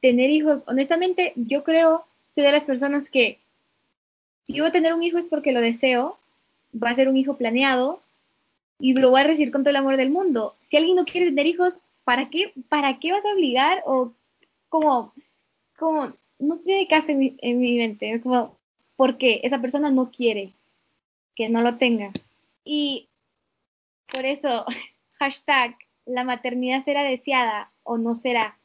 tener 0.00 0.30
hijos? 0.30 0.64
Honestamente, 0.66 1.32
yo 1.36 1.64
creo, 1.64 2.04
soy 2.34 2.44
de 2.44 2.52
las 2.52 2.64
personas 2.64 3.08
que 3.08 3.38
si 4.46 4.54
yo 4.54 4.64
voy 4.64 4.70
a 4.70 4.72
tener 4.72 4.92
un 4.92 5.02
hijo 5.02 5.18
es 5.18 5.26
porque 5.26 5.52
lo 5.52 5.60
deseo, 5.60 6.18
va 6.74 6.90
a 6.90 6.94
ser 6.94 7.08
un 7.08 7.16
hijo 7.16 7.36
planeado 7.36 8.00
y 8.78 8.94
lo 8.94 9.10
voy 9.10 9.20
a 9.20 9.24
recibir 9.24 9.52
con 9.52 9.62
todo 9.62 9.70
el 9.70 9.76
amor 9.76 9.96
del 9.96 10.10
mundo. 10.10 10.54
Si 10.66 10.76
alguien 10.76 10.96
no 10.96 11.04
quiere 11.04 11.28
tener 11.28 11.46
hijos, 11.46 11.74
¿para 12.10 12.28
qué, 12.28 12.52
para 12.68 12.98
qué 12.98 13.12
vas 13.12 13.24
a 13.24 13.32
obligar 13.34 13.84
o 13.86 14.12
como, 14.68 15.12
como, 15.78 16.12
no 16.40 16.58
tiene 16.58 16.88
caso 16.88 17.12
en 17.12 17.18
mi, 17.20 17.36
en 17.38 17.60
mi 17.60 17.78
mente, 17.78 18.14
es 18.14 18.20
como, 18.20 18.56
porque 18.96 19.38
esa 19.44 19.60
persona 19.60 19.92
no 19.92 20.10
quiere 20.10 20.52
que 21.36 21.48
no 21.48 21.60
lo 21.60 21.76
tenga. 21.78 22.10
Y 22.64 23.08
por 24.12 24.24
eso, 24.24 24.64
hashtag, 25.20 25.76
la 26.04 26.24
maternidad 26.24 26.84
será 26.84 27.04
deseada 27.04 27.70
o 27.84 27.96
no 27.96 28.16
será. 28.16 28.58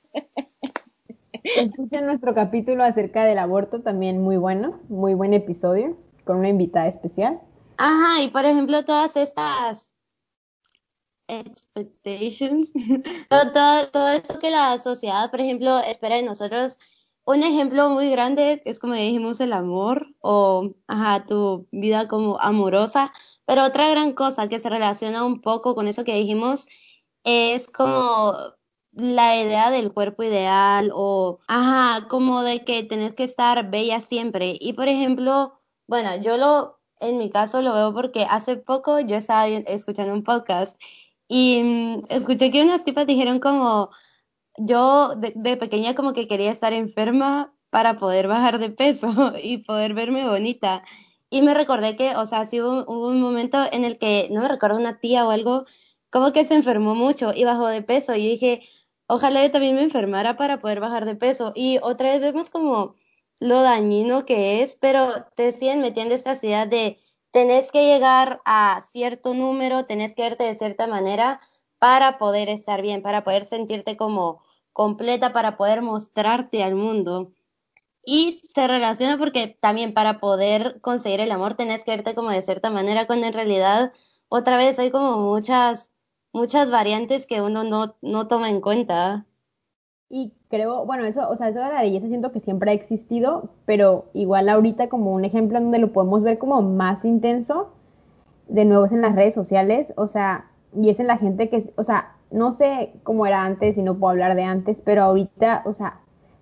Escuchen 1.43 2.07
nuestro 2.07 2.33
capítulo 2.33 2.83
acerca 2.83 3.25
del 3.25 3.37
aborto, 3.37 3.83
también 3.83 4.23
muy 4.23 4.37
bueno, 4.37 4.79
muy 4.89 5.13
buen 5.13 5.35
episodio, 5.35 5.95
con 6.23 6.37
una 6.37 6.49
invitada 6.49 6.87
especial. 6.87 7.39
Ajá, 7.77 8.23
y 8.23 8.29
por 8.29 8.43
ejemplo, 8.43 8.83
todas 8.85 9.15
estas 9.15 9.94
expectations, 11.27 12.71
todo, 13.29 13.87
todo, 13.87 14.09
eso 14.09 14.39
que 14.39 14.51
la 14.51 14.77
sociedad, 14.79 15.31
por 15.31 15.41
ejemplo, 15.41 15.79
espera 15.79 16.15
de 16.15 16.23
nosotros. 16.23 16.79
Un 17.27 17.41
ejemplo 17.41 17.89
muy 17.89 18.11
grande 18.11 18.61
es 18.65 18.79
como 18.79 18.93
dijimos 18.93 19.39
el 19.41 19.53
amor 19.53 20.13
o 20.21 20.75
ajá, 20.87 21.25
tu 21.25 21.67
vida 21.71 22.07
como 22.07 22.39
amorosa, 22.39 23.11
pero 23.45 23.63
otra 23.63 23.89
gran 23.89 24.13
cosa 24.13 24.47
que 24.47 24.59
se 24.59 24.69
relaciona 24.69 25.25
un 25.25 25.41
poco 25.41 25.73
con 25.73 25.87
eso 25.87 26.03
que 26.03 26.15
dijimos 26.15 26.67
es 27.23 27.67
como 27.67 28.35
la 28.91 29.41
idea 29.41 29.71
del 29.71 29.91
cuerpo 29.91 30.23
ideal 30.23 30.91
o 30.93 31.39
ajá, 31.47 32.07
como 32.07 32.43
de 32.43 32.63
que 32.63 32.83
tenés 32.83 33.15
que 33.15 33.23
estar 33.23 33.69
bella 33.71 34.01
siempre. 34.01 34.57
Y 34.59 34.73
por 34.73 34.87
ejemplo, 34.87 35.59
bueno, 35.87 36.15
yo 36.17 36.37
lo 36.37 36.79
en 36.99 37.17
mi 37.17 37.29
caso 37.29 37.61
lo 37.61 37.73
veo 37.73 37.93
porque 37.93 38.25
hace 38.29 38.57
poco 38.57 38.99
yo 38.99 39.17
estaba 39.17 39.47
escuchando 39.47 40.13
un 40.13 40.23
podcast 40.23 40.77
y 41.27 41.61
mm, 41.63 42.01
escuché 42.09 42.51
que 42.51 42.63
unas 42.63 42.85
tipas 42.85 43.07
dijeron 43.07 43.39
como, 43.39 43.89
yo 44.57 45.15
de, 45.15 45.57
pequeña 45.57 45.95
como 45.95 46.13
que 46.13 46.27
quería 46.27 46.51
estar 46.51 46.73
enferma 46.73 47.53
para 47.69 47.97
poder 47.99 48.27
bajar 48.27 48.59
de 48.59 48.69
peso 48.69 49.33
y 49.41 49.59
poder 49.59 49.93
verme 49.93 50.27
bonita. 50.27 50.83
Y 51.29 51.41
me 51.41 51.53
recordé 51.53 51.97
que, 51.97 52.15
o 52.15 52.25
sea, 52.25 52.45
sí 52.45 52.61
hubo, 52.61 52.85
un 52.85 53.19
momento 53.19 53.65
en 53.71 53.83
el 53.85 53.97
que, 53.97 54.29
no 54.31 54.41
me 54.41 54.47
recuerdo, 54.47 54.77
una 54.77 54.99
tía 54.99 55.25
o 55.27 55.31
algo, 55.31 55.65
como 56.09 56.31
que 56.31 56.45
se 56.45 56.55
enfermó 56.55 56.95
mucho 56.95 57.33
y 57.35 57.43
bajó 57.43 57.67
de 57.67 57.81
peso. 57.81 58.15
Y 58.15 58.27
dije, 58.27 58.61
ojalá 59.07 59.43
yo 59.43 59.51
también 59.51 59.75
me 59.75 59.83
enfermara 59.83 60.37
para 60.37 60.59
poder 60.61 60.79
bajar 60.79 61.05
de 61.05 61.15
peso. 61.15 61.51
Y 61.55 61.79
otra 61.81 62.11
vez 62.11 62.21
vemos 62.21 62.49
como 62.49 62.95
lo 63.39 63.61
dañino 63.61 64.25
que 64.25 64.63
es, 64.63 64.75
pero 64.75 65.09
te 65.35 65.51
siguen 65.51 65.81
metiendo 65.81 66.15
esta 66.15 66.33
idea 66.41 66.65
de 66.65 66.99
tenés 67.35 67.69
que 67.69 67.85
llegar 67.85 68.39
a 68.45 68.81
cierto 68.93 69.33
número, 69.33 69.85
tenés 69.85 70.15
que 70.15 70.21
verte 70.21 70.45
de 70.45 70.55
cierta 70.55 70.87
manera 70.87 71.41
para 71.79 72.17
poder 72.17 72.47
estar 72.47 72.81
bien, 72.81 73.01
para 73.01 73.25
poder 73.25 73.43
sentirte 73.43 73.97
como 73.97 74.41
completa, 74.71 75.33
para 75.33 75.57
poder 75.57 75.81
mostrarte 75.81 76.63
al 76.63 76.75
mundo. 76.75 77.33
Y 78.05 78.39
se 78.43 78.67
relaciona 78.67 79.17
porque 79.17 79.47
también 79.59 79.93
para 79.93 80.21
poder 80.21 80.79
conseguir 80.79 81.19
el 81.19 81.31
amor 81.33 81.55
tenés 81.55 81.83
que 81.83 81.91
verte 81.91 82.15
como 82.15 82.31
de 82.31 82.41
cierta 82.41 82.69
manera, 82.69 83.05
cuando 83.05 83.27
en 83.27 83.33
realidad 83.33 83.91
otra 84.29 84.55
vez 84.55 84.79
hay 84.79 84.89
como 84.89 85.17
muchas, 85.17 85.91
muchas 86.31 86.71
variantes 86.71 87.27
que 87.27 87.41
uno 87.41 87.65
no, 87.65 87.97
no 88.01 88.29
toma 88.29 88.49
en 88.49 88.61
cuenta. 88.61 89.25
Y 90.17 90.31
creo, 90.49 90.85
bueno, 90.85 91.03
eso, 91.03 91.29
o 91.29 91.35
sea, 91.35 91.49
eso 91.49 91.59
de 91.59 91.67
la 91.73 91.81
belleza 91.81 92.07
siento 92.07 92.31
que 92.31 92.39
siempre 92.39 92.71
ha 92.71 92.73
existido, 92.73 93.49
pero 93.65 94.05
igual 94.13 94.47
ahorita 94.47 94.87
como 94.87 95.11
un 95.11 95.25
ejemplo 95.25 95.59
donde 95.59 95.77
lo 95.77 95.91
podemos 95.91 96.23
ver 96.23 96.37
como 96.37 96.61
más 96.61 97.03
intenso, 97.03 97.73
de 98.47 98.63
nuevo 98.63 98.85
es 98.85 98.93
en 98.93 99.01
las 99.01 99.13
redes 99.13 99.33
sociales, 99.33 99.91
o 99.97 100.07
sea, 100.07 100.45
y 100.73 100.89
es 100.89 101.01
en 101.01 101.07
la 101.07 101.17
gente 101.17 101.49
que, 101.49 101.73
o 101.75 101.83
sea, 101.83 102.13
no 102.31 102.53
sé 102.53 102.93
cómo 103.03 103.25
era 103.25 103.43
antes 103.43 103.77
y 103.77 103.81
no 103.81 103.97
puedo 103.97 104.11
hablar 104.11 104.37
de 104.37 104.43
antes, 104.43 104.77
pero 104.85 105.03
ahorita, 105.03 105.63
o 105.65 105.73
sea, 105.73 105.99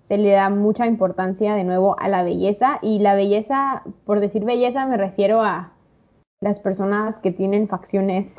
se 0.07 0.19
le 0.19 0.29
da 0.29 0.51
mucha 0.51 0.85
importancia 0.85 1.55
de 1.55 1.63
nuevo 1.63 1.95
a 1.99 2.09
la 2.09 2.21
belleza 2.21 2.77
y 2.83 2.99
la 2.99 3.15
belleza, 3.15 3.81
por 4.05 4.19
decir 4.19 4.45
belleza 4.45 4.85
me 4.85 4.97
refiero 4.97 5.41
a 5.41 5.71
las 6.41 6.59
personas 6.59 7.17
que 7.17 7.31
tienen 7.31 7.67
facciones 7.67 8.35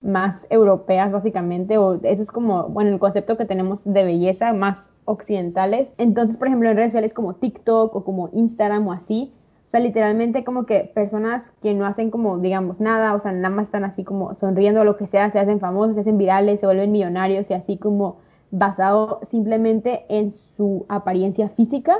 más 0.00 0.46
europeas 0.50 1.12
básicamente, 1.12 1.78
o 1.78 2.00
eso 2.02 2.22
es 2.22 2.30
como, 2.30 2.68
bueno, 2.68 2.90
el 2.90 2.98
concepto 2.98 3.36
que 3.36 3.44
tenemos 3.44 3.84
de 3.84 4.04
belleza 4.04 4.52
más 4.52 4.82
occidentales. 5.04 5.92
Entonces, 5.98 6.36
por 6.36 6.48
ejemplo, 6.48 6.70
en 6.70 6.76
redes 6.76 6.92
sociales 6.92 7.14
como 7.14 7.34
TikTok 7.34 7.94
o 7.94 8.04
como 8.04 8.30
Instagram 8.32 8.86
o 8.88 8.92
así, 8.92 9.32
o 9.66 9.70
sea, 9.70 9.80
literalmente 9.80 10.42
como 10.42 10.66
que 10.66 10.90
personas 10.94 11.52
que 11.62 11.74
no 11.74 11.86
hacen 11.86 12.10
como, 12.10 12.38
digamos, 12.38 12.80
nada, 12.80 13.14
o 13.14 13.20
sea, 13.20 13.30
nada 13.30 13.54
más 13.54 13.66
están 13.66 13.84
así 13.84 14.02
como 14.02 14.34
sonriendo 14.34 14.80
o 14.80 14.84
lo 14.84 14.96
que 14.96 15.06
sea, 15.06 15.30
se 15.30 15.38
hacen 15.38 15.60
famosos, 15.60 15.94
se 15.94 16.00
hacen 16.00 16.18
virales, 16.18 16.58
se 16.58 16.66
vuelven 16.66 16.90
millonarios 16.90 17.50
y 17.50 17.54
así 17.54 17.76
como 17.76 18.16
basado 18.50 19.20
simplemente 19.30 20.06
en 20.08 20.32
su 20.32 20.86
apariencia 20.88 21.50
física. 21.50 21.98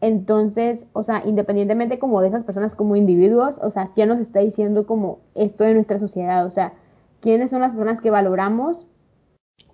Entonces, 0.00 0.86
o 0.92 1.02
sea, 1.02 1.22
independientemente 1.26 1.98
como 1.98 2.20
de 2.20 2.28
esas 2.28 2.44
personas 2.44 2.76
como 2.76 2.94
individuos, 2.94 3.58
o 3.60 3.70
sea, 3.70 3.90
ya 3.96 4.06
nos 4.06 4.20
está 4.20 4.38
diciendo 4.38 4.86
como 4.86 5.18
esto 5.34 5.64
de 5.64 5.74
nuestra 5.74 5.98
sociedad, 5.98 6.46
o 6.46 6.50
sea, 6.50 6.74
quiénes 7.20 7.50
son 7.50 7.60
las 7.60 7.70
personas 7.70 8.00
que 8.00 8.10
valoramos, 8.10 8.86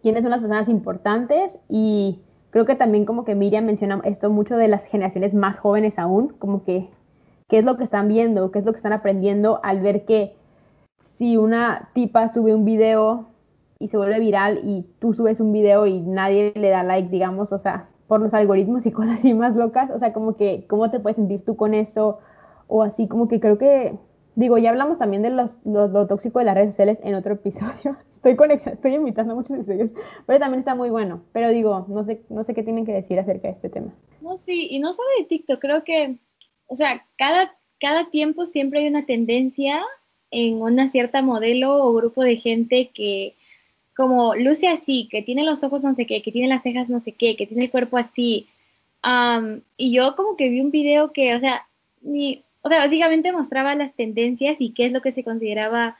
quiénes 0.02 0.22
son 0.22 0.30
las 0.30 0.40
personas 0.40 0.68
importantes 0.68 1.58
y 1.68 2.20
creo 2.50 2.64
que 2.64 2.76
también 2.76 3.04
como 3.04 3.24
que 3.24 3.34
Miriam 3.34 3.64
menciona 3.64 4.00
esto 4.04 4.30
mucho 4.30 4.56
de 4.56 4.68
las 4.68 4.84
generaciones 4.84 5.34
más 5.34 5.58
jóvenes 5.58 5.98
aún, 5.98 6.28
como 6.38 6.64
que 6.64 6.88
qué 7.48 7.58
es 7.58 7.64
lo 7.64 7.76
que 7.76 7.84
están 7.84 8.08
viendo, 8.08 8.50
qué 8.50 8.58
es 8.58 8.64
lo 8.64 8.72
que 8.72 8.78
están 8.78 8.92
aprendiendo 8.92 9.60
al 9.62 9.80
ver 9.80 10.04
que 10.04 10.34
si 11.16 11.36
una 11.36 11.90
tipa 11.94 12.28
sube 12.28 12.54
un 12.54 12.64
video 12.64 13.26
y 13.78 13.88
se 13.88 13.96
vuelve 13.96 14.20
viral 14.20 14.60
y 14.64 14.86
tú 14.98 15.14
subes 15.14 15.40
un 15.40 15.52
video 15.52 15.86
y 15.86 16.00
nadie 16.00 16.52
le 16.54 16.70
da 16.70 16.82
like, 16.82 17.08
digamos, 17.10 17.52
o 17.52 17.58
sea, 17.58 17.88
por 18.06 18.20
los 18.20 18.32
algoritmos 18.34 18.86
y 18.86 18.90
cosas 18.92 19.18
así 19.18 19.34
más 19.34 19.56
locas, 19.56 19.90
o 19.90 19.98
sea, 19.98 20.12
como 20.12 20.36
que, 20.36 20.66
¿cómo 20.68 20.90
te 20.90 21.00
puedes 21.00 21.16
sentir 21.16 21.44
tú 21.44 21.56
con 21.56 21.74
eso? 21.74 22.18
O 22.68 22.82
así, 22.82 23.06
como 23.08 23.28
que 23.28 23.40
creo 23.40 23.58
que, 23.58 23.98
digo, 24.36 24.58
ya 24.58 24.70
hablamos 24.70 24.98
también 24.98 25.22
de 25.22 25.30
los, 25.30 25.56
lo 25.64 26.06
tóxico 26.06 26.38
de 26.38 26.44
las 26.44 26.54
redes 26.54 26.70
sociales 26.70 26.98
en 27.02 27.14
otro 27.14 27.34
episodio. 27.34 27.96
Estoy 28.16 28.36
conectada, 28.36 28.74
estoy 28.74 28.94
invitando 28.94 29.32
a 29.32 29.36
muchos 29.36 29.56
episodios, 29.56 29.90
pero 30.26 30.40
también 30.40 30.58
está 30.60 30.74
muy 30.74 30.90
bueno. 30.90 31.22
Pero 31.32 31.50
digo, 31.50 31.86
no 31.88 32.04
sé, 32.04 32.22
no 32.28 32.42
sé 32.42 32.54
qué 32.54 32.64
tienen 32.64 32.84
que 32.84 32.92
decir 32.92 33.18
acerca 33.20 33.46
de 33.46 33.54
este 33.54 33.68
tema. 33.68 33.94
No, 34.20 34.36
sí, 34.36 34.66
y 34.68 34.80
no 34.80 34.92
solo 34.92 35.08
de 35.18 35.26
TikTok, 35.26 35.60
creo 35.60 35.84
que, 35.84 36.16
o 36.66 36.74
sea, 36.74 37.06
cada, 37.16 37.54
cada 37.78 38.10
tiempo 38.10 38.44
siempre 38.44 38.80
hay 38.80 38.88
una 38.88 39.06
tendencia 39.06 39.80
en 40.32 40.60
una 40.60 40.88
cierta 40.88 41.22
modelo 41.22 41.84
o 41.84 41.94
grupo 41.94 42.24
de 42.24 42.36
gente 42.36 42.90
que 42.92 43.34
como 43.96 44.34
luce 44.34 44.68
así, 44.68 45.08
que 45.08 45.22
tiene 45.22 45.44
los 45.44 45.62
ojos 45.62 45.82
no 45.82 45.94
sé 45.94 46.04
qué, 46.04 46.20
que 46.20 46.32
tiene 46.32 46.48
las 46.48 46.62
cejas 46.64 46.88
no 46.88 47.00
sé 47.00 47.12
qué, 47.12 47.36
que 47.36 47.46
tiene 47.46 47.64
el 47.64 47.70
cuerpo 47.70 47.96
así. 47.96 48.48
y 49.76 49.92
yo 49.92 50.16
como 50.16 50.36
que 50.36 50.50
vi 50.50 50.60
un 50.60 50.72
video 50.72 51.12
que, 51.12 51.34
o 51.34 51.40
sea, 51.40 51.66
ni, 52.02 52.42
o 52.66 52.68
sea, 52.68 52.78
básicamente 52.80 53.30
mostraba 53.30 53.76
las 53.76 53.94
tendencias 53.94 54.60
y 54.60 54.72
qué 54.72 54.86
es 54.86 54.92
lo 54.92 55.00
que 55.00 55.12
se 55.12 55.22
consideraba 55.22 55.96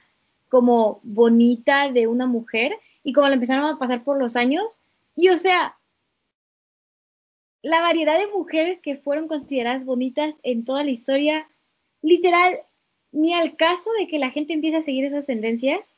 como 0.49 0.99
bonita 1.01 1.89
de 1.89 2.07
una 2.07 2.25
mujer 2.25 2.73
y 3.05 3.13
como 3.13 3.29
lo 3.29 3.35
empezaron 3.35 3.63
a 3.63 3.79
pasar 3.79 4.03
por 4.03 4.19
los 4.19 4.35
años. 4.35 4.65
Y 5.15 5.29
o 5.29 5.37
sea, 5.37 5.77
la 7.61 7.79
variedad 7.79 8.19
de 8.19 8.27
mujeres 8.27 8.81
que 8.81 8.97
fueron 8.97 9.29
consideradas 9.29 9.85
bonitas 9.85 10.35
en 10.43 10.65
toda 10.65 10.83
la 10.83 10.91
historia, 10.91 11.47
literal, 12.01 12.59
ni 13.13 13.33
al 13.33 13.55
caso 13.55 13.89
de 13.97 14.07
que 14.07 14.19
la 14.19 14.31
gente 14.31 14.51
empiece 14.51 14.75
a 14.75 14.81
seguir 14.81 15.05
esas 15.05 15.27
tendencias, 15.27 15.95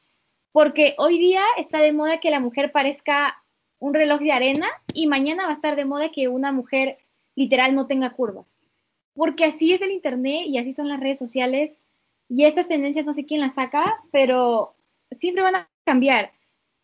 porque 0.52 0.94
hoy 1.00 1.18
día 1.18 1.42
está 1.58 1.80
de 1.80 1.94
moda 1.94 2.20
que 2.20 2.30
la 2.30 2.40
mujer 2.40 2.72
parezca 2.72 3.44
un 3.80 3.96
reloj 3.96 4.20
de 4.20 4.34
arena 4.34 4.68
y 4.94 5.08
mañana 5.08 5.46
va 5.46 5.50
a 5.50 5.54
estar 5.54 5.76
de 5.76 5.86
moda 5.86 6.12
que 6.12 6.28
una 6.28 6.52
mujer 6.52 7.00
literal 7.34 7.74
no 7.74 7.88
tenga 7.88 8.12
curvas. 8.12 8.59
Porque 9.20 9.44
así 9.44 9.74
es 9.74 9.82
el 9.82 9.92
Internet 9.92 10.44
y 10.46 10.60
así 10.60 10.72
son 10.72 10.88
las 10.88 11.02
redes 11.02 11.20
sociales 11.20 11.78
y 12.30 12.46
estas 12.46 12.70
tendencias 12.70 13.06
no 13.06 13.14
sé 13.14 13.26
quién 13.26 13.42
las 13.42 13.56
saca, 13.56 14.02
pero 14.12 14.76
siempre 15.20 15.44
van 15.44 15.56
a 15.56 15.70
cambiar. 15.84 16.32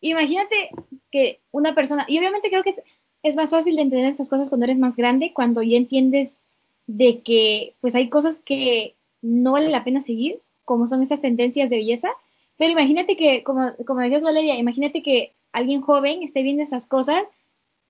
Imagínate 0.02 0.68
que 1.10 1.40
una 1.50 1.74
persona, 1.74 2.04
y 2.06 2.18
obviamente 2.18 2.50
creo 2.50 2.62
que 2.62 2.74
es, 3.22 3.36
más 3.36 3.48
fácil 3.48 3.76
de 3.76 3.82
entender 3.82 4.10
estas 4.10 4.28
cosas 4.28 4.50
cuando 4.50 4.66
eres 4.66 4.76
más 4.76 4.96
grande, 4.96 5.32
cuando 5.32 5.62
ya 5.62 5.78
entiendes 5.78 6.42
de 6.86 7.22
que 7.22 7.72
pues 7.80 7.94
hay 7.94 8.10
cosas 8.10 8.38
que 8.44 8.96
no 9.22 9.52
vale 9.52 9.70
la 9.70 9.82
pena 9.82 10.02
seguir, 10.02 10.42
como 10.66 10.86
son 10.88 11.02
estas 11.02 11.22
tendencias 11.22 11.70
de 11.70 11.76
belleza, 11.76 12.10
pero 12.58 12.70
imagínate 12.70 13.16
que, 13.16 13.44
como, 13.44 13.72
como 13.86 14.00
decías 14.00 14.22
Valeria, 14.22 14.58
imagínate 14.58 15.02
que 15.02 15.32
alguien 15.52 15.80
joven 15.80 16.22
esté 16.22 16.42
viendo 16.42 16.62
esas 16.62 16.84
cosas 16.84 17.22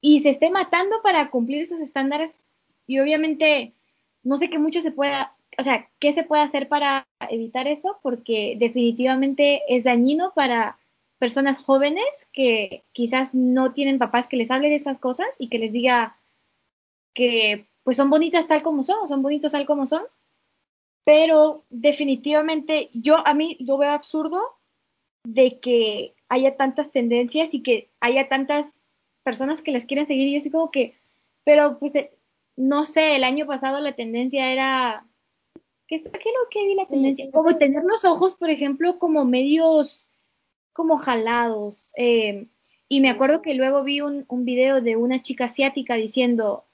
y 0.01 0.21
se 0.21 0.31
esté 0.31 0.51
matando 0.51 0.95
para 1.03 1.31
cumplir 1.31 1.63
esos 1.63 1.81
estándares 1.81 2.39
y 2.87 3.01
obviamente 3.01 3.73
no 4.27 4.37
sé 4.37 4.51
qué 4.51 4.59
mucho 4.59 4.83
se 4.83 4.91
pueda, 4.91 5.35
o 5.59 5.63
sea, 5.63 5.89
qué 5.99 6.13
se 6.13 6.25
puede 6.25 6.43
hacer 6.43 6.69
para 6.69 7.07
evitar 7.31 7.67
eso 7.67 7.99
porque 8.03 8.57
definitivamente 8.59 9.63
es 9.69 9.85
dañino 9.85 10.33
para 10.35 10.79
personas 11.19 11.59
jóvenes 11.59 12.05
que 12.33 12.85
quizás 12.93 13.35
no 13.35 13.73
tienen 13.73 13.99
papás 13.99 14.27
que 14.27 14.37
les 14.37 14.51
hable 14.51 14.69
de 14.69 14.75
esas 14.75 14.99
cosas 14.99 15.29
y 15.39 15.49
que 15.49 15.59
les 15.59 15.73
diga 15.73 16.17
que 17.15 17.67
pues 17.85 17.97
son 17.97 18.11
bonitas 18.11 18.47
tal 18.47 18.63
como 18.63 18.83
son 18.83 19.09
son 19.09 19.23
bonitos 19.23 19.53
tal 19.53 19.65
como 19.65 19.87
son 19.87 20.03
pero 21.05 21.65
definitivamente 21.71 22.91
yo 22.93 23.27
a 23.27 23.33
mí 23.33 23.57
lo 23.61 23.79
veo 23.79 23.93
absurdo 23.93 24.43
de 25.25 25.59
que 25.61 26.15
haya 26.29 26.57
tantas 26.57 26.91
tendencias 26.91 27.55
y 27.55 27.63
que 27.63 27.89
haya 28.01 28.29
tantas 28.29 28.81
personas 29.23 29.63
que 29.63 29.73
les 29.73 29.85
quieren 29.85 30.07
seguir. 30.07 30.29
Y 30.29 30.33
yo 30.33 30.39
así 30.39 30.51
como 30.51 30.71
que, 30.71 30.95
pero 31.45 31.79
pues 31.79 31.95
eh, 31.95 32.11
no 32.57 32.87
sé, 32.87 33.17
el 33.17 33.25
año 33.25 33.47
pasado 33.47 33.81
la 33.81 33.95
tendencia 33.95 34.53
era, 34.53 35.07
¿qué, 35.87 36.03
qué 36.03 36.09
es 36.09 36.35
lo 36.43 36.49
que 36.51 36.67
vi 36.67 36.75
la 36.75 36.87
tendencia? 36.87 37.31
Como 37.31 37.57
tener 37.57 37.85
los 37.85 38.05
ojos, 38.05 38.35
por 38.37 38.51
ejemplo, 38.51 38.99
como 38.99 39.25
medios, 39.25 40.07
como 40.73 40.99
jalados. 40.99 41.91
Eh, 41.97 42.49
y 42.89 43.01
me 43.01 43.11
acuerdo 43.11 43.43
que 43.43 43.55
luego 43.55 43.83
vi 43.83 44.01
un, 44.01 44.25
un 44.29 44.45
video 44.45 44.81
de 44.81 44.97
una 44.97 45.21
chica 45.21 45.47
asiática 45.47 45.95
diciendo, 45.95 46.65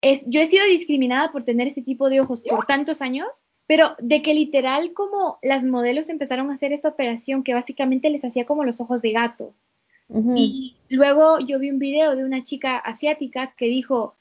es, 0.00 0.22
yo 0.26 0.40
he 0.40 0.46
sido 0.46 0.64
discriminada 0.66 1.32
por 1.32 1.44
tener 1.44 1.68
este 1.68 1.82
tipo 1.82 2.08
de 2.08 2.20
ojos 2.20 2.42
por 2.42 2.66
tantos 2.66 3.00
años 3.00 3.46
pero 3.66 3.96
de 3.98 4.22
que 4.22 4.34
literal 4.34 4.92
como 4.92 5.38
las 5.42 5.64
modelos 5.64 6.08
empezaron 6.08 6.50
a 6.50 6.54
hacer 6.54 6.72
esta 6.72 6.88
operación 6.88 7.42
que 7.42 7.54
básicamente 7.54 8.10
les 8.10 8.24
hacía 8.24 8.44
como 8.44 8.64
los 8.64 8.80
ojos 8.80 9.00
de 9.02 9.12
gato. 9.12 9.54
Y 10.36 10.76
luego 10.90 11.40
yo 11.40 11.58
vi 11.58 11.70
un 11.70 11.78
video 11.78 12.14
de 12.14 12.24
una 12.24 12.42
chica 12.42 12.76
asiática 12.76 13.54
que 13.56 13.66
dijo, 13.66 14.16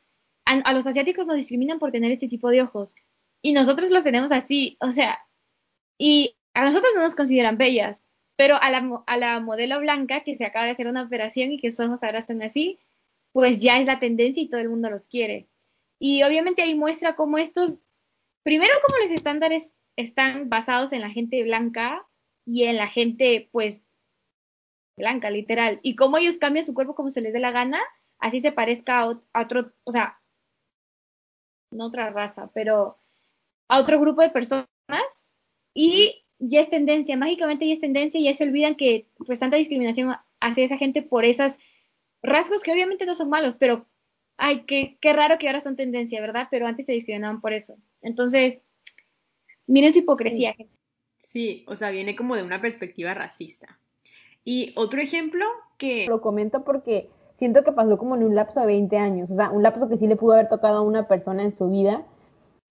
a, 0.45 0.73
los 0.73 0.87
asiáticos 0.87 1.27
nos 1.27 1.37
discriminan 1.37 1.79
por 1.79 1.91
tener 1.91 2.11
este 2.11 2.27
tipo 2.27 2.49
de 2.49 2.61
ojos. 2.61 2.95
Y 3.41 3.53
nosotros 3.53 3.89
los 3.89 4.03
tenemos 4.03 4.31
así, 4.31 4.77
o 4.79 4.91
sea, 4.91 5.19
y 5.97 6.35
a 6.53 6.63
nosotros 6.63 6.93
no 6.95 7.01
nos 7.01 7.15
consideran 7.15 7.57
bellas, 7.57 8.09
pero 8.35 8.55
a 8.61 8.69
la, 8.69 9.03
a 9.05 9.17
la 9.17 9.39
modelo 9.39 9.79
blanca 9.79 10.23
que 10.23 10.35
se 10.35 10.45
acaba 10.45 10.65
de 10.65 10.71
hacer 10.71 10.87
una 10.87 11.03
operación 11.03 11.51
y 11.51 11.59
que 11.59 11.71
sus 11.71 11.85
ojos 11.85 12.03
ahora 12.03 12.19
están 12.19 12.41
así, 12.41 12.79
pues 13.31 13.61
ya 13.61 13.79
es 13.79 13.85
la 13.85 13.99
tendencia 13.99 14.41
y 14.41 14.49
todo 14.49 14.61
el 14.61 14.69
mundo 14.69 14.89
los 14.89 15.07
quiere. 15.07 15.47
Y 15.99 16.23
obviamente 16.23 16.61
ahí 16.61 16.75
muestra 16.75 17.15
cómo 17.15 17.37
estos 17.37 17.77
primero 18.43 18.73
como 18.85 18.99
los 18.99 19.11
estándares 19.11 19.73
están 19.95 20.49
basados 20.49 20.91
en 20.91 21.01
la 21.01 21.09
gente 21.09 21.41
blanca 21.43 22.05
y 22.45 22.63
en 22.63 22.77
la 22.77 22.87
gente, 22.87 23.49
pues, 23.51 23.81
blanca, 24.97 25.31
literal, 25.31 25.79
y 25.81 25.95
cómo 25.95 26.17
ellos 26.17 26.37
cambian 26.37 26.65
su 26.65 26.73
cuerpo 26.73 26.93
como 26.93 27.09
se 27.09 27.21
les 27.21 27.33
dé 27.33 27.39
la 27.39 27.51
gana, 27.51 27.81
así 28.19 28.41
se 28.41 28.51
parezca 28.51 28.99
a, 29.01 29.41
otro, 29.41 29.71
o 29.85 29.91
sea, 29.91 30.19
no 31.73 31.87
otra 31.87 32.09
raza, 32.09 32.49
pero 32.53 32.97
a 33.67 33.79
otro 33.79 33.99
grupo 33.99 34.21
de 34.21 34.29
personas, 34.29 34.67
y 35.73 36.25
ya 36.39 36.61
es 36.61 36.69
tendencia, 36.69 37.17
mágicamente 37.17 37.67
ya 37.67 37.73
es 37.73 37.79
tendencia 37.79 38.19
y 38.19 38.25
ya 38.25 38.33
se 38.33 38.43
olvidan 38.43 38.75
que 38.75 39.07
pues 39.25 39.39
tanta 39.39 39.57
discriminación 39.57 40.15
hacia 40.39 40.65
esa 40.65 40.77
gente 40.77 41.01
por 41.01 41.25
esas 41.25 41.57
rasgos 42.21 42.63
que 42.63 42.71
obviamente 42.71 43.05
no 43.05 43.15
son 43.15 43.29
malos, 43.29 43.55
pero 43.57 43.85
ay, 44.37 44.63
qué, 44.65 44.97
qué 44.99 45.13
raro 45.13 45.37
que 45.37 45.47
ahora 45.47 45.59
son 45.59 45.75
tendencia, 45.75 46.21
¿verdad? 46.21 46.47
Pero 46.51 46.67
antes 46.67 46.85
te 46.85 46.93
discriminaban 46.93 47.41
por 47.41 47.53
eso. 47.53 47.77
Entonces, 48.01 48.59
miren 49.67 49.93
su 49.93 49.99
hipocresía. 49.99 50.55
Sí, 51.17 51.63
o 51.67 51.75
sea, 51.75 51.91
viene 51.91 52.15
como 52.15 52.35
de 52.35 52.43
una 52.43 52.61
perspectiva 52.61 53.13
racista. 53.13 53.79
Y 54.43 54.73
otro 54.75 55.01
ejemplo 55.01 55.45
que... 55.77 56.05
Lo 56.07 56.19
comento 56.19 56.65
porque 56.65 57.09
siento 57.37 57.63
que 57.63 57.71
pasó 57.71 57.97
como 57.97 58.15
en 58.15 58.23
un 58.23 58.35
lapso 58.35 58.59
de 58.61 58.67
20 58.67 58.97
años, 58.97 59.29
o 59.31 59.35
sea, 59.35 59.51
un 59.51 59.63
lapso 59.63 59.89
que 59.89 59.97
sí 59.97 60.07
le 60.07 60.15
pudo 60.15 60.33
haber 60.33 60.49
tocado 60.49 60.77
a 60.77 60.81
una 60.81 61.07
persona 61.07 61.43
en 61.43 61.53
su 61.53 61.69
vida. 61.69 62.03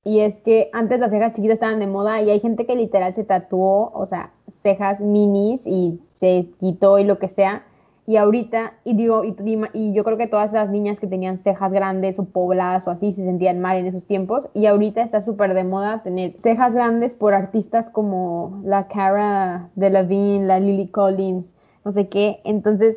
Y 0.04 0.20
es 0.20 0.36
que 0.40 0.68
antes 0.72 0.98
las 0.98 1.10
cejas 1.10 1.32
chiquitas 1.32 1.54
estaban 1.54 1.78
de 1.78 1.86
moda 1.86 2.20
y 2.22 2.30
hay 2.30 2.40
gente 2.40 2.66
que 2.66 2.74
literal 2.74 3.14
se 3.14 3.24
tatuó, 3.24 3.92
o 3.94 4.04
sea, 4.06 4.32
cejas 4.62 4.98
minis 5.00 5.60
y 5.64 6.00
se 6.14 6.48
quitó 6.58 6.98
y 6.98 7.04
lo 7.04 7.18
que 7.18 7.28
sea 7.28 7.64
y 8.04 8.16
ahorita, 8.16 8.74
y 8.84 8.94
digo, 8.94 9.22
y, 9.24 9.34
y, 9.74 9.92
yo 9.92 10.02
creo 10.02 10.16
que 10.16 10.26
todas 10.26 10.50
esas 10.50 10.68
niñas 10.70 10.98
que 10.98 11.06
tenían 11.06 11.38
cejas 11.38 11.70
grandes 11.70 12.18
o 12.18 12.24
pobladas 12.24 12.86
o 12.88 12.90
así 12.90 13.12
se 13.12 13.24
sentían 13.24 13.60
mal 13.60 13.76
en 13.78 13.86
esos 13.86 14.02
tiempos. 14.04 14.48
Y 14.54 14.66
ahorita 14.66 15.02
está 15.02 15.22
súper 15.22 15.54
de 15.54 15.62
moda 15.62 16.02
tener 16.02 16.34
cejas 16.42 16.74
grandes 16.74 17.14
por 17.14 17.32
artistas 17.32 17.88
como 17.90 18.60
la 18.64 18.88
Cara 18.88 19.70
Delevingne, 19.76 20.46
la 20.46 20.58
Lily 20.58 20.88
Collins, 20.88 21.46
no 21.84 21.92
sé 21.92 22.08
qué. 22.08 22.40
Entonces, 22.44 22.96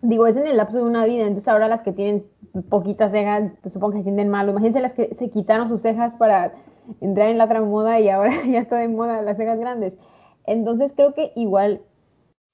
digo, 0.00 0.26
es 0.26 0.36
en 0.36 0.46
el 0.46 0.56
lapso 0.56 0.78
de 0.78 0.84
una 0.84 1.04
vida. 1.04 1.22
Entonces 1.22 1.48
ahora 1.48 1.68
las 1.68 1.82
que 1.82 1.92
tienen 1.92 2.24
poquitas 2.68 3.12
cejas, 3.12 3.52
te 3.62 3.70
supongo 3.70 3.92
que 3.92 3.98
se 3.98 4.04
sienten 4.04 4.28
mal. 4.28 4.48
Imagínense 4.48 4.80
las 4.80 4.92
que 4.92 5.14
se 5.18 5.30
quitaron 5.30 5.68
sus 5.68 5.82
cejas 5.82 6.14
para 6.16 6.52
entrar 7.00 7.28
en 7.28 7.38
la 7.38 7.44
otra 7.44 7.60
moda 7.60 8.00
y 8.00 8.08
ahora 8.08 8.32
ya 8.46 8.60
está 8.60 8.76
de 8.76 8.88
moda 8.88 9.22
las 9.22 9.36
cejas 9.36 9.58
grandes. 9.58 9.94
Entonces 10.46 10.92
creo 10.96 11.14
que 11.14 11.32
igual 11.36 11.82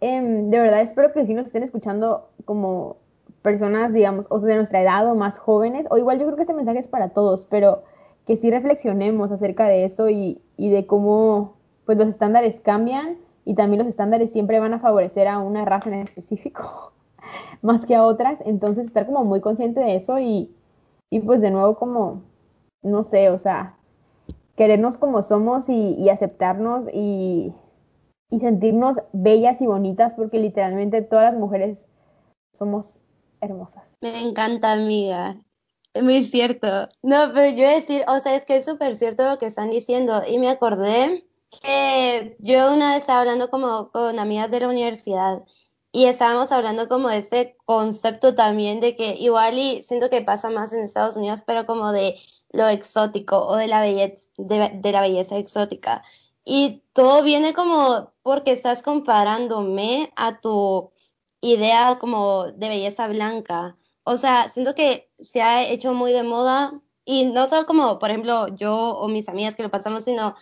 Em, 0.00 0.50
de 0.50 0.59
verdad 0.59 0.83
espero 0.83 1.12
que 1.12 1.24
si 1.24 1.33
nos 1.33 1.46
estén 1.46 1.62
escuchando 1.62 2.28
como 2.44 2.98
personas, 3.40 3.92
digamos, 3.94 4.26
o 4.28 4.38
de 4.38 4.57
nuestra 4.57 4.83
edad 4.83 5.11
o 5.11 5.14
más 5.14 5.38
jóvenes, 5.38 5.87
o 5.90 5.96
igual 5.96 6.18
yo 6.18 6.26
creo 6.26 6.37
que 6.37 6.42
este 6.42 6.52
mensaje 6.52 6.80
es 6.80 6.88
para 6.88 7.11
todos, 7.11 7.46
pero 7.46 7.85
que 8.26 8.37
sí 8.37 8.50
reflexionemos 8.50 9.33
acerca 9.33 9.66
de 9.66 9.85
eso 9.87 10.11
y, 10.11 10.42
y 10.59 10.68
de 10.68 10.87
cómo 10.87 11.57
pues 11.87 11.96
los 11.96 12.09
estándares 12.09 12.61
cambian 12.61 13.16
y 13.46 13.54
también 13.54 13.78
los 13.78 13.88
estándares 13.88 14.30
siempre 14.30 14.61
van 14.61 14.74
a 14.74 14.78
favorecer 14.78 15.26
a 15.26 15.38
una 15.38 15.64
raza 15.64 15.88
en 15.88 16.00
específico 16.00 16.92
más 17.64 17.87
que 17.87 17.94
a 17.94 18.05
otras, 18.05 18.38
entonces 18.44 18.87
estar 18.87 19.07
como 19.07 19.24
muy 19.24 19.40
consciente 19.40 19.81
de 19.81 19.96
eso 19.96 20.18
y, 20.18 20.55
y 21.11 21.20
pues 21.20 21.40
de 21.40 21.50
nuevo 21.50 21.77
como, 21.77 22.22
no 22.83 23.05
sé, 23.05 23.31
o 23.31 23.38
sea, 23.38 23.79
querernos 24.55 24.98
como 24.98 25.22
somos 25.22 25.70
y, 25.70 26.09
aceptarnos 26.11 26.87
y, 26.92 27.55
y 28.31 28.40
sentirnos 28.40 28.98
bellas 29.14 29.61
y 29.62 29.66
bonitas 29.66 30.12
porque 30.12 30.38
literalmente 30.38 31.00
todas 31.00 31.33
las 31.33 31.40
mujeres 31.40 31.83
somos 32.59 32.98
hermosas. 33.40 33.83
Me 34.03 34.20
encanta, 34.20 34.72
amiga. 34.72 35.37
Es 35.94 36.03
muy 36.03 36.22
cierto. 36.22 36.88
No, 37.03 37.31
pero 37.33 37.57
yo 37.57 37.66
decir, 37.66 38.05
o 38.09 38.20
sea, 38.20 38.37
es 38.37 38.44
que 38.44 38.57
es 38.57 38.66
súper 38.66 38.94
cierto 38.96 39.27
lo 39.27 39.38
que 39.38 39.46
están 39.46 39.70
diciendo. 39.70 40.20
Y 40.29 40.38
me 40.38 40.50
acordé 40.50 41.24
que 41.62 42.37
yo 42.40 42.74
una 42.74 42.90
vez 42.90 43.00
estaba 43.00 43.20
hablando 43.20 43.48
como 43.48 43.90
con 43.90 44.18
amigas 44.18 44.50
de 44.50 44.61
la 44.61 44.68
universidad 44.68 45.44
y 45.94 46.07
estábamos 46.07 46.50
hablando 46.50 46.88
como 46.88 47.09
de 47.09 47.18
ese 47.18 47.57
concepto 47.64 48.35
también 48.35 48.80
de 48.80 48.96
que 48.96 49.14
igual 49.14 49.57
y 49.57 49.80
siento 49.85 50.11
que 50.11 50.22
pasa 50.22 50.50
más 50.50 50.72
en 50.72 50.83
Estados 50.83 51.16
Unidos, 51.16 51.42
pero 51.46 51.66
como 51.66 51.92
de 51.92 52.16
lo 52.50 52.66
exótico 52.66 53.46
o 53.46 53.54
de 53.54 53.68
la 53.68 53.80
belleza, 53.80 54.28
de, 54.37 54.92
la 54.92 55.00
belleza 55.00 55.38
exótica. 55.38 56.02
Y 56.44 56.83
todo 56.94 57.22
viene 57.22 57.54
como 57.54 58.12
porque 58.22 58.50
estás 58.50 58.83
comparándome 58.83 60.12
a 60.16 60.40
tu 60.40 60.90
idea 61.40 61.98
como 62.00 62.46
de 62.46 62.68
belleza 62.68 63.07
blanca. 63.07 63.76
O 64.02 64.18
sea, 64.18 64.48
siento 64.48 64.74
que 64.74 65.12
se 65.20 65.42
ha 65.42 65.62
hecho 65.62 65.94
muy 65.94 66.12
de 66.12 66.24
moda 66.24 66.72
y 67.04 67.26
no 67.26 67.46
solo 67.46 67.66
como, 67.66 68.00
por 68.00 68.11
ejemplo, 68.11 68.48
yo 68.57 68.74
o 68.98 69.07
mis 69.07 69.28
amigas 69.28 69.54
que 69.54 69.62
lo 69.62 69.70
pasamos, 69.70 70.04
sino 70.04 70.35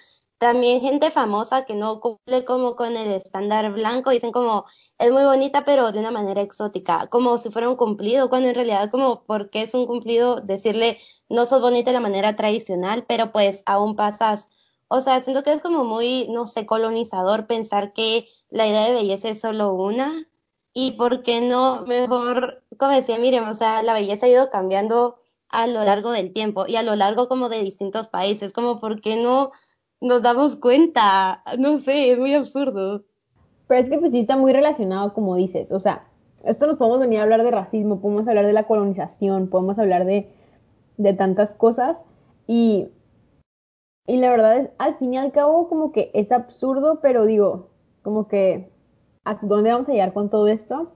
también 0.42 0.80
gente 0.80 1.12
famosa 1.12 1.66
que 1.66 1.76
no 1.76 2.00
cumple 2.00 2.44
como 2.44 2.74
con 2.74 2.96
el 2.96 3.12
estándar 3.12 3.72
blanco, 3.72 4.10
dicen 4.10 4.32
como 4.32 4.64
es 4.98 5.12
muy 5.12 5.22
bonita 5.22 5.64
pero 5.64 5.92
de 5.92 6.00
una 6.00 6.10
manera 6.10 6.42
exótica, 6.42 7.06
como 7.06 7.38
si 7.38 7.48
fuera 7.50 7.68
un 7.68 7.76
cumplido, 7.76 8.28
cuando 8.28 8.48
en 8.48 8.56
realidad 8.56 8.90
como 8.90 9.22
porque 9.22 9.62
es 9.62 9.72
un 9.74 9.86
cumplido 9.86 10.40
decirle 10.40 10.98
no 11.28 11.46
sos 11.46 11.60
bonita 11.60 11.90
de 11.90 11.94
la 11.94 12.00
manera 12.00 12.34
tradicional, 12.34 13.04
pero 13.06 13.30
pues 13.30 13.62
aún 13.66 13.94
pasas. 13.94 14.50
O 14.88 15.00
sea, 15.00 15.20
siento 15.20 15.44
que 15.44 15.52
es 15.52 15.62
como 15.62 15.84
muy, 15.84 16.26
no 16.28 16.48
sé, 16.48 16.66
colonizador 16.66 17.46
pensar 17.46 17.92
que 17.92 18.26
la 18.50 18.66
idea 18.66 18.86
de 18.86 18.94
belleza 18.94 19.28
es 19.28 19.40
solo 19.40 19.72
una 19.72 20.26
y 20.74 20.92
por 20.92 21.22
qué 21.22 21.40
no 21.40 21.82
mejor, 21.86 22.64
como 22.78 22.90
decía, 22.90 23.16
miren, 23.16 23.44
o 23.44 23.54
sea, 23.54 23.84
la 23.84 23.92
belleza 23.92 24.26
ha 24.26 24.28
ido 24.28 24.50
cambiando 24.50 25.20
a 25.50 25.68
lo 25.68 25.84
largo 25.84 26.10
del 26.10 26.32
tiempo 26.32 26.64
y 26.66 26.74
a 26.74 26.82
lo 26.82 26.96
largo 26.96 27.28
como 27.28 27.48
de 27.48 27.62
distintos 27.62 28.08
países, 28.08 28.52
como 28.52 28.80
por 28.80 29.00
qué 29.00 29.14
no 29.14 29.52
nos 30.02 30.22
damos 30.22 30.56
cuenta. 30.56 31.42
No 31.58 31.76
sé, 31.76 32.12
es 32.12 32.18
muy 32.18 32.34
absurdo. 32.34 33.04
Pero 33.68 33.80
es 33.80 33.88
que 33.88 33.98
pues 33.98 34.12
sí 34.12 34.20
está 34.20 34.36
muy 34.36 34.52
relacionado, 34.52 35.14
como 35.14 35.36
dices. 35.36 35.72
O 35.72 35.80
sea, 35.80 36.04
esto 36.44 36.66
nos 36.66 36.76
podemos 36.76 37.00
venir 37.00 37.20
a 37.20 37.22
hablar 37.22 37.42
de 37.42 37.50
racismo, 37.50 38.00
podemos 38.00 38.26
hablar 38.28 38.44
de 38.44 38.52
la 38.52 38.64
colonización, 38.64 39.48
podemos 39.48 39.78
hablar 39.78 40.04
de, 40.04 40.28
de 40.98 41.12
tantas 41.14 41.54
cosas. 41.54 42.02
Y, 42.46 42.88
y 44.06 44.16
la 44.16 44.30
verdad 44.30 44.58
es, 44.58 44.70
al 44.78 44.96
fin 44.98 45.14
y 45.14 45.18
al 45.18 45.32
cabo, 45.32 45.68
como 45.68 45.92
que 45.92 46.10
es 46.14 46.32
absurdo, 46.32 46.98
pero 47.00 47.24
digo, 47.24 47.70
como 48.02 48.26
que, 48.26 48.68
¿a 49.24 49.38
dónde 49.40 49.70
vamos 49.70 49.88
a 49.88 49.92
llegar 49.92 50.12
con 50.12 50.28
todo 50.28 50.48
esto? 50.48 50.92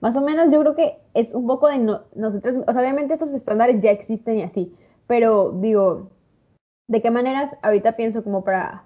Más 0.00 0.16
o 0.16 0.22
menos 0.22 0.50
yo 0.50 0.60
creo 0.60 0.74
que 0.74 0.96
es 1.12 1.34
un 1.34 1.46
poco 1.46 1.68
de 1.68 1.78
nosotros, 1.78 2.64
o 2.66 2.72
sea, 2.72 2.80
obviamente 2.80 3.12
estos 3.12 3.34
estándares 3.34 3.82
ya 3.82 3.90
existen 3.90 4.38
y 4.38 4.42
así, 4.42 4.74
pero 5.06 5.52
digo, 5.60 6.08
¿De 6.90 7.00
qué 7.00 7.12
maneras 7.12 7.54
ahorita 7.62 7.92
pienso 7.92 8.24
como 8.24 8.42
para 8.42 8.82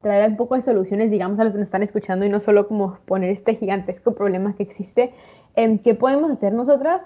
traer 0.00 0.30
un 0.30 0.36
poco 0.36 0.54
de 0.54 0.62
soluciones, 0.62 1.10
digamos, 1.10 1.40
a 1.40 1.44
los 1.44 1.52
que 1.52 1.58
nos 1.58 1.66
están 1.66 1.82
escuchando 1.82 2.24
y 2.24 2.28
no 2.28 2.38
solo 2.38 2.68
como 2.68 2.98
poner 3.04 3.30
este 3.30 3.56
gigantesco 3.56 4.14
problema 4.14 4.54
que 4.54 4.62
existe? 4.62 5.12
en 5.56 5.80
¿Qué 5.80 5.96
podemos 5.96 6.30
hacer 6.30 6.52
nosotras? 6.52 7.02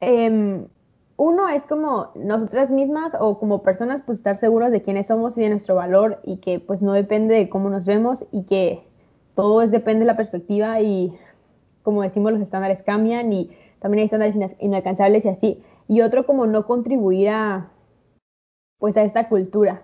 Em, 0.00 0.66
uno 1.16 1.48
es 1.48 1.64
como 1.64 2.08
nosotras 2.16 2.70
mismas 2.70 3.16
o 3.20 3.38
como 3.38 3.62
personas, 3.62 4.02
pues 4.04 4.18
estar 4.18 4.36
seguros 4.36 4.72
de 4.72 4.82
quiénes 4.82 5.06
somos 5.06 5.38
y 5.38 5.42
de 5.42 5.50
nuestro 5.50 5.76
valor 5.76 6.18
y 6.24 6.38
que 6.38 6.58
pues 6.58 6.82
no 6.82 6.92
depende 6.92 7.36
de 7.36 7.48
cómo 7.48 7.70
nos 7.70 7.84
vemos 7.84 8.24
y 8.32 8.46
que 8.46 8.82
todo 9.36 9.62
es, 9.62 9.70
depende 9.70 10.00
de 10.00 10.06
la 10.06 10.16
perspectiva 10.16 10.80
y 10.80 11.16
como 11.84 12.02
decimos 12.02 12.32
los 12.32 12.42
estándares 12.42 12.82
cambian 12.82 13.32
y 13.32 13.56
también 13.78 14.00
hay 14.00 14.06
estándares 14.06 14.56
inalcanzables 14.58 15.24
y 15.24 15.28
así. 15.28 15.62
Y 15.86 16.00
otro 16.00 16.26
como 16.26 16.48
no 16.48 16.66
contribuir 16.66 17.28
a 17.28 17.70
pues 18.78 18.96
a 18.96 19.02
esta 19.02 19.28
cultura. 19.28 19.82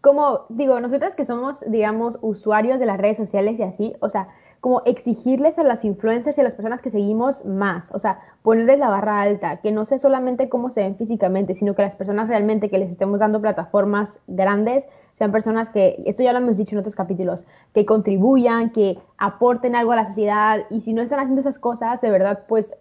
Como 0.00 0.46
digo, 0.48 0.80
nosotras 0.80 1.14
que 1.14 1.24
somos, 1.24 1.60
digamos, 1.66 2.18
usuarios 2.22 2.80
de 2.80 2.86
las 2.86 2.98
redes 2.98 3.18
sociales 3.18 3.58
y 3.58 3.62
así, 3.62 3.94
o 4.00 4.08
sea, 4.08 4.28
como 4.60 4.82
exigirles 4.84 5.58
a 5.58 5.62
las 5.62 5.84
influencers 5.84 6.36
y 6.36 6.40
a 6.40 6.44
las 6.44 6.54
personas 6.54 6.80
que 6.80 6.90
seguimos 6.90 7.44
más, 7.44 7.90
o 7.94 7.98
sea, 7.98 8.20
ponerles 8.42 8.78
la 8.78 8.88
barra 8.88 9.22
alta, 9.22 9.58
que 9.58 9.72
no 9.72 9.86
sea 9.86 9.98
solamente 9.98 10.48
cómo 10.48 10.70
se 10.70 10.82
ven 10.82 10.96
físicamente, 10.96 11.54
sino 11.54 11.74
que 11.74 11.82
las 11.82 11.94
personas 11.94 12.28
realmente 12.28 12.68
que 12.68 12.78
les 12.78 12.90
estemos 12.90 13.18
dando 13.18 13.40
plataformas 13.40 14.18
grandes 14.26 14.84
sean 15.16 15.32
personas 15.32 15.68
que, 15.68 16.02
esto 16.06 16.22
ya 16.22 16.32
lo 16.32 16.38
hemos 16.38 16.56
dicho 16.56 16.74
en 16.74 16.78
otros 16.78 16.94
capítulos, 16.94 17.44
que 17.74 17.84
contribuyan, 17.84 18.70
que 18.70 18.98
aporten 19.18 19.76
algo 19.76 19.92
a 19.92 19.96
la 19.96 20.08
sociedad 20.08 20.60
y 20.70 20.80
si 20.80 20.94
no 20.94 21.02
están 21.02 21.20
haciendo 21.20 21.40
esas 21.40 21.58
cosas, 21.58 22.00
de 22.00 22.10
verdad, 22.10 22.44
pues 22.48 22.72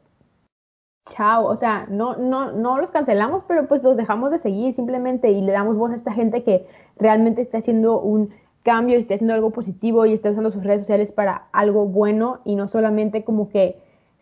chao, 1.10 1.46
o 1.46 1.56
sea, 1.56 1.86
no, 1.90 2.16
no, 2.16 2.52
no 2.52 2.80
los 2.80 2.92
cancelamos, 2.92 3.44
pero 3.48 3.68
pues 3.68 3.84
los 3.84 3.98
dejamos 3.98 4.32
de 4.32 4.40
seguir 4.40 4.74
simplemente 4.74 5.32
y 5.32 5.42
le 5.42 5.52
damos 5.52 5.78
voz 5.78 5.92
a 5.92 5.96
esta 5.96 6.14
gente 6.14 6.44
que 6.44 6.66
realmente 6.98 7.42
está 7.42 7.60
haciendo 7.60 8.00
un 8.00 8.32
cambio 8.64 8.98
y 8.98 9.02
está 9.02 9.16
haciendo 9.16 9.34
algo 9.34 9.52
positivo 9.52 10.06
y 10.06 10.14
está 10.14 10.32
usando 10.32 10.52
sus 10.52 10.64
redes 10.64 10.82
sociales 10.82 11.12
para 11.12 11.48
algo 11.52 11.86
bueno 11.86 12.40
y 12.46 12.56
no 12.56 12.68
solamente 12.68 13.24
como 13.24 13.50
que 13.50 13.78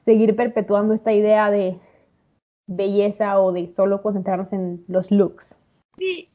seguir 0.05 0.35
perpetuando 0.35 0.93
esta 0.93 1.13
idea 1.13 1.51
de 1.51 1.77
belleza 2.67 3.39
o 3.41 3.51
de 3.51 3.73
solo 3.75 4.01
concentrarnos 4.01 4.51
en 4.53 4.83
los 4.87 5.11
looks. 5.11 5.55
Sí, 5.97 6.29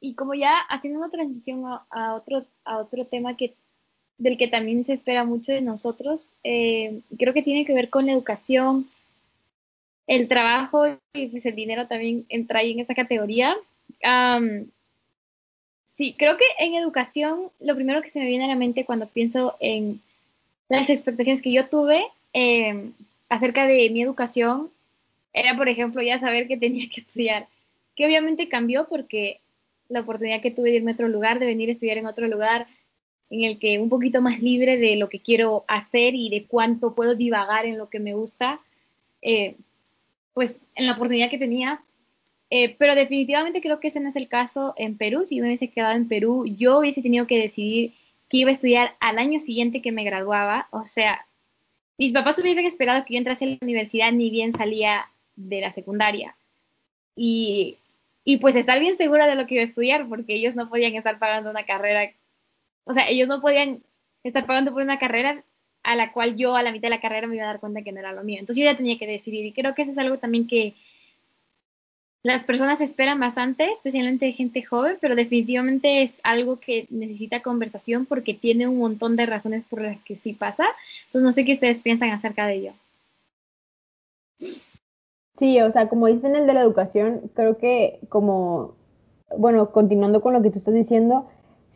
y 0.00 0.14
como 0.14 0.34
ya 0.34 0.58
haciendo 0.68 1.00
una 1.00 1.10
transición 1.10 1.64
a, 1.90 2.14
otro, 2.14 2.44
a 2.64 2.78
otro 2.78 3.06
tema 3.06 3.36
que 3.36 3.54
del 4.18 4.36
que 4.36 4.48
también 4.48 4.84
se 4.84 4.92
espera 4.92 5.24
mucho 5.24 5.50
de 5.50 5.62
nosotros, 5.62 6.34
eh, 6.44 7.00
creo 7.18 7.32
que 7.32 7.42
tiene 7.42 7.64
que 7.64 7.72
ver 7.72 7.88
con 7.88 8.04
la 8.04 8.12
educación, 8.12 8.86
el 10.10 10.26
trabajo 10.26 10.88
y 11.14 11.28
pues 11.28 11.46
el 11.46 11.54
dinero 11.54 11.86
también 11.86 12.26
entra 12.28 12.58
ahí 12.58 12.72
en 12.72 12.80
esa 12.80 12.96
categoría. 12.96 13.56
sí, 15.86 16.16
creo 16.18 16.36
que 16.36 16.44
en 16.58 16.74
educación 16.74 17.52
lo 17.60 17.76
primero 17.76 18.02
que 18.02 18.10
se 18.10 18.18
me 18.18 18.26
viene 18.26 18.44
a 18.44 18.48
la 18.48 18.56
mente 18.56 18.84
cuando 18.84 19.06
pienso 19.06 19.56
en 19.60 20.02
las 20.68 20.90
expectaciones 20.90 21.42
que 21.42 21.52
yo 21.52 21.68
tuve 21.68 22.04
em, 22.32 22.92
acerca 23.28 23.68
de 23.68 23.88
mi 23.90 24.02
educación 24.02 24.70
era, 25.32 25.56
por 25.56 25.68
ejemplo, 25.68 26.02
ya 26.02 26.18
saber 26.18 26.48
que 26.48 26.56
tenía 26.56 26.88
que 26.92 27.02
estudiar, 27.02 27.46
que 27.94 28.04
obviamente 28.04 28.48
cambió 28.48 28.88
porque 28.88 29.38
la 29.88 30.00
oportunidad 30.00 30.42
que 30.42 30.50
tuve 30.50 30.70
de 30.70 30.78
irme 30.78 30.90
a 30.90 30.94
otro 30.94 31.08
lugar, 31.08 31.38
de 31.38 31.46
venir 31.46 31.68
a 31.68 31.72
estudiar 31.72 31.98
en 31.98 32.06
otro 32.06 32.26
lugar, 32.26 32.66
en 33.30 33.44
el 33.44 33.60
que 33.60 33.78
un 33.78 33.88
poquito 33.88 34.20
más 34.22 34.42
libre 34.42 34.76
de 34.76 34.96
lo 34.96 35.08
que 35.08 35.20
quiero 35.20 35.64
hacer 35.68 36.16
y 36.16 36.30
de 36.30 36.46
cuánto 36.46 36.96
puedo 36.96 37.14
divagar 37.14 37.64
en 37.64 37.78
lo 37.78 37.88
que 37.88 38.00
me 38.00 38.14
gusta, 38.14 38.60
eh, 39.22 39.54
pues 40.34 40.58
en 40.74 40.86
la 40.86 40.92
oportunidad 40.92 41.30
que 41.30 41.38
tenía. 41.38 41.82
Eh, 42.50 42.74
pero 42.78 42.96
definitivamente 42.96 43.60
creo 43.60 43.78
que 43.78 43.88
ese 43.88 44.00
no 44.00 44.08
es 44.08 44.16
el 44.16 44.28
caso 44.28 44.74
en 44.76 44.96
Perú. 44.96 45.24
Si 45.24 45.36
yo 45.36 45.42
me 45.42 45.48
hubiese 45.48 45.70
quedado 45.70 45.94
en 45.94 46.08
Perú, 46.08 46.46
yo 46.46 46.78
hubiese 46.78 47.02
tenido 47.02 47.26
que 47.26 47.38
decidir 47.38 47.94
que 48.28 48.38
iba 48.38 48.50
a 48.50 48.52
estudiar 48.52 48.96
al 49.00 49.18
año 49.18 49.38
siguiente 49.40 49.82
que 49.82 49.92
me 49.92 50.04
graduaba. 50.04 50.68
O 50.70 50.86
sea, 50.86 51.26
mis 51.98 52.12
papás 52.12 52.38
hubiesen 52.38 52.66
esperado 52.66 53.04
que 53.04 53.14
yo 53.14 53.18
entrase 53.18 53.44
a 53.44 53.48
la 53.48 53.58
universidad 53.60 54.12
ni 54.12 54.30
bien 54.30 54.52
salía 54.52 55.06
de 55.36 55.60
la 55.60 55.72
secundaria. 55.72 56.34
Y, 57.14 57.78
y 58.24 58.38
pues 58.38 58.56
estar 58.56 58.80
bien 58.80 58.96
segura 58.96 59.26
de 59.26 59.34
lo 59.34 59.46
que 59.46 59.54
iba 59.54 59.62
a 59.62 59.66
estudiar, 59.66 60.08
porque 60.08 60.34
ellos 60.34 60.54
no 60.54 60.68
podían 60.68 60.94
estar 60.94 61.18
pagando 61.18 61.50
una 61.50 61.66
carrera. 61.66 62.10
O 62.84 62.94
sea, 62.94 63.08
ellos 63.08 63.28
no 63.28 63.40
podían 63.40 63.82
estar 64.24 64.46
pagando 64.46 64.72
por 64.72 64.82
una 64.82 64.98
carrera 64.98 65.44
a 65.82 65.96
la 65.96 66.12
cual 66.12 66.36
yo 66.36 66.56
a 66.56 66.62
la 66.62 66.72
mitad 66.72 66.88
de 66.88 66.96
la 66.96 67.00
carrera 67.00 67.26
me 67.26 67.36
iba 67.36 67.44
a 67.44 67.48
dar 67.48 67.60
cuenta 67.60 67.82
que 67.82 67.92
no 67.92 68.00
era 68.00 68.12
lo 68.12 68.22
mío. 68.22 68.38
Entonces 68.38 68.62
yo 68.62 68.70
ya 68.70 68.76
tenía 68.76 68.98
que 68.98 69.06
decidir 69.06 69.46
y 69.46 69.52
creo 69.52 69.74
que 69.74 69.82
eso 69.82 69.92
es 69.92 69.98
algo 69.98 70.18
también 70.18 70.46
que 70.46 70.74
las 72.22 72.44
personas 72.44 72.82
esperan 72.82 73.18
bastante, 73.18 73.72
especialmente 73.72 74.30
gente 74.32 74.62
joven, 74.62 74.98
pero 75.00 75.14
definitivamente 75.14 76.02
es 76.02 76.12
algo 76.22 76.60
que 76.60 76.86
necesita 76.90 77.40
conversación 77.40 78.04
porque 78.04 78.34
tiene 78.34 78.68
un 78.68 78.78
montón 78.78 79.16
de 79.16 79.24
razones 79.24 79.64
por 79.64 79.80
las 79.80 79.98
que 80.02 80.16
sí 80.16 80.34
pasa. 80.34 80.66
Entonces 81.06 81.22
no 81.22 81.32
sé 81.32 81.44
qué 81.44 81.54
ustedes 81.54 81.80
piensan 81.80 82.10
acerca 82.10 82.46
de 82.46 82.54
ello. 82.54 82.72
Sí, 85.38 85.58
o 85.62 85.72
sea, 85.72 85.88
como 85.88 86.08
dicen 86.08 86.36
el 86.36 86.46
de 86.46 86.52
la 86.52 86.60
educación, 86.60 87.30
creo 87.34 87.56
que 87.56 87.98
como, 88.10 88.74
bueno, 89.34 89.70
continuando 89.72 90.20
con 90.20 90.34
lo 90.34 90.42
que 90.42 90.50
tú 90.50 90.58
estás 90.58 90.74
diciendo, 90.74 91.30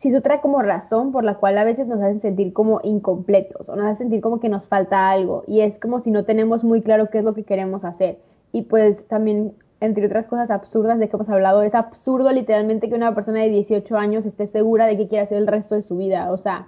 sí 0.05 0.09
es 0.09 0.15
otra 0.15 0.39
como 0.39 0.61
razón 0.61 1.11
por 1.11 1.23
la 1.23 1.37
cual 1.37 1.57
a 1.57 1.63
veces 1.63 1.87
nos 1.87 1.99
hacen 1.99 2.21
sentir 2.21 2.53
como 2.53 2.79
incompletos 2.83 3.67
o 3.69 3.75
nos 3.75 3.85
hacen 3.85 3.97
sentir 3.97 4.21
como 4.21 4.39
que 4.39 4.49
nos 4.49 4.67
falta 4.67 5.09
algo 5.09 5.43
y 5.47 5.61
es 5.61 5.79
como 5.79 5.99
si 5.99 6.11
no 6.11 6.25
tenemos 6.25 6.63
muy 6.63 6.83
claro 6.83 7.09
qué 7.09 7.17
es 7.17 7.23
lo 7.23 7.33
que 7.33 7.41
queremos 7.41 7.83
hacer. 7.83 8.19
Y 8.51 8.61
pues 8.61 9.07
también, 9.07 9.53
entre 9.79 10.05
otras 10.05 10.27
cosas 10.27 10.51
absurdas 10.51 10.99
de 10.99 11.09
que 11.09 11.15
hemos 11.15 11.27
hablado, 11.27 11.63
es 11.63 11.73
absurdo 11.73 12.31
literalmente 12.31 12.87
que 12.87 12.93
una 12.93 13.15
persona 13.15 13.39
de 13.39 13.49
18 13.49 13.97
años 13.97 14.27
esté 14.27 14.45
segura 14.45 14.85
de 14.85 14.95
qué 14.95 15.07
quiere 15.07 15.23
hacer 15.23 15.39
el 15.39 15.47
resto 15.47 15.73
de 15.73 15.81
su 15.81 15.97
vida. 15.97 16.31
O 16.31 16.37
sea, 16.37 16.67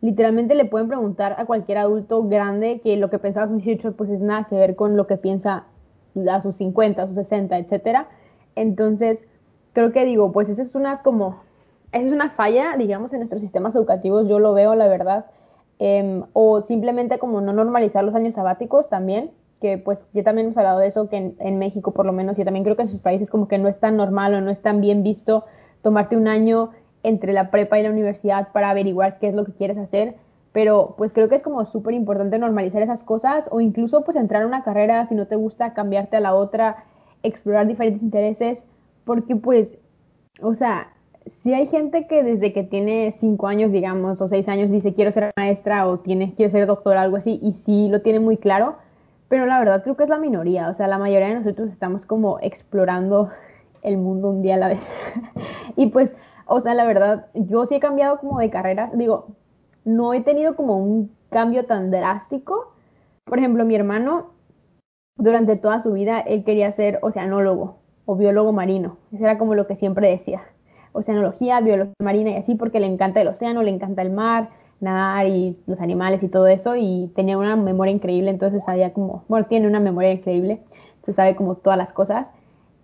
literalmente 0.00 0.54
le 0.54 0.64
pueden 0.64 0.88
preguntar 0.88 1.36
a 1.36 1.44
cualquier 1.44 1.76
adulto 1.76 2.26
grande 2.26 2.80
que 2.82 2.96
lo 2.96 3.10
que 3.10 3.18
pensaba 3.18 3.44
a 3.44 3.48
sus 3.50 3.62
18 3.62 3.96
pues 3.98 4.08
es 4.08 4.20
nada 4.20 4.46
que 4.48 4.56
ver 4.56 4.76
con 4.76 4.96
lo 4.96 5.06
que 5.06 5.18
piensa 5.18 5.64
a 6.26 6.40
sus 6.40 6.54
50, 6.54 7.02
a 7.02 7.06
sus 7.06 7.16
60, 7.16 7.58
etcétera. 7.58 8.08
Entonces, 8.56 9.18
creo 9.74 9.92
que 9.92 10.06
digo, 10.06 10.32
pues 10.32 10.48
esa 10.48 10.62
es 10.62 10.74
una 10.74 11.02
como 11.02 11.47
es 11.92 12.12
una 12.12 12.30
falla, 12.30 12.76
digamos, 12.76 13.12
en 13.12 13.20
nuestros 13.20 13.40
sistemas 13.40 13.74
educativos, 13.74 14.28
yo 14.28 14.38
lo 14.38 14.54
veo, 14.54 14.74
la 14.74 14.88
verdad. 14.88 15.26
Em, 15.78 16.24
o 16.32 16.62
simplemente 16.62 17.18
como 17.18 17.40
no 17.40 17.52
normalizar 17.52 18.02
los 18.04 18.14
años 18.14 18.34
sabáticos 18.34 18.88
también, 18.88 19.30
que 19.60 19.78
pues 19.78 20.06
yo 20.12 20.24
también 20.24 20.46
hemos 20.46 20.58
hablado 20.58 20.80
de 20.80 20.88
eso, 20.88 21.08
que 21.08 21.16
en, 21.16 21.36
en 21.38 21.58
México 21.58 21.92
por 21.92 22.06
lo 22.06 22.12
menos, 22.12 22.38
y 22.38 22.44
también 22.44 22.64
creo 22.64 22.76
que 22.76 22.82
en 22.82 22.88
sus 22.88 23.00
países 23.00 23.30
como 23.30 23.48
que 23.48 23.58
no 23.58 23.68
es 23.68 23.78
tan 23.78 23.96
normal 23.96 24.34
o 24.34 24.40
no 24.40 24.50
es 24.50 24.60
tan 24.60 24.80
bien 24.80 25.02
visto 25.02 25.44
tomarte 25.82 26.16
un 26.16 26.28
año 26.28 26.70
entre 27.02 27.32
la 27.32 27.50
prepa 27.50 27.78
y 27.78 27.82
la 27.82 27.90
universidad 27.90 28.48
para 28.52 28.70
averiguar 28.70 29.18
qué 29.18 29.28
es 29.28 29.34
lo 29.34 29.44
que 29.44 29.52
quieres 29.52 29.78
hacer, 29.78 30.16
pero 30.52 30.94
pues 30.98 31.12
creo 31.12 31.28
que 31.28 31.36
es 31.36 31.42
como 31.42 31.64
súper 31.64 31.94
importante 31.94 32.38
normalizar 32.38 32.82
esas 32.82 33.04
cosas 33.04 33.48
o 33.50 33.60
incluso 33.60 34.02
pues 34.04 34.16
entrar 34.16 34.42
a 34.42 34.46
una 34.46 34.64
carrera 34.64 35.06
si 35.06 35.14
no 35.14 35.26
te 35.26 35.36
gusta 35.36 35.74
cambiarte 35.74 36.16
a 36.16 36.20
la 36.20 36.34
otra, 36.34 36.84
explorar 37.22 37.66
diferentes 37.66 38.02
intereses, 38.02 38.58
porque 39.04 39.36
pues, 39.36 39.68
o 40.42 40.54
sea, 40.54 40.88
si 41.42 41.54
hay 41.54 41.66
gente 41.68 42.06
que 42.06 42.22
desde 42.22 42.52
que 42.52 42.62
tiene 42.62 43.14
cinco 43.18 43.46
años, 43.46 43.72
digamos, 43.72 44.20
o 44.20 44.28
seis 44.28 44.48
años 44.48 44.70
dice 44.70 44.94
quiero 44.94 45.12
ser 45.12 45.30
maestra 45.36 45.86
o 45.86 45.98
tiene, 45.98 46.34
quiero 46.34 46.50
ser 46.50 46.66
doctora, 46.66 47.02
algo 47.02 47.16
así, 47.16 47.38
y 47.42 47.52
sí 47.52 47.88
lo 47.88 48.02
tiene 48.02 48.20
muy 48.20 48.36
claro, 48.36 48.76
pero 49.28 49.46
la 49.46 49.58
verdad 49.58 49.82
creo 49.82 49.96
que 49.96 50.04
es 50.04 50.08
la 50.08 50.18
minoría, 50.18 50.68
o 50.68 50.74
sea, 50.74 50.86
la 50.88 50.98
mayoría 50.98 51.28
de 51.28 51.34
nosotros 51.34 51.70
estamos 51.70 52.06
como 52.06 52.38
explorando 52.40 53.30
el 53.82 53.96
mundo 53.96 54.30
un 54.30 54.42
día 54.42 54.54
a 54.54 54.58
la 54.58 54.68
vez. 54.68 54.88
y 55.76 55.86
pues, 55.86 56.14
o 56.46 56.60
sea, 56.60 56.74
la 56.74 56.84
verdad, 56.84 57.26
yo 57.34 57.66
sí 57.66 57.76
he 57.76 57.80
cambiado 57.80 58.18
como 58.18 58.40
de 58.40 58.50
carrera, 58.50 58.90
digo, 58.94 59.28
no 59.84 60.14
he 60.14 60.20
tenido 60.20 60.56
como 60.56 60.78
un 60.78 61.10
cambio 61.30 61.64
tan 61.66 61.90
drástico. 61.90 62.72
Por 63.24 63.38
ejemplo, 63.38 63.64
mi 63.64 63.74
hermano, 63.74 64.32
durante 65.16 65.56
toda 65.56 65.80
su 65.80 65.92
vida, 65.92 66.20
él 66.20 66.44
quería 66.44 66.72
ser 66.72 66.98
oceanólogo 67.02 67.78
o 68.06 68.16
biólogo 68.16 68.52
marino. 68.52 68.96
Eso 69.12 69.24
era 69.24 69.38
como 69.38 69.54
lo 69.54 69.66
que 69.66 69.76
siempre 69.76 70.08
decía. 70.08 70.42
Oceanología, 70.92 71.60
biología 71.60 71.94
marina 72.02 72.30
y 72.30 72.36
así, 72.36 72.54
porque 72.54 72.80
le 72.80 72.86
encanta 72.86 73.20
el 73.20 73.28
océano, 73.28 73.62
le 73.62 73.70
encanta 73.70 74.02
el 74.02 74.10
mar, 74.10 74.50
nadar 74.80 75.26
y 75.26 75.56
los 75.66 75.80
animales 75.80 76.22
y 76.22 76.28
todo 76.28 76.46
eso. 76.46 76.76
Y 76.76 77.10
tenía 77.14 77.38
una 77.38 77.56
memoria 77.56 77.92
increíble, 77.92 78.30
entonces 78.30 78.64
sabía 78.64 78.92
como, 78.92 79.24
bueno, 79.28 79.46
tiene 79.46 79.66
una 79.66 79.80
memoria 79.80 80.12
increíble, 80.12 80.60
se 81.04 81.12
sabe 81.12 81.36
como 81.36 81.56
todas 81.56 81.78
las 81.78 81.92
cosas. 81.92 82.26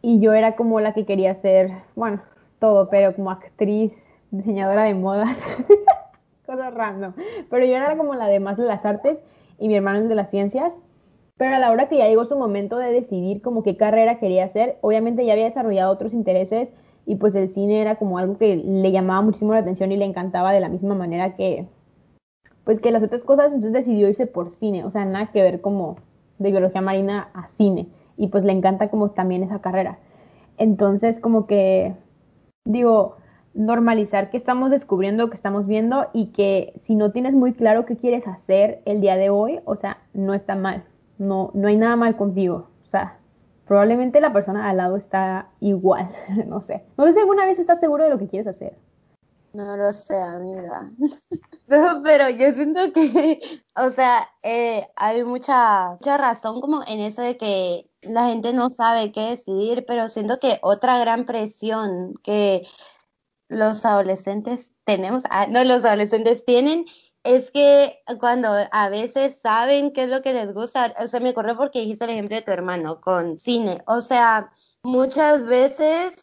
Y 0.02 0.20
yo 0.20 0.32
era 0.32 0.54
como 0.56 0.80
la 0.80 0.92
que 0.92 1.06
quería 1.06 1.34
ser, 1.34 1.70
bueno, 1.96 2.20
todo, 2.58 2.88
pero 2.90 3.14
como 3.14 3.30
actriz, 3.30 3.92
diseñadora 4.30 4.84
de 4.84 4.94
modas, 4.94 5.36
cosas 6.46 6.74
random. 6.74 7.14
Pero 7.50 7.64
yo 7.64 7.76
era 7.76 7.96
como 7.96 8.14
la 8.14 8.26
de 8.26 8.40
más 8.40 8.56
de 8.56 8.64
las 8.64 8.84
artes 8.84 9.18
y 9.58 9.68
mi 9.68 9.76
hermano 9.76 10.00
es 10.00 10.08
de 10.08 10.14
las 10.14 10.30
ciencias. 10.30 10.74
Pero 11.36 11.56
a 11.56 11.58
la 11.58 11.72
hora 11.72 11.88
que 11.88 11.98
ya 11.98 12.06
llegó 12.06 12.26
su 12.26 12.36
momento 12.36 12.78
de 12.78 12.92
decidir 12.92 13.42
como 13.42 13.62
qué 13.62 13.76
carrera 13.76 14.18
quería 14.18 14.44
hacer, 14.44 14.78
obviamente 14.82 15.26
ya 15.26 15.32
había 15.32 15.46
desarrollado 15.46 15.92
otros 15.92 16.14
intereses 16.14 16.68
y 17.06 17.16
pues 17.16 17.34
el 17.34 17.48
cine 17.50 17.80
era 17.80 17.96
como 17.96 18.18
algo 18.18 18.38
que 18.38 18.56
le 18.56 18.92
llamaba 18.92 19.22
muchísimo 19.22 19.52
la 19.52 19.60
atención 19.60 19.92
y 19.92 19.96
le 19.96 20.04
encantaba 20.04 20.52
de 20.52 20.60
la 20.60 20.68
misma 20.68 20.94
manera 20.94 21.34
que 21.34 21.66
pues 22.64 22.80
que 22.80 22.90
las 22.90 23.02
otras 23.02 23.24
cosas, 23.24 23.46
entonces 23.46 23.72
decidió 23.72 24.08
irse 24.08 24.26
por 24.26 24.50
cine, 24.50 24.84
o 24.84 24.90
sea, 24.90 25.04
nada 25.04 25.30
que 25.32 25.42
ver 25.42 25.60
como 25.60 25.96
de 26.38 26.50
biología 26.50 26.80
marina 26.80 27.28
a 27.34 27.48
cine. 27.48 27.88
Y 28.16 28.28
pues 28.28 28.44
le 28.44 28.52
encanta 28.52 28.88
como 28.88 29.10
también 29.10 29.42
esa 29.42 29.60
carrera. 29.60 29.98
Entonces 30.56 31.20
como 31.20 31.46
que 31.46 31.94
digo, 32.64 33.16
normalizar 33.54 34.30
que 34.30 34.36
estamos 34.36 34.70
descubriendo, 34.70 35.30
que 35.30 35.36
estamos 35.36 35.66
viendo 35.66 36.06
y 36.12 36.26
que 36.26 36.80
si 36.86 36.94
no 36.94 37.12
tienes 37.12 37.34
muy 37.34 37.52
claro 37.52 37.84
qué 37.84 37.96
quieres 37.96 38.26
hacer 38.26 38.80
el 38.84 39.00
día 39.00 39.16
de 39.16 39.30
hoy, 39.30 39.60
o 39.64 39.76
sea, 39.76 39.98
no 40.12 40.34
está 40.34 40.54
mal, 40.54 40.84
no, 41.18 41.50
no 41.54 41.68
hay 41.68 41.76
nada 41.76 41.96
mal 41.96 42.16
contigo, 42.16 42.68
o 42.82 42.86
sea, 42.86 43.18
probablemente 43.66 44.20
la 44.20 44.32
persona 44.32 44.68
al 44.68 44.76
lado 44.76 44.96
está 44.96 45.48
igual, 45.60 46.10
no 46.46 46.60
sé. 46.60 46.84
No 46.96 47.04
sé 47.04 47.14
si 47.14 47.20
alguna 47.20 47.46
vez 47.46 47.58
estás 47.58 47.80
seguro 47.80 48.04
de 48.04 48.10
lo 48.10 48.18
que 48.18 48.28
quieres 48.28 48.48
hacer. 48.48 48.76
No 49.52 49.76
lo 49.76 49.92
sé, 49.92 50.20
amiga. 50.20 50.90
No, 51.66 52.02
pero 52.04 52.28
yo 52.28 52.52
siento 52.52 52.92
que, 52.92 53.40
o 53.74 53.88
sea, 53.88 54.28
eh, 54.42 54.86
hay 54.96 55.24
mucha, 55.24 55.92
mucha 55.92 56.18
razón 56.18 56.60
como 56.60 56.82
en 56.86 57.00
eso 57.00 57.22
de 57.22 57.38
que 57.38 57.88
la 58.02 58.26
gente 58.26 58.52
no 58.52 58.68
sabe 58.68 59.12
qué 59.12 59.30
decidir, 59.30 59.86
pero 59.86 60.10
siento 60.10 60.38
que 60.38 60.58
otra 60.60 60.98
gran 60.98 61.24
presión 61.24 62.12
que 62.22 62.66
los 63.48 63.86
adolescentes 63.86 64.72
tenemos, 64.84 65.24
ah, 65.30 65.46
no, 65.46 65.64
los 65.64 65.86
adolescentes 65.86 66.44
tienen, 66.44 66.84
es 67.24 67.50
que 67.50 68.02
cuando 68.20 68.48
a 68.70 68.88
veces 68.90 69.40
saben 69.40 69.92
qué 69.92 70.04
es 70.04 70.10
lo 70.10 70.22
que 70.22 70.32
les 70.34 70.52
gusta, 70.54 70.94
o 71.00 71.06
sea, 71.08 71.20
me 71.20 71.30
acuerdo 71.30 71.56
porque 71.56 71.80
dijiste 71.80 72.04
el 72.04 72.10
ejemplo 72.12 72.36
de 72.36 72.42
tu 72.42 72.52
hermano 72.52 73.00
con 73.00 73.38
cine, 73.38 73.82
o 73.86 74.00
sea, 74.00 74.52
muchas 74.82 75.44
veces 75.44 76.16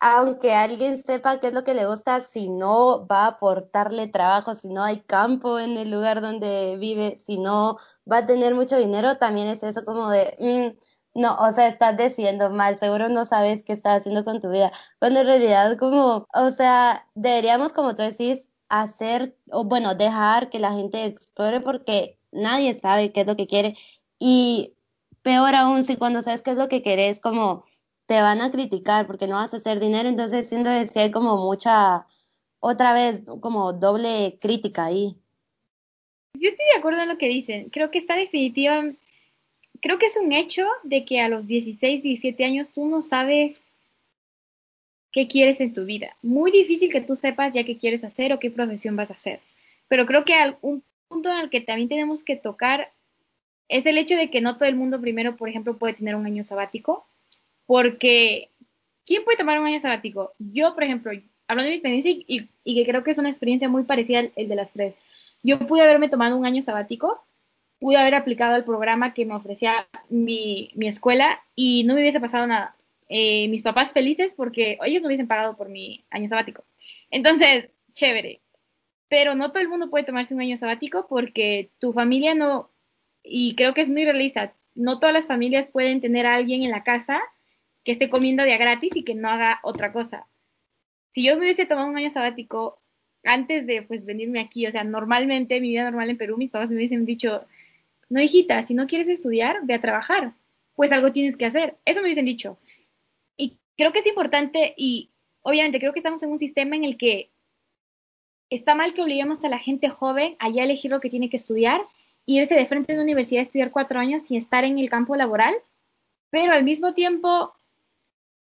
aunque 0.00 0.54
alguien 0.54 0.96
sepa 0.98 1.38
qué 1.40 1.48
es 1.48 1.54
lo 1.54 1.62
que 1.64 1.74
le 1.74 1.86
gusta, 1.86 2.22
si 2.22 2.48
no 2.48 3.06
va 3.06 3.24
a 3.24 3.26
aportarle 3.28 4.08
trabajo, 4.08 4.54
si 4.54 4.68
no 4.68 4.82
hay 4.82 5.00
campo 5.02 5.58
en 5.58 5.76
el 5.76 5.90
lugar 5.90 6.22
donde 6.22 6.76
vive, 6.78 7.18
si 7.18 7.38
no 7.38 7.76
va 8.10 8.18
a 8.18 8.26
tener 8.26 8.54
mucho 8.54 8.78
dinero, 8.78 9.18
también 9.18 9.48
es 9.48 9.62
eso 9.62 9.84
como 9.84 10.10
de, 10.10 10.36
mm, 10.40 11.20
no, 11.20 11.36
o 11.36 11.52
sea, 11.52 11.68
estás 11.68 11.96
decidiendo 11.98 12.50
mal, 12.50 12.78
seguro 12.78 13.08
no 13.10 13.24
sabes 13.26 13.62
qué 13.62 13.74
estás 13.74 13.98
haciendo 13.98 14.24
con 14.24 14.40
tu 14.40 14.48
vida, 14.50 14.72
cuando 14.98 15.20
en 15.20 15.26
realidad 15.26 15.76
como, 15.78 16.26
o 16.32 16.50
sea, 16.50 17.06
deberíamos, 17.14 17.72
como 17.74 17.94
tú 17.94 18.02
decís, 18.02 18.49
hacer, 18.70 19.36
o 19.50 19.64
bueno, 19.64 19.94
dejar 19.94 20.48
que 20.48 20.58
la 20.58 20.72
gente 20.72 21.04
explore 21.04 21.60
porque 21.60 22.16
nadie 22.32 22.72
sabe 22.74 23.12
qué 23.12 23.22
es 23.22 23.26
lo 23.26 23.36
que 23.36 23.46
quiere 23.46 23.76
y 24.18 24.74
peor 25.22 25.54
aún 25.54 25.84
si 25.84 25.96
cuando 25.96 26.22
sabes 26.22 26.42
qué 26.42 26.52
es 26.52 26.56
lo 26.56 26.68
que 26.68 26.82
querés, 26.82 27.20
como 27.20 27.64
te 28.06 28.20
van 28.22 28.40
a 28.40 28.50
criticar 28.50 29.06
porque 29.06 29.26
no 29.26 29.36
vas 29.36 29.54
a 29.54 29.58
hacer 29.58 29.80
dinero, 29.80 30.08
entonces 30.08 30.48
siento 30.48 30.70
que 30.70 30.86
sí 30.86 30.98
hay 30.98 31.10
como 31.10 31.36
mucha, 31.36 32.06
otra 32.60 32.92
vez, 32.92 33.22
como 33.40 33.72
doble 33.72 34.38
crítica 34.40 34.86
ahí. 34.86 35.16
Yo 36.34 36.48
estoy 36.48 36.66
de 36.72 36.78
acuerdo 36.78 37.02
en 37.02 37.08
lo 37.08 37.18
que 37.18 37.28
dicen. 37.28 37.70
Creo 37.70 37.90
que 37.90 37.98
está 37.98 38.16
definitiva. 38.16 38.84
Creo 39.80 39.98
que 39.98 40.06
es 40.06 40.16
un 40.16 40.32
hecho 40.32 40.66
de 40.84 41.04
que 41.04 41.20
a 41.20 41.28
los 41.28 41.46
16, 41.46 42.02
17 42.02 42.44
años 42.44 42.68
tú 42.74 42.86
no 42.86 43.02
sabes 43.02 43.62
qué 45.12 45.28
quieres 45.28 45.60
en 45.60 45.74
tu 45.74 45.84
vida. 45.84 46.16
Muy 46.22 46.50
difícil 46.50 46.90
que 46.90 47.00
tú 47.00 47.16
sepas 47.16 47.52
ya 47.52 47.64
qué 47.64 47.78
quieres 47.78 48.04
hacer 48.04 48.32
o 48.32 48.38
qué 48.38 48.50
profesión 48.50 48.96
vas 48.96 49.10
a 49.10 49.14
hacer. 49.14 49.40
Pero 49.88 50.06
creo 50.06 50.24
que 50.24 50.34
un 50.60 50.82
punto 51.08 51.30
el 51.32 51.50
que 51.50 51.60
también 51.60 51.88
tenemos 51.88 52.22
que 52.22 52.36
tocar 52.36 52.92
es 53.68 53.86
el 53.86 53.98
hecho 53.98 54.16
de 54.16 54.30
que 54.30 54.40
no 54.40 54.56
todo 54.56 54.68
el 54.68 54.76
mundo 54.76 55.00
primero, 55.00 55.36
por 55.36 55.48
ejemplo, 55.48 55.78
puede 55.78 55.94
tener 55.94 56.14
un 56.14 56.26
año 56.26 56.44
sabático 56.44 57.06
porque, 57.66 58.50
¿quién 59.06 59.22
puede 59.22 59.38
tomar 59.38 59.60
un 59.60 59.66
año 59.66 59.78
sabático? 59.78 60.32
Yo, 60.38 60.74
por 60.74 60.82
ejemplo, 60.82 61.12
hablando 61.46 61.66
de 61.66 61.70
mi 61.70 61.76
experiencia 61.76 62.10
y, 62.26 62.74
que 62.74 62.84
creo 62.84 63.04
que 63.04 63.12
es 63.12 63.18
una 63.18 63.28
experiencia 63.28 63.68
muy 63.68 63.84
parecida 63.84 64.18
al 64.18 64.32
el 64.34 64.48
de 64.48 64.56
las 64.56 64.72
tres, 64.72 64.94
yo 65.44 65.58
pude 65.60 65.82
haberme 65.82 66.08
tomado 66.08 66.36
un 66.36 66.44
año 66.44 66.62
sabático, 66.62 67.24
pude 67.78 67.96
haber 67.96 68.16
aplicado 68.16 68.56
el 68.56 68.64
programa 68.64 69.14
que 69.14 69.24
me 69.24 69.34
ofrecía 69.34 69.86
mi, 70.08 70.72
mi 70.74 70.88
escuela 70.88 71.40
y 71.54 71.84
no 71.84 71.94
me 71.94 72.00
hubiese 72.00 72.18
pasado 72.18 72.44
nada. 72.48 72.74
Eh, 73.12 73.48
mis 73.48 73.62
papás 73.62 73.92
felices 73.92 74.34
porque 74.36 74.78
ellos 74.86 75.02
no 75.02 75.08
hubiesen 75.08 75.26
pagado 75.26 75.56
por 75.56 75.68
mi 75.68 76.04
año 76.10 76.28
sabático. 76.28 76.64
Entonces, 77.10 77.68
chévere. 77.92 78.40
Pero 79.08 79.34
no 79.34 79.50
todo 79.50 79.60
el 79.60 79.68
mundo 79.68 79.90
puede 79.90 80.04
tomarse 80.04 80.32
un 80.32 80.40
año 80.40 80.56
sabático 80.56 81.08
porque 81.08 81.70
tu 81.80 81.92
familia 81.92 82.36
no, 82.36 82.70
y 83.24 83.56
creo 83.56 83.74
que 83.74 83.80
es 83.80 83.88
muy 83.88 84.04
realista, 84.04 84.54
no 84.76 85.00
todas 85.00 85.12
las 85.12 85.26
familias 85.26 85.66
pueden 85.66 86.00
tener 86.00 86.24
a 86.26 86.36
alguien 86.36 86.62
en 86.62 86.70
la 86.70 86.84
casa 86.84 87.20
que 87.84 87.90
esté 87.90 88.08
comiendo 88.08 88.44
día 88.44 88.56
gratis 88.56 88.94
y 88.94 89.02
que 89.02 89.16
no 89.16 89.28
haga 89.28 89.58
otra 89.64 89.92
cosa. 89.92 90.26
Si 91.12 91.24
yo 91.24 91.34
me 91.34 91.42
hubiese 91.42 91.66
tomado 91.66 91.88
un 91.88 91.96
año 91.96 92.10
sabático 92.10 92.78
antes 93.24 93.66
de 93.66 93.82
pues 93.82 94.06
venirme 94.06 94.38
aquí, 94.38 94.68
o 94.68 94.72
sea, 94.72 94.84
normalmente, 94.84 95.60
mi 95.60 95.70
vida 95.70 95.82
normal 95.84 96.10
en 96.10 96.16
Perú, 96.16 96.36
mis 96.36 96.52
papás 96.52 96.70
me 96.70 96.76
hubiesen 96.76 97.04
dicho, 97.04 97.44
no 98.08 98.20
hijita, 98.20 98.62
si 98.62 98.74
no 98.74 98.86
quieres 98.86 99.08
estudiar, 99.08 99.58
ve 99.64 99.74
a 99.74 99.80
trabajar, 99.80 100.34
pues 100.76 100.92
algo 100.92 101.10
tienes 101.10 101.36
que 101.36 101.46
hacer. 101.46 101.76
Eso 101.84 102.00
me 102.00 102.06
hubiesen 102.06 102.24
dicho. 102.24 102.58
Y 103.80 103.82
creo 103.82 103.92
que 103.92 104.00
es 104.00 104.06
importante 104.06 104.74
y 104.76 105.08
obviamente 105.40 105.80
creo 105.80 105.94
que 105.94 106.00
estamos 106.00 106.22
en 106.22 106.30
un 106.30 106.38
sistema 106.38 106.76
en 106.76 106.84
el 106.84 106.98
que 106.98 107.30
está 108.50 108.74
mal 108.74 108.92
que 108.92 109.00
obliguemos 109.00 109.42
a 109.42 109.48
la 109.48 109.58
gente 109.58 109.88
joven 109.88 110.36
a 110.38 110.50
ya 110.50 110.64
elegir 110.64 110.90
lo 110.90 111.00
que 111.00 111.08
tiene 111.08 111.30
que 111.30 111.38
estudiar, 111.38 111.80
irse 112.26 112.54
de 112.54 112.66
frente 112.66 112.92
a 112.92 112.96
una 112.96 113.04
universidad 113.04 113.38
a 113.38 113.44
estudiar 113.44 113.70
cuatro 113.70 113.98
años 113.98 114.20
sin 114.20 114.36
estar 114.36 114.64
en 114.64 114.78
el 114.78 114.90
campo 114.90 115.16
laboral, 115.16 115.54
pero 116.28 116.52
al 116.52 116.62
mismo 116.62 116.92
tiempo 116.92 117.54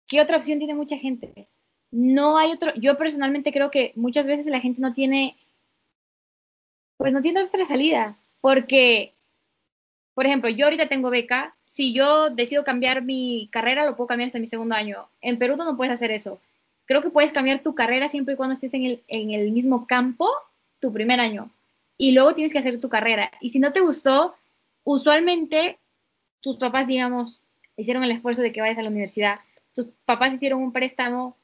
¿qué 0.08 0.22
otra 0.22 0.38
opción 0.38 0.58
tiene 0.58 0.74
mucha 0.74 0.98
gente? 0.98 1.48
No 1.92 2.40
hay 2.40 2.54
otro, 2.54 2.74
yo 2.74 2.98
personalmente 2.98 3.54
creo 3.54 3.70
que 3.70 3.94
muchas 3.96 4.26
veces 4.26 4.48
la 4.48 4.60
gente 4.60 4.82
no 4.82 4.94
tiene, 4.94 5.38
pues 6.98 7.14
no 7.14 7.22
tiene 7.22 7.44
otra 7.44 7.64
salida, 7.66 8.18
porque, 8.42 9.14
por 10.18 10.26
ejemplo, 10.26 10.50
yo 10.50 10.66
ahorita 10.66 10.90
tengo 10.90 11.12
beca, 11.12 11.56
si 11.64 11.94
yo 11.94 12.32
decido 12.32 12.64
cambiar 12.64 13.04
mi 13.04 13.50
carrera, 13.52 13.86
lo 13.86 13.96
puedo 13.96 14.08
cambiar 14.08 14.26
hasta 14.26 14.40
mi 14.40 14.48
segundo 14.48 14.74
año. 14.74 15.08
En 15.22 15.38
Perú 15.38 15.58
no 15.58 15.78
puedes 15.78 15.94
hacer 15.94 16.10
eso. 16.10 16.42
Creo 16.86 17.04
que 17.04 17.12
puedes 17.12 17.32
cambiar 17.32 17.60
tu 17.60 17.76
carrera 17.76 18.08
siempre 18.08 18.34
y 18.34 18.38
cuando 18.38 18.54
estés 18.54 18.74
en 18.74 18.86
el, 18.86 19.04
en 19.08 19.30
el 19.30 19.52
mismo 19.52 19.86
campo 19.86 20.28
tu 20.80 20.92
primer 20.92 21.20
año. 21.20 21.52
Y 22.00 22.14
luego 22.14 22.34
tienes 22.34 22.52
que 22.52 22.58
hacer 22.58 22.82
tu 22.82 22.90
carrera. 22.90 23.30
Y 23.42 23.50
si 23.50 23.60
no 23.60 23.74
te 23.74 23.82
gustó, 23.82 24.34
usualmente 24.84 25.78
tus 26.42 26.58
papás, 26.58 26.88
digamos, 26.88 27.44
hicieron 27.76 28.04
el 28.04 28.10
esfuerzo 28.10 28.42
de 28.42 28.52
que 28.52 28.62
vayas 28.62 28.80
a 28.80 28.82
la 28.82 28.90
universidad 28.90 29.40
tus 29.78 29.88
papás 30.06 30.34
hicieron 30.34 30.64
un 30.64 30.74
préstamo 30.74 31.38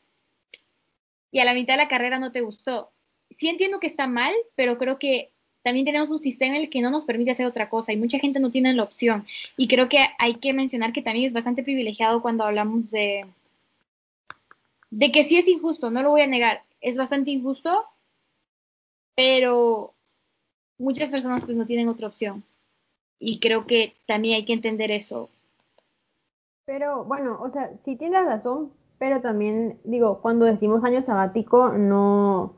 y 1.31 1.39
a 1.39 1.45
la 1.45 1.53
mitad 1.53 1.75
de 1.75 1.83
la 1.83 1.87
carrera 1.87 2.17
no 2.17 2.31
te 2.31 2.41
gustó. 2.41 2.89
Sí 3.29 3.47
entiendo 3.47 3.79
que 3.79 3.85
está 3.85 4.07
mal, 4.07 4.33
pero 4.55 4.79
creo 4.79 4.97
que 4.97 5.31
también 5.63 5.85
tenemos 5.85 6.11
un 6.11 6.19
sistema 6.19 6.55
en 6.55 6.63
el 6.63 6.69
que 6.69 6.81
no 6.81 6.91
nos 6.91 7.05
permite 7.05 7.31
hacer 7.31 7.45
otra 7.45 7.69
cosa 7.69 7.93
y 7.93 7.97
mucha 7.97 8.19
gente 8.19 8.39
no 8.39 8.51
tiene 8.51 8.73
la 8.73 8.83
opción. 8.83 9.25
Y 9.57 9.67
creo 9.67 9.89
que 9.89 10.05
hay 10.19 10.35
que 10.35 10.53
mencionar 10.53 10.91
que 10.93 11.01
también 11.01 11.25
es 11.25 11.33
bastante 11.33 11.63
privilegiado 11.63 12.21
cuando 12.21 12.43
hablamos 12.43 12.91
de, 12.91 13.25
de 14.91 15.11
que 15.11 15.23
sí 15.23 15.37
es 15.37 15.47
injusto, 15.47 15.89
no 15.89 16.03
lo 16.03 16.11
voy 16.11 16.21
a 16.21 16.27
negar, 16.27 16.61
es 16.81 16.97
bastante 16.97 17.31
injusto, 17.31 17.85
pero 19.15 19.93
muchas 20.77 21.09
personas 21.09 21.45
pues 21.45 21.55
no 21.57 21.65
tienen 21.65 21.87
otra 21.87 22.07
opción. 22.07 22.43
Y 23.17 23.39
creo 23.39 23.65
que 23.65 23.95
también 24.05 24.35
hay 24.35 24.45
que 24.45 24.53
entender 24.53 24.91
eso. 24.91 25.29
Pero 26.65 27.05
bueno, 27.05 27.39
o 27.41 27.49
sea, 27.51 27.71
sí 27.85 27.95
tienes 27.95 28.25
razón, 28.25 28.73
pero 28.97 29.21
también 29.21 29.79
digo, 29.85 30.19
cuando 30.21 30.45
decimos 30.45 30.83
año 30.83 31.01
sabático, 31.01 31.69
no, 31.69 32.53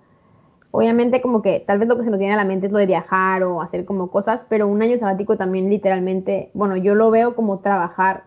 obviamente 0.76 1.22
como 1.22 1.42
que 1.42 1.64
tal 1.66 1.80
vez 1.80 1.88
lo 1.88 1.98
que 1.98 2.04
se 2.04 2.10
nos 2.10 2.20
viene 2.20 2.34
a 2.34 2.38
la 2.38 2.44
mente 2.44 2.68
es 2.68 2.72
lo 2.72 2.80
de 2.80 2.86
viajar 2.86 3.44
o 3.44 3.62
hacer 3.62 3.86
como 3.86 4.12
cosas, 4.12 4.46
pero 4.50 4.68
un 4.68 4.82
año 4.82 4.98
sabático 4.98 5.38
también 5.38 5.70
literalmente, 5.70 6.50
bueno, 6.54 6.76
yo 6.76 6.96
lo 6.96 7.10
veo 7.12 7.34
como 7.34 7.60
trabajar, 7.60 8.24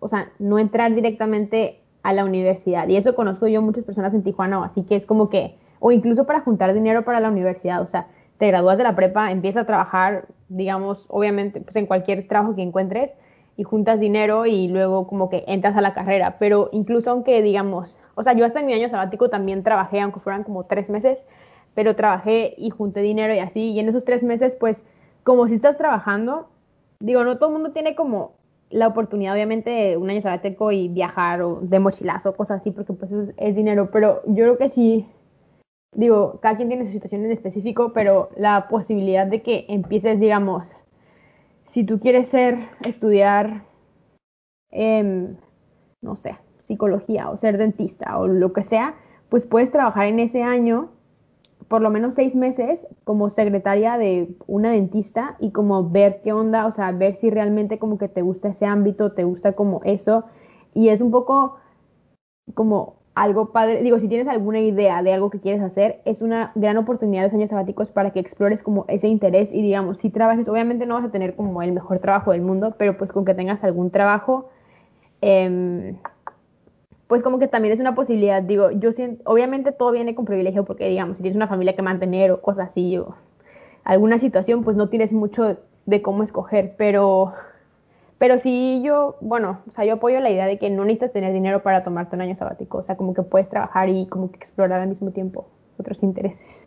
o 0.00 0.08
sea, 0.08 0.30
no 0.40 0.58
entrar 0.58 0.94
directamente 0.94 1.80
a 2.02 2.12
la 2.12 2.24
universidad. 2.24 2.88
Y 2.88 2.96
eso 2.96 3.14
conozco 3.14 3.46
yo 3.46 3.62
muchas 3.62 3.84
personas 3.84 4.12
en 4.14 4.24
Tijuana, 4.24 4.64
así 4.64 4.82
que 4.82 4.96
es 4.96 5.06
como 5.06 5.30
que, 5.30 5.56
o 5.78 5.92
incluso 5.92 6.26
para 6.26 6.40
juntar 6.40 6.74
dinero 6.74 7.04
para 7.04 7.20
la 7.20 7.28
universidad, 7.28 7.80
o 7.80 7.86
sea, 7.86 8.08
te 8.38 8.48
gradúas 8.48 8.78
de 8.78 8.82
la 8.82 8.96
prepa, 8.96 9.30
empiezas 9.30 9.62
a 9.62 9.66
trabajar, 9.66 10.26
digamos, 10.48 11.06
obviamente, 11.08 11.60
pues 11.60 11.76
en 11.76 11.86
cualquier 11.86 12.26
trabajo 12.26 12.56
que 12.56 12.62
encuentres 12.62 13.12
y 13.56 13.62
juntas 13.62 14.00
dinero 14.00 14.46
y 14.46 14.66
luego 14.66 15.06
como 15.06 15.30
que 15.30 15.44
entras 15.46 15.76
a 15.76 15.80
la 15.80 15.94
carrera. 15.94 16.36
Pero 16.40 16.68
incluso 16.72 17.10
aunque, 17.10 17.42
digamos, 17.42 17.96
o 18.16 18.24
sea, 18.24 18.32
yo 18.32 18.44
hasta 18.44 18.58
en 18.58 18.66
mi 18.66 18.74
año 18.74 18.88
sabático 18.88 19.30
también 19.30 19.62
trabajé, 19.62 20.00
aunque 20.00 20.18
fueran 20.20 20.42
como 20.42 20.64
tres 20.64 20.90
meses, 20.90 21.18
pero 21.74 21.96
trabajé 21.96 22.54
y 22.58 22.70
junté 22.70 23.00
dinero 23.00 23.34
y 23.34 23.38
así, 23.38 23.70
y 23.70 23.80
en 23.80 23.88
esos 23.88 24.04
tres 24.04 24.22
meses, 24.22 24.56
pues, 24.58 24.82
como 25.24 25.48
si 25.48 25.54
estás 25.54 25.78
trabajando, 25.78 26.48
digo, 27.00 27.24
no 27.24 27.38
todo 27.38 27.48
el 27.48 27.54
mundo 27.54 27.72
tiene 27.72 27.94
como 27.94 28.32
la 28.70 28.88
oportunidad, 28.88 29.34
obviamente, 29.34 29.70
de 29.70 29.96
un 29.96 30.08
año 30.10 30.22
sabático 30.22 30.72
y 30.72 30.88
viajar 30.88 31.42
o 31.42 31.60
de 31.60 31.78
mochilazo, 31.78 32.34
cosas 32.34 32.60
así, 32.60 32.70
porque 32.70 32.92
pues 32.94 33.12
es, 33.12 33.34
es, 33.36 33.54
dinero, 33.56 33.90
pero 33.92 34.22
yo 34.26 34.44
creo 34.44 34.58
que 34.58 34.70
sí, 34.70 35.06
digo, 35.94 36.38
cada 36.40 36.56
quien 36.56 36.68
tiene 36.68 36.86
su 36.86 36.92
situación 36.92 37.24
en 37.24 37.32
específico, 37.32 37.92
pero 37.92 38.30
la 38.36 38.68
posibilidad 38.68 39.26
de 39.26 39.42
que 39.42 39.66
empieces, 39.68 40.18
digamos, 40.20 40.64
si 41.72 41.84
tú 41.84 42.00
quieres 42.00 42.28
ser, 42.28 42.58
estudiar, 42.84 43.62
eh, 44.70 45.34
no 46.02 46.16
sé, 46.16 46.36
psicología 46.60 47.30
o 47.30 47.36
ser 47.36 47.58
dentista 47.58 48.18
o 48.18 48.26
lo 48.26 48.52
que 48.52 48.62
sea, 48.62 48.94
pues 49.28 49.46
puedes 49.46 49.70
trabajar 49.70 50.06
en 50.06 50.20
ese 50.20 50.42
año 50.42 50.90
por 51.68 51.82
lo 51.82 51.90
menos 51.90 52.14
seis 52.14 52.34
meses 52.34 52.86
como 53.04 53.30
secretaria 53.30 53.98
de 53.98 54.34
una 54.46 54.70
dentista 54.70 55.36
y 55.38 55.50
como 55.50 55.90
ver 55.90 56.20
qué 56.22 56.32
onda, 56.32 56.66
o 56.66 56.72
sea, 56.72 56.92
ver 56.92 57.14
si 57.14 57.30
realmente 57.30 57.78
como 57.78 57.98
que 57.98 58.08
te 58.08 58.22
gusta 58.22 58.48
ese 58.48 58.66
ámbito, 58.66 59.12
te 59.12 59.24
gusta 59.24 59.52
como 59.52 59.80
eso. 59.84 60.24
Y 60.74 60.88
es 60.88 61.00
un 61.00 61.10
poco 61.10 61.56
como 62.54 62.96
algo 63.14 63.52
padre, 63.52 63.82
digo, 63.82 63.98
si 63.98 64.08
tienes 64.08 64.26
alguna 64.26 64.60
idea 64.60 65.02
de 65.02 65.12
algo 65.12 65.30
que 65.30 65.40
quieres 65.40 65.60
hacer, 65.62 66.00
es 66.06 66.22
una 66.22 66.52
gran 66.54 66.78
oportunidad 66.78 67.24
los 67.24 67.34
años 67.34 67.50
sabáticos 67.50 67.90
para 67.90 68.10
que 68.10 68.20
explores 68.20 68.62
como 68.62 68.86
ese 68.88 69.06
interés 69.08 69.52
y 69.52 69.60
digamos, 69.60 69.98
si 69.98 70.08
trabajes, 70.08 70.48
obviamente 70.48 70.86
no 70.86 70.94
vas 70.94 71.04
a 71.04 71.10
tener 71.10 71.36
como 71.36 71.60
el 71.62 71.72
mejor 71.72 71.98
trabajo 71.98 72.32
del 72.32 72.40
mundo, 72.40 72.74
pero 72.78 72.96
pues 72.96 73.12
con 73.12 73.24
que 73.24 73.34
tengas 73.34 73.62
algún 73.64 73.90
trabajo, 73.90 74.48
eh, 75.20 75.94
pues 77.12 77.22
como 77.22 77.38
que 77.38 77.46
también 77.46 77.74
es 77.74 77.80
una 77.80 77.94
posibilidad, 77.94 78.42
digo, 78.42 78.70
yo 78.70 78.90
siento, 78.92 79.22
obviamente 79.30 79.70
todo 79.70 79.90
viene 79.90 80.14
con 80.14 80.24
privilegio 80.24 80.64
porque 80.64 80.88
digamos, 80.88 81.18
si 81.18 81.22
tienes 81.22 81.36
una 81.36 81.46
familia 81.46 81.76
que 81.76 81.82
mantener 81.82 82.30
o 82.30 82.40
cosas 82.40 82.70
así 82.70 82.96
o 82.96 83.14
alguna 83.84 84.18
situación, 84.18 84.64
pues 84.64 84.78
no 84.78 84.88
tienes 84.88 85.12
mucho 85.12 85.58
de 85.84 86.00
cómo 86.00 86.22
escoger, 86.22 86.74
pero 86.78 87.34
pero 88.16 88.38
sí 88.38 88.80
yo, 88.82 89.18
bueno, 89.20 89.60
o 89.70 89.74
sea, 89.74 89.84
yo 89.84 89.92
apoyo 89.92 90.20
la 90.20 90.30
idea 90.30 90.46
de 90.46 90.58
que 90.58 90.70
no 90.70 90.86
necesitas 90.86 91.12
tener 91.12 91.34
dinero 91.34 91.62
para 91.62 91.84
tomarte 91.84 92.16
un 92.16 92.22
año 92.22 92.34
sabático, 92.34 92.78
o 92.78 92.82
sea, 92.82 92.96
como 92.96 93.12
que 93.12 93.20
puedes 93.20 93.50
trabajar 93.50 93.90
y 93.90 94.06
como 94.06 94.30
que 94.30 94.38
explorar 94.38 94.80
al 94.80 94.88
mismo 94.88 95.10
tiempo 95.10 95.50
otros 95.78 96.02
intereses. 96.02 96.66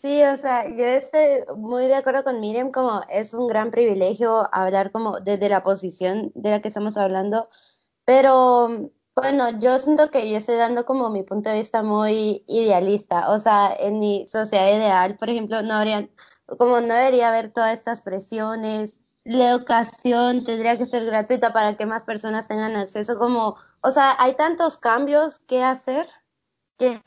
Sí, 0.00 0.22
o 0.22 0.36
sea, 0.36 0.68
yo 0.68 0.84
estoy 0.84 1.42
muy 1.56 1.86
de 1.88 1.96
acuerdo 1.96 2.22
con 2.22 2.38
Miriam, 2.38 2.70
como 2.70 3.00
es 3.10 3.34
un 3.34 3.48
gran 3.48 3.72
privilegio 3.72 4.44
hablar 4.52 4.92
como 4.92 5.18
desde 5.18 5.48
la 5.48 5.64
posición 5.64 6.30
de 6.36 6.50
la 6.50 6.62
que 6.62 6.68
estamos 6.68 6.96
hablando, 6.96 7.48
pero 8.04 8.92
bueno, 9.20 9.50
yo 9.58 9.78
siento 9.78 10.10
que 10.10 10.30
yo 10.30 10.36
estoy 10.36 10.56
dando 10.56 10.84
como 10.84 11.10
mi 11.10 11.22
punto 11.22 11.50
de 11.50 11.58
vista 11.58 11.82
muy 11.82 12.44
idealista. 12.48 13.30
O 13.30 13.38
sea, 13.38 13.74
en 13.78 13.98
mi 14.00 14.26
sociedad 14.28 14.66
ideal, 14.66 15.16
por 15.16 15.30
ejemplo, 15.30 15.62
no 15.62 15.74
habría, 15.74 16.08
como 16.58 16.80
no 16.80 16.94
debería 16.94 17.28
haber 17.28 17.52
todas 17.52 17.74
estas 17.74 18.02
presiones. 18.02 19.00
La 19.24 19.50
educación 19.50 20.44
tendría 20.44 20.78
que 20.78 20.86
ser 20.86 21.04
gratuita 21.04 21.52
para 21.52 21.76
que 21.76 21.86
más 21.86 22.04
personas 22.04 22.48
tengan 22.48 22.76
acceso. 22.76 23.18
Como, 23.18 23.56
o 23.82 23.90
sea, 23.90 24.16
hay 24.18 24.34
tantos 24.34 24.78
cambios 24.78 25.40
que 25.40 25.62
hacer 25.62 26.08
que 26.78 27.00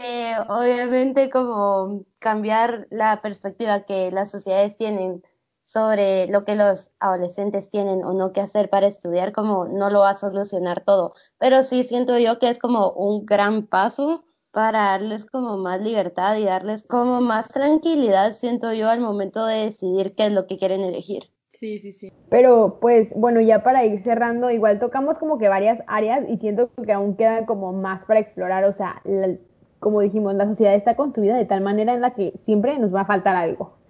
obviamente 0.49 1.31
como 1.31 2.05
cambiar 2.19 2.87
la 2.91 3.21
perspectiva 3.21 3.85
que 3.85 4.11
las 4.11 4.29
sociedades 4.29 4.77
tienen 4.77 5.23
sobre 5.63 6.27
lo 6.27 6.45
que 6.45 6.55
los 6.55 6.91
adolescentes 6.99 7.69
tienen 7.69 8.03
o 8.03 8.13
no 8.13 8.33
que 8.33 8.41
hacer 8.41 8.69
para 8.69 8.87
estudiar, 8.87 9.31
como 9.31 9.65
no 9.65 9.89
lo 9.89 9.99
va 9.99 10.11
a 10.11 10.15
solucionar 10.15 10.83
todo. 10.83 11.13
Pero 11.37 11.63
sí 11.63 11.83
siento 11.83 12.17
yo 12.17 12.39
que 12.39 12.49
es 12.49 12.59
como 12.59 12.91
un 12.91 13.25
gran 13.25 13.67
paso 13.67 14.25
para 14.51 14.83
darles 14.83 15.25
como 15.25 15.57
más 15.57 15.81
libertad 15.81 16.37
y 16.37 16.45
darles 16.45 16.83
como 16.83 17.21
más 17.21 17.49
tranquilidad, 17.49 18.33
siento 18.33 18.71
yo, 18.71 18.87
al 18.89 18.99
momento 18.99 19.45
de 19.45 19.65
decidir 19.65 20.13
qué 20.15 20.27
es 20.27 20.31
lo 20.31 20.45
que 20.45 20.57
quieren 20.57 20.81
elegir. 20.81 21.23
Sí, 21.47 21.79
sí, 21.79 21.91
sí. 21.91 22.11
Pero 22.29 22.79
pues 22.79 23.09
bueno, 23.15 23.41
ya 23.41 23.63
para 23.63 23.85
ir 23.85 24.03
cerrando, 24.03 24.51
igual 24.51 24.79
tocamos 24.79 25.17
como 25.17 25.37
que 25.37 25.49
varias 25.49 25.81
áreas 25.87 26.25
y 26.27 26.37
siento 26.37 26.69
que 26.83 26.93
aún 26.93 27.15
queda 27.15 27.45
como 27.45 27.73
más 27.73 28.05
para 28.05 28.19
explorar, 28.19 28.63
o 28.65 28.73
sea, 28.73 29.01
la, 29.05 29.35
como 29.79 30.01
dijimos, 30.01 30.35
la 30.35 30.47
sociedad 30.47 30.75
está 30.75 30.95
construida 30.95 31.35
de 31.35 31.45
tal 31.45 31.61
manera 31.61 31.93
en 31.93 32.01
la 32.01 32.13
que 32.13 32.33
siempre 32.45 32.77
nos 32.77 32.93
va 32.93 33.01
a 33.01 33.05
faltar 33.05 33.35
algo 33.35 33.82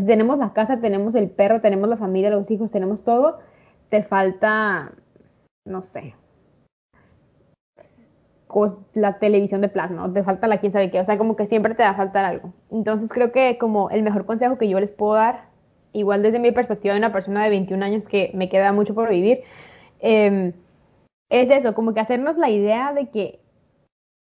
tenemos 0.00 0.38
la 0.38 0.52
casa, 0.52 0.80
tenemos 0.80 1.14
el 1.14 1.30
perro, 1.30 1.60
tenemos 1.60 1.88
la 1.88 1.96
familia, 1.96 2.30
los 2.30 2.50
hijos, 2.50 2.70
tenemos 2.70 3.04
todo, 3.04 3.38
te 3.90 4.02
falta, 4.02 4.92
no 5.64 5.82
sé, 5.82 6.14
la 8.94 9.18
televisión 9.18 9.60
de 9.60 9.68
plasma, 9.68 10.12
te 10.12 10.22
falta 10.22 10.46
la 10.46 10.58
quién 10.58 10.72
sabe 10.72 10.90
qué, 10.90 11.00
o 11.00 11.04
sea, 11.04 11.18
como 11.18 11.36
que 11.36 11.46
siempre 11.46 11.74
te 11.74 11.82
va 11.82 11.90
a 11.90 11.96
faltar 11.96 12.24
algo. 12.24 12.52
Entonces 12.70 13.08
creo 13.10 13.32
que 13.32 13.58
como 13.58 13.90
el 13.90 14.02
mejor 14.02 14.26
consejo 14.26 14.58
que 14.58 14.68
yo 14.68 14.78
les 14.80 14.92
puedo 14.92 15.14
dar, 15.14 15.46
igual 15.92 16.22
desde 16.22 16.38
mi 16.38 16.52
perspectiva 16.52 16.94
de 16.94 17.00
una 17.00 17.12
persona 17.12 17.44
de 17.44 17.50
21 17.50 17.84
años 17.84 18.04
que 18.04 18.30
me 18.34 18.48
queda 18.48 18.72
mucho 18.72 18.94
por 18.94 19.08
vivir, 19.10 19.40
eh, 20.00 20.52
es 21.30 21.50
eso, 21.50 21.74
como 21.74 21.94
que 21.94 22.00
hacernos 22.00 22.36
la 22.36 22.50
idea 22.50 22.92
de 22.92 23.08
que 23.10 23.40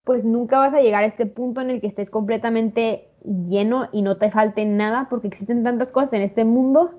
pues 0.04 0.26
nunca 0.26 0.60
vas 0.60 0.74
a 0.74 0.82
llegar 0.82 1.04
a 1.04 1.08
este 1.08 1.26
punto 1.26 1.62
en 1.62 1.70
el 1.70 1.82
que 1.82 1.88
estés 1.88 2.10
completamente 2.10 3.11
lleno 3.24 3.88
y 3.92 4.02
no 4.02 4.18
te 4.18 4.32
falte 4.32 4.66
nada, 4.66 5.08
porque 5.10 5.28
existen 5.28 5.64
tantas 5.64 5.92
cosas 5.92 6.14
en 6.14 6.22
este 6.22 6.46
mundo 6.46 6.92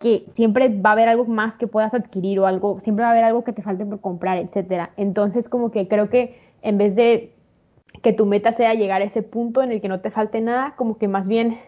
que 0.00 0.26
siempre 0.34 0.68
va 0.68 0.90
a 0.90 0.92
haber 0.92 1.08
algo 1.08 1.24
más 1.24 1.54
que 1.54 1.66
puedas 1.66 1.94
adquirir 1.94 2.38
o 2.40 2.46
algo, 2.46 2.80
siempre 2.80 3.02
va 3.02 3.08
a 3.08 3.12
haber 3.12 3.24
algo 3.24 3.44
que 3.44 3.52
te 3.52 3.62
falte 3.62 3.86
por 3.86 4.00
comprar, 4.00 4.38
etcétera. 4.38 4.90
Entonces, 4.96 5.48
como 5.48 5.70
que 5.70 5.88
creo 5.88 6.10
que 6.10 6.38
en 6.62 6.78
vez 6.78 6.94
de 6.94 7.32
que 8.02 8.12
tu 8.12 8.26
meta 8.26 8.52
sea 8.52 8.74
llegar 8.74 9.00
a 9.00 9.06
ese 9.06 9.22
punto 9.22 9.62
en 9.62 9.72
el 9.72 9.80
que 9.80 9.88
no 9.88 10.00
te 10.00 10.10
falte 10.10 10.40
nada, 10.40 10.74
como 10.76 10.98
que 10.98 11.08
más 11.08 11.28
bien 11.28 11.58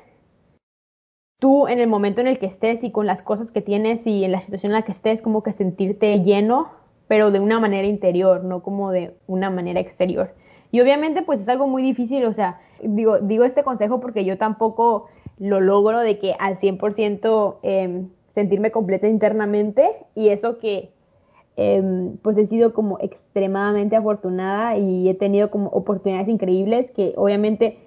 tú 1.39 1.68
en 1.68 1.79
el 1.79 1.89
momento 1.89 2.20
en 2.20 2.26
el 2.26 2.39
que 2.39 2.47
estés 2.47 2.83
y 2.83 2.91
con 2.91 3.07
las 3.07 3.22
cosas 3.22 3.51
que 3.51 3.62
tienes 3.62 4.07
y 4.07 4.24
en 4.24 4.33
la 4.33 4.41
situación 4.41 4.72
en 4.72 4.79
la 4.79 4.83
que 4.83 4.93
estés, 4.93 5.22
como 5.22 5.43
que 5.43 5.53
sentirte 5.53 6.22
lleno, 6.22 6.68
pero 7.07 7.31
de 7.31 7.41
una 7.41 7.61
manera 7.61 7.87
interior, 7.87 8.45
no 8.45 8.62
como 8.62 8.91
de 8.91 9.14
una 9.26 9.49
manera 9.49 9.81
exterior. 9.81 10.35
Y 10.70 10.81
obviamente 10.81 11.22
pues 11.22 11.41
es 11.41 11.49
algo 11.49 11.66
muy 11.66 11.83
difícil, 11.83 12.24
o 12.26 12.35
sea, 12.35 12.61
digo, 12.83 13.18
digo 13.18 13.45
este 13.45 13.62
consejo 13.64 14.01
porque 14.01 14.24
yo 14.24 14.39
tampoco 14.39 15.07
lo 15.39 15.61
logro 15.61 16.01
de 16.01 16.18
que 16.18 16.35
al 16.39 16.59
100% 16.59 17.57
eh, 17.62 17.83
em, 17.83 18.09
sentirme 18.35 18.70
completa 18.70 19.09
internamente 19.09 19.91
y 20.14 20.29
eso 20.29 20.59
que 20.59 20.91
eh, 21.57 22.12
pues 22.22 22.39
he 22.39 22.47
sido 22.47 22.72
como 22.72 22.99
extremadamente 23.01 23.97
afortunada 23.97 24.76
y 24.76 25.09
he 25.09 25.14
tenido 25.14 25.51
como 25.51 25.68
oportunidades 25.70 26.29
increíbles 26.29 26.91
que 26.93 27.14
obviamente 27.16 27.79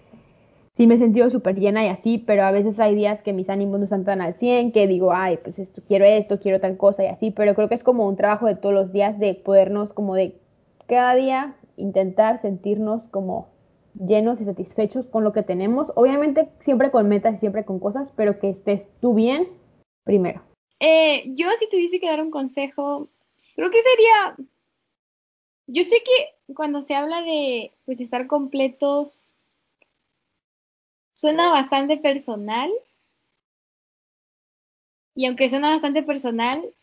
sí 0.75 0.87
me 0.87 0.95
he 0.95 0.99
sentido 0.99 1.29
súper 1.29 1.59
llena 1.59 1.85
y 1.85 1.89
así, 1.89 2.17
pero 2.17 2.43
a 2.43 2.51
veces 2.51 2.79
hay 2.79 2.95
días 2.95 3.21
que 3.21 3.33
mis 3.33 3.49
ánimos 3.49 3.79
no 3.79 3.83
están 3.85 4.03
tan 4.03 4.21
al 4.21 4.33
100, 4.35 4.71
que 4.71 4.87
digo, 4.87 5.13
ay, 5.13 5.37
pues 5.41 5.59
esto, 5.59 5.81
quiero 5.87 6.05
esto, 6.05 6.39
quiero 6.39 6.59
tal 6.59 6.77
cosa 6.77 7.03
y 7.03 7.07
así, 7.07 7.31
pero 7.31 7.55
creo 7.55 7.69
que 7.69 7.75
es 7.75 7.83
como 7.83 8.07
un 8.07 8.15
trabajo 8.15 8.47
de 8.47 8.55
todos 8.55 8.73
los 8.73 8.91
días 8.91 9.19
de 9.19 9.35
podernos 9.35 9.93
como 9.93 10.15
de 10.15 10.35
cada 10.87 11.15
día 11.15 11.55
intentar 11.77 12.39
sentirnos 12.39 13.07
como 13.07 13.47
llenos 13.93 14.41
y 14.41 14.45
satisfechos 14.45 15.07
con 15.07 15.23
lo 15.23 15.33
que 15.33 15.43
tenemos. 15.43 15.91
Obviamente 15.95 16.49
siempre 16.59 16.91
con 16.91 17.07
metas 17.07 17.35
y 17.35 17.37
siempre 17.39 17.65
con 17.65 17.79
cosas, 17.79 18.11
pero 18.15 18.39
que 18.39 18.49
estés 18.49 18.87
tú 18.99 19.13
bien 19.13 19.47
primero. 20.03 20.41
Eh, 20.79 21.23
yo 21.35 21.47
si 21.59 21.69
tuviese 21.69 21.99
que 21.99 22.07
dar 22.07 22.21
un 22.21 22.31
consejo, 22.31 23.09
creo 23.55 23.69
que 23.69 23.81
sería, 23.81 24.35
yo 25.67 25.83
sé 25.83 26.01
que 26.03 26.53
cuando 26.53 26.81
se 26.81 26.95
habla 26.95 27.21
de 27.21 27.71
pues 27.85 28.01
estar 28.01 28.27
completos 28.27 29.25
suena 31.13 31.49
bastante 31.49 31.97
personal. 31.97 32.71
Y 35.13 35.25
aunque 35.25 35.49
suena 35.49 35.69
bastante 35.69 36.03
personal, 36.03 36.73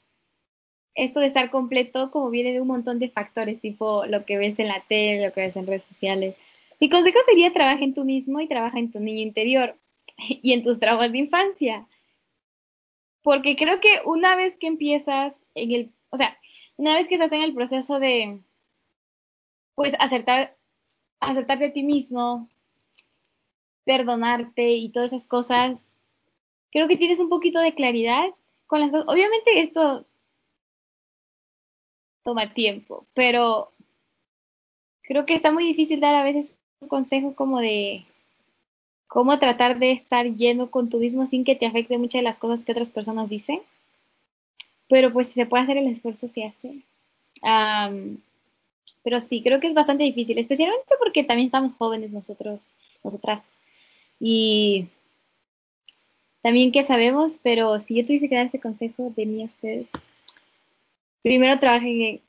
esto 0.95 1.21
de 1.21 1.27
estar 1.27 1.51
completo 1.51 2.11
como 2.11 2.31
viene 2.31 2.53
de 2.53 2.61
un 2.61 2.69
montón 2.69 2.99
de 2.99 3.11
factores, 3.11 3.61
tipo 3.61 4.07
lo 4.07 4.25
que 4.25 4.37
ves 4.37 4.59
en 4.59 4.69
la 4.69 4.85
tele, 4.89 5.27
lo 5.27 5.33
que 5.33 5.41
ves 5.41 5.57
en 5.57 5.67
redes 5.67 5.85
sociales. 5.85 6.37
Mi 6.81 6.89
consejo 6.89 7.19
sería 7.27 7.53
trabaja 7.53 7.83
en 7.83 7.95
tú 7.95 8.05
mismo 8.05 8.41
y 8.41 8.49
trabaja 8.49 8.79
en 8.79 8.91
tu 8.91 9.01
niño 9.01 9.21
interior 9.21 9.77
y 10.19 10.53
en 10.53 10.63
tus 10.63 10.79
traumas 10.79 11.13
de 11.13 11.19
infancia. 11.19 11.89
Porque 13.23 13.57
creo 13.57 13.81
que 13.81 14.01
una 14.05 14.37
vez 14.37 14.57
que 14.57 14.69
empiezas 14.69 15.35
en 15.55 15.73
el, 15.73 15.93
o 16.11 16.17
sea, 16.17 16.39
una 16.77 16.95
vez 16.95 17.09
que 17.09 17.15
estás 17.15 17.33
en 17.33 17.43
el 17.43 17.55
proceso 17.55 17.99
de, 17.99 18.41
pues, 19.75 19.95
acertar, 19.99 20.57
aceptarte 21.21 21.67
a 21.67 21.73
ti 21.73 21.83
mismo, 21.83 22.49
perdonarte 23.85 24.71
y 24.73 24.91
todas 24.91 25.13
esas 25.13 25.27
cosas, 25.27 25.93
creo 26.71 26.89
que 26.89 26.97
tienes 26.97 27.21
un 27.21 27.29
poquito 27.29 27.59
de 27.59 27.75
claridad 27.75 28.31
con 28.67 28.81
las 28.81 28.91
cosas. 28.91 29.09
Obviamente 29.09 29.61
esto 29.61 30.07
toma 32.23 32.53
tiempo, 32.55 33.07
pero 33.15 33.73
creo 35.03 35.27
que 35.27 35.35
está 35.35 35.51
muy 35.51 35.65
difícil 35.65 36.01
dar 36.01 36.15
a 36.15 36.23
veces 36.23 36.61
un 36.81 36.89
consejo 36.89 37.35
como 37.35 37.61
de 37.61 38.05
cómo 39.07 39.39
tratar 39.39 39.79
de 39.79 39.93
estar 39.93 40.27
lleno 40.27 40.71
con 40.71 40.89
tu 40.89 40.99
mismo 40.99 41.27
sin 41.27 41.45
que 41.45 41.57
te 41.57 41.67
afecte 41.67 41.99
muchas 41.99 42.21
de 42.21 42.25
las 42.25 42.39
cosas 42.39 42.65
que 42.65 42.73
otras 42.73 42.91
personas 42.91 43.29
dicen. 43.29 43.61
Pero 44.89 45.13
pues 45.13 45.29
si 45.29 45.35
se 45.35 45.47
puede 45.47 45.65
hacer 45.65 45.79
el 45.79 45.89
esfuerzo, 45.89 46.29
se 46.29 46.45
hace. 46.45 46.83
pero 49.03 49.21
sí, 49.21 49.43
creo 49.43 49.61
que 49.61 49.69
es 49.69 49.75
bastante 49.75 50.05
difícil, 50.05 50.39
especialmente 50.39 50.95
porque 50.99 51.25
también 51.25 51.47
estamos 51.47 51.75
jóvenes 51.75 52.13
nosotros, 52.13 52.75
nosotras. 53.05 53.43
Y 54.21 54.87
también 56.43 56.73
que 56.73 56.83
sabemos, 56.83 57.39
pero 57.43 57.79
si 57.81 57.95
yo 57.97 58.05
tuviese 58.05 58.29
que 58.29 58.37
dar 58.37 58.47
ese 58.47 58.61
consejo 58.61 59.13
de 59.17 59.27
mí 59.27 59.43
a 59.43 59.47
ustedes, 59.47 59.87
Primero 61.23 61.59
trabajen 61.59 62.01
en, 62.01 62.21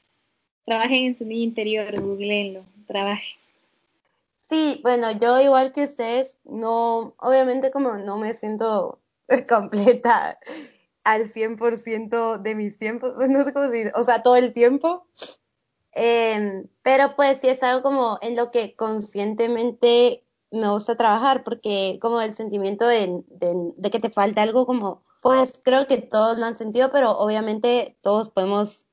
trabajen 0.65 1.05
en 1.05 1.15
su 1.15 1.23
niño 1.23 1.43
interior, 1.43 1.99
googleenlo, 2.01 2.63
trabajen. 2.87 3.37
Sí, 4.49 4.79
bueno, 4.83 5.11
yo 5.11 5.39
igual 5.39 5.71
que 5.73 5.83
ustedes, 5.85 6.39
no, 6.43 7.13
obviamente 7.19 7.71
como 7.71 7.93
no 7.97 8.17
me 8.17 8.33
siento 8.33 8.99
completa 9.47 10.39
al 11.03 11.27
100% 11.29 12.39
de 12.39 12.55
mis 12.55 12.77
tiempos, 12.79 13.13
no 13.29 13.43
sé 13.43 13.53
cómo 13.53 13.69
decir, 13.69 13.91
o 13.95 14.03
sea, 14.03 14.23
todo 14.23 14.35
el 14.35 14.53
tiempo, 14.53 15.07
em, 15.93 16.67
pero 16.83 17.15
pues 17.15 17.39
sí 17.39 17.49
es 17.49 17.63
algo 17.63 17.83
como 17.83 18.19
en 18.21 18.35
lo 18.35 18.51
que 18.51 18.75
conscientemente 18.75 20.25
me 20.51 20.69
gusta 20.71 20.97
trabajar, 20.97 21.43
porque 21.43 21.99
como 22.01 22.21
el 22.21 22.33
sentimiento 22.33 22.87
de, 22.87 23.23
de 23.29 23.91
que 23.91 23.99
te 23.99 24.09
falta 24.11 24.43
algo 24.43 24.65
como 24.65 25.03
pues 25.21 25.59
creo 25.63 25.87
que 25.87 25.97
todos 25.97 26.37
lo 26.39 26.45
han 26.45 26.55
sentido, 26.55 26.91
pero 26.91 27.11
obviamente 27.11 27.97
todos 28.01 28.29
podemos 28.29 28.85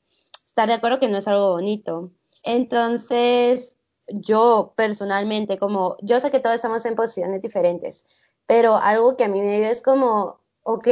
estar 0.47 0.69
de 0.69 0.75
acuerdo 0.75 0.99
que 0.99 1.09
no 1.09 1.19
es 1.19 1.29
algo 1.29 1.51
bonito. 1.53 2.11
Entonces, 2.43 3.76
yo 4.09 4.75
personalmente, 4.77 5.59
como 5.59 5.97
yo 6.03 6.21
sé 6.21 6.31
que 6.31 6.41
todos 6.41 6.57
estamos 6.57 6.85
en 6.87 6.95
posiciones 6.95 7.43
diferentes, 7.43 8.05
pero 8.47 8.77
algo 8.77 9.17
que 9.17 9.25
a 9.25 9.29
mí 9.29 9.41
me 9.41 9.57
ayuda 9.57 9.71
es 9.71 9.83
como, 9.83 10.41
ok, 10.63 10.89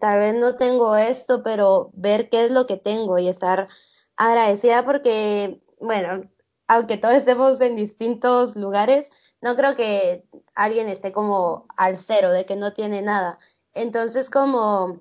tal 0.00 0.20
vez 0.20 0.34
no 0.34 0.56
tengo 0.56 0.96
esto, 0.96 1.42
pero 1.42 1.90
ver 1.94 2.28
qué 2.30 2.46
es 2.46 2.50
lo 2.50 2.66
que 2.66 2.76
tengo 2.76 3.18
y 3.18 3.28
estar 3.28 3.68
agradecida 4.16 4.84
porque, 4.84 5.60
bueno, 5.80 6.28
aunque 6.68 6.96
todos 6.96 7.14
estemos 7.14 7.60
en 7.60 7.76
distintos 7.76 8.56
lugares, 8.56 9.10
no 9.40 9.56
creo 9.56 9.76
que 9.76 10.26
alguien 10.54 10.88
esté 10.88 11.12
como 11.12 11.66
al 11.76 11.96
cero, 11.96 12.32
de 12.32 12.46
que 12.46 12.56
no 12.56 12.72
tiene 12.72 13.02
nada. 13.02 13.38
Entonces, 13.74 14.30
como, 14.30 15.00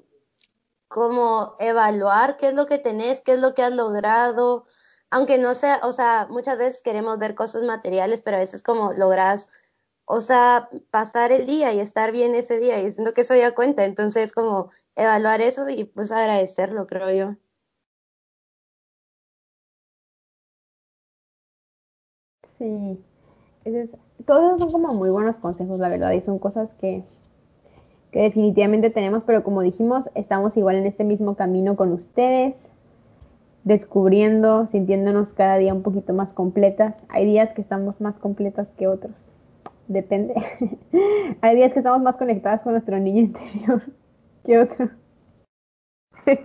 como 0.88 1.55
evaluar 1.59 2.38
qué 2.38 2.49
es 2.49 2.53
lo 2.53 2.68
que 2.68 2.78
tenés, 2.78 3.22
qué 3.22 3.34
es 3.34 3.39
lo 3.39 3.53
que 3.53 3.63
has 3.63 3.74
logrado, 3.74 4.66
aunque 5.12 5.38
no 5.38 5.53
sea, 5.56 5.80
o 5.84 5.93
sea, 5.93 6.28
muchas 6.30 6.58
veces 6.58 6.82
queremos 6.82 7.20
ver 7.20 7.36
cosas 7.36 7.64
materiales, 7.64 8.22
pero 8.22 8.38
a 8.38 8.39
veces 8.41 8.64
como 8.64 8.93
logras, 8.93 9.51
o 10.06 10.22
sea, 10.22 10.70
pasar 10.91 11.32
el 11.32 11.45
día 11.45 11.74
y 11.74 11.80
estar 11.80 12.12
bien 12.12 12.36
ese 12.36 12.60
día 12.60 12.82
y 12.82 12.91
siento 12.91 13.14
que 13.14 13.22
eso 13.22 13.36
ya 13.36 13.56
cuenta, 13.56 13.86
entonces 13.86 14.34
como 14.34 14.72
evaluar 14.95 15.41
eso 15.41 15.70
y 15.70 15.86
pues 15.86 16.12
agradecerlo, 16.12 16.88
creo 16.88 17.12
yo. 17.12 17.36
Sí, 22.58 22.99
todos 24.26 24.56
esos 24.56 24.72
son 24.72 24.82
como 24.82 24.93
muy 24.93 25.10
buenos 25.10 25.36
consejos, 25.38 25.80
la 25.80 25.89
verdad, 25.89 26.12
y 26.12 26.22
son 26.22 26.39
cosas 26.39 26.70
que 26.80 27.03
que 28.16 28.22
definitivamente 28.22 28.89
tenemos, 28.89 29.24
pero 29.26 29.43
como 29.43 29.62
dijimos, 29.62 30.10
estamos 30.16 30.56
igual 30.56 30.78
en 30.78 30.86
este 30.86 31.03
mismo 31.03 31.36
camino 31.36 31.76
con 31.76 31.91
ustedes, 31.91 32.56
descubriendo, 33.66 34.68
sintiéndonos 34.68 35.34
cada 35.34 35.57
día 35.57 35.74
un 35.74 35.84
poquito 35.84 36.13
más 36.13 36.32
completas. 36.32 36.95
Hay 37.09 37.26
días 37.26 37.51
que 37.53 37.61
estamos 37.61 37.99
más 37.99 38.16
completas 38.16 38.70
que 38.78 38.88
otros, 38.88 39.28
depende. 39.88 40.36
Hay 41.41 41.55
días 41.57 41.74
que 41.74 41.80
estamos 41.80 42.01
más 42.01 42.16
conectadas 42.16 42.61
con 42.61 42.72
nuestro 42.72 42.97
niño 42.99 43.22
interior 43.22 43.82
que 44.45 44.59
otros. 44.59 44.89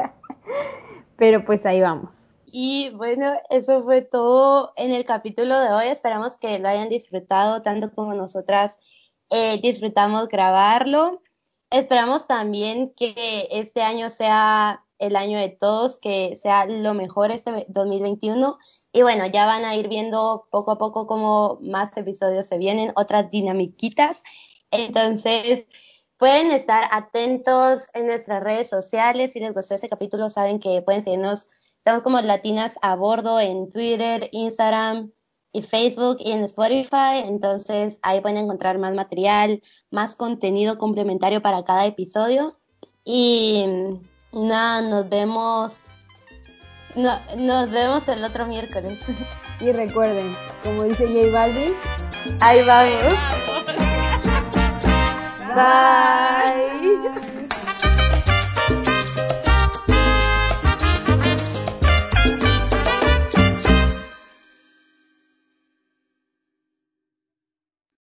pero 1.17 1.45
pues 1.45 1.65
ahí 1.65 1.81
vamos. 1.81 2.11
Y 2.47 2.91
bueno, 2.97 3.35
eso 3.51 3.85
fue 3.85 4.03
todo 4.03 4.73
en 4.77 4.91
el 4.91 5.05
capítulo 5.05 5.61
de 5.61 5.71
hoy. 5.71 5.87
Esperamos 5.87 6.37
que 6.37 6.59
lo 6.59 6.69
hayan 6.69 6.89
disfrutado 6.89 7.63
tanto 7.63 7.93
como 7.95 8.15
nosotras 8.15 8.81
eh, 9.29 9.61
disfrutamos 9.63 10.27
grabarlo. 10.27 11.23
Esperamos 11.71 12.27
también 12.27 12.93
que 12.97 13.47
este 13.53 13.83
año 13.83 14.11
sea 14.11 14.85
el 15.01 15.17
año 15.17 15.39
de 15.39 15.49
todos, 15.49 15.99
que 15.99 16.37
sea 16.37 16.67
lo 16.67 16.95
mejor 16.95 17.31
este 17.31 17.67
2021. 17.69 18.59
Y 18.93 19.03
bueno, 19.03 19.27
ya 19.27 19.47
van 19.47 19.65
a 19.65 19.75
ir 19.77 19.89
viendo 19.89 20.47
poco 20.51 20.73
a 20.73 20.79
poco 20.79 21.07
cómo 21.07 21.59
más 21.63 21.97
episodios 21.97 22.47
se 22.47 22.59
vienen, 22.59 22.93
otras 22.97 23.31
dinamiquitas. 23.31 24.23
Entonces, 24.71 25.67
pueden 26.17 26.51
estar 26.53 26.89
atentos 26.93 27.89
en 27.95 28.07
nuestras 28.07 28.43
redes 28.43 28.69
sociales. 28.69 29.33
Si 29.33 29.41
les 29.41 29.55
gustó 29.55 29.75
este 29.75 29.89
capítulo, 29.89 30.31
saben 30.31 30.61
que 30.61 30.83
pueden 30.83 31.03
seguirnos. 31.03 31.49
Estamos 31.79 32.03
como 32.03 32.21
Latinas 32.21 32.79
a 32.83 32.95
bordo 32.95 33.41
en 33.41 33.71
Twitter, 33.71 34.29
Instagram, 34.33 35.13
y 35.53 35.63
Facebook 35.63 36.19
y 36.21 36.33
en 36.33 36.45
Spotify. 36.45 37.25
Entonces 37.25 37.99
ahí 38.03 38.21
pueden 38.21 38.39
encontrar 38.39 38.79
más 38.79 38.95
material, 38.95 39.63
más 39.91 40.15
contenido 40.15 40.79
complementario 40.79 41.43
para 41.43 41.65
cada 41.65 41.87
episodio. 41.87 42.59
Y 43.05 43.65
nada, 44.33 44.83
nos 44.83 45.09
vemos. 45.09 45.85
nos 46.95 47.71
vemos 47.71 48.09
el 48.09 48.25
otro 48.25 48.47
miércoles. 48.47 48.99
Y 49.61 49.73
recuerden, 49.73 50.35
como 50.65 50.85
dice 50.85 51.07
J 51.07 51.31
Balvin, 51.33 51.75
ahí 52.41 52.63
vamos. 52.65 53.19
Bye. 55.55 56.80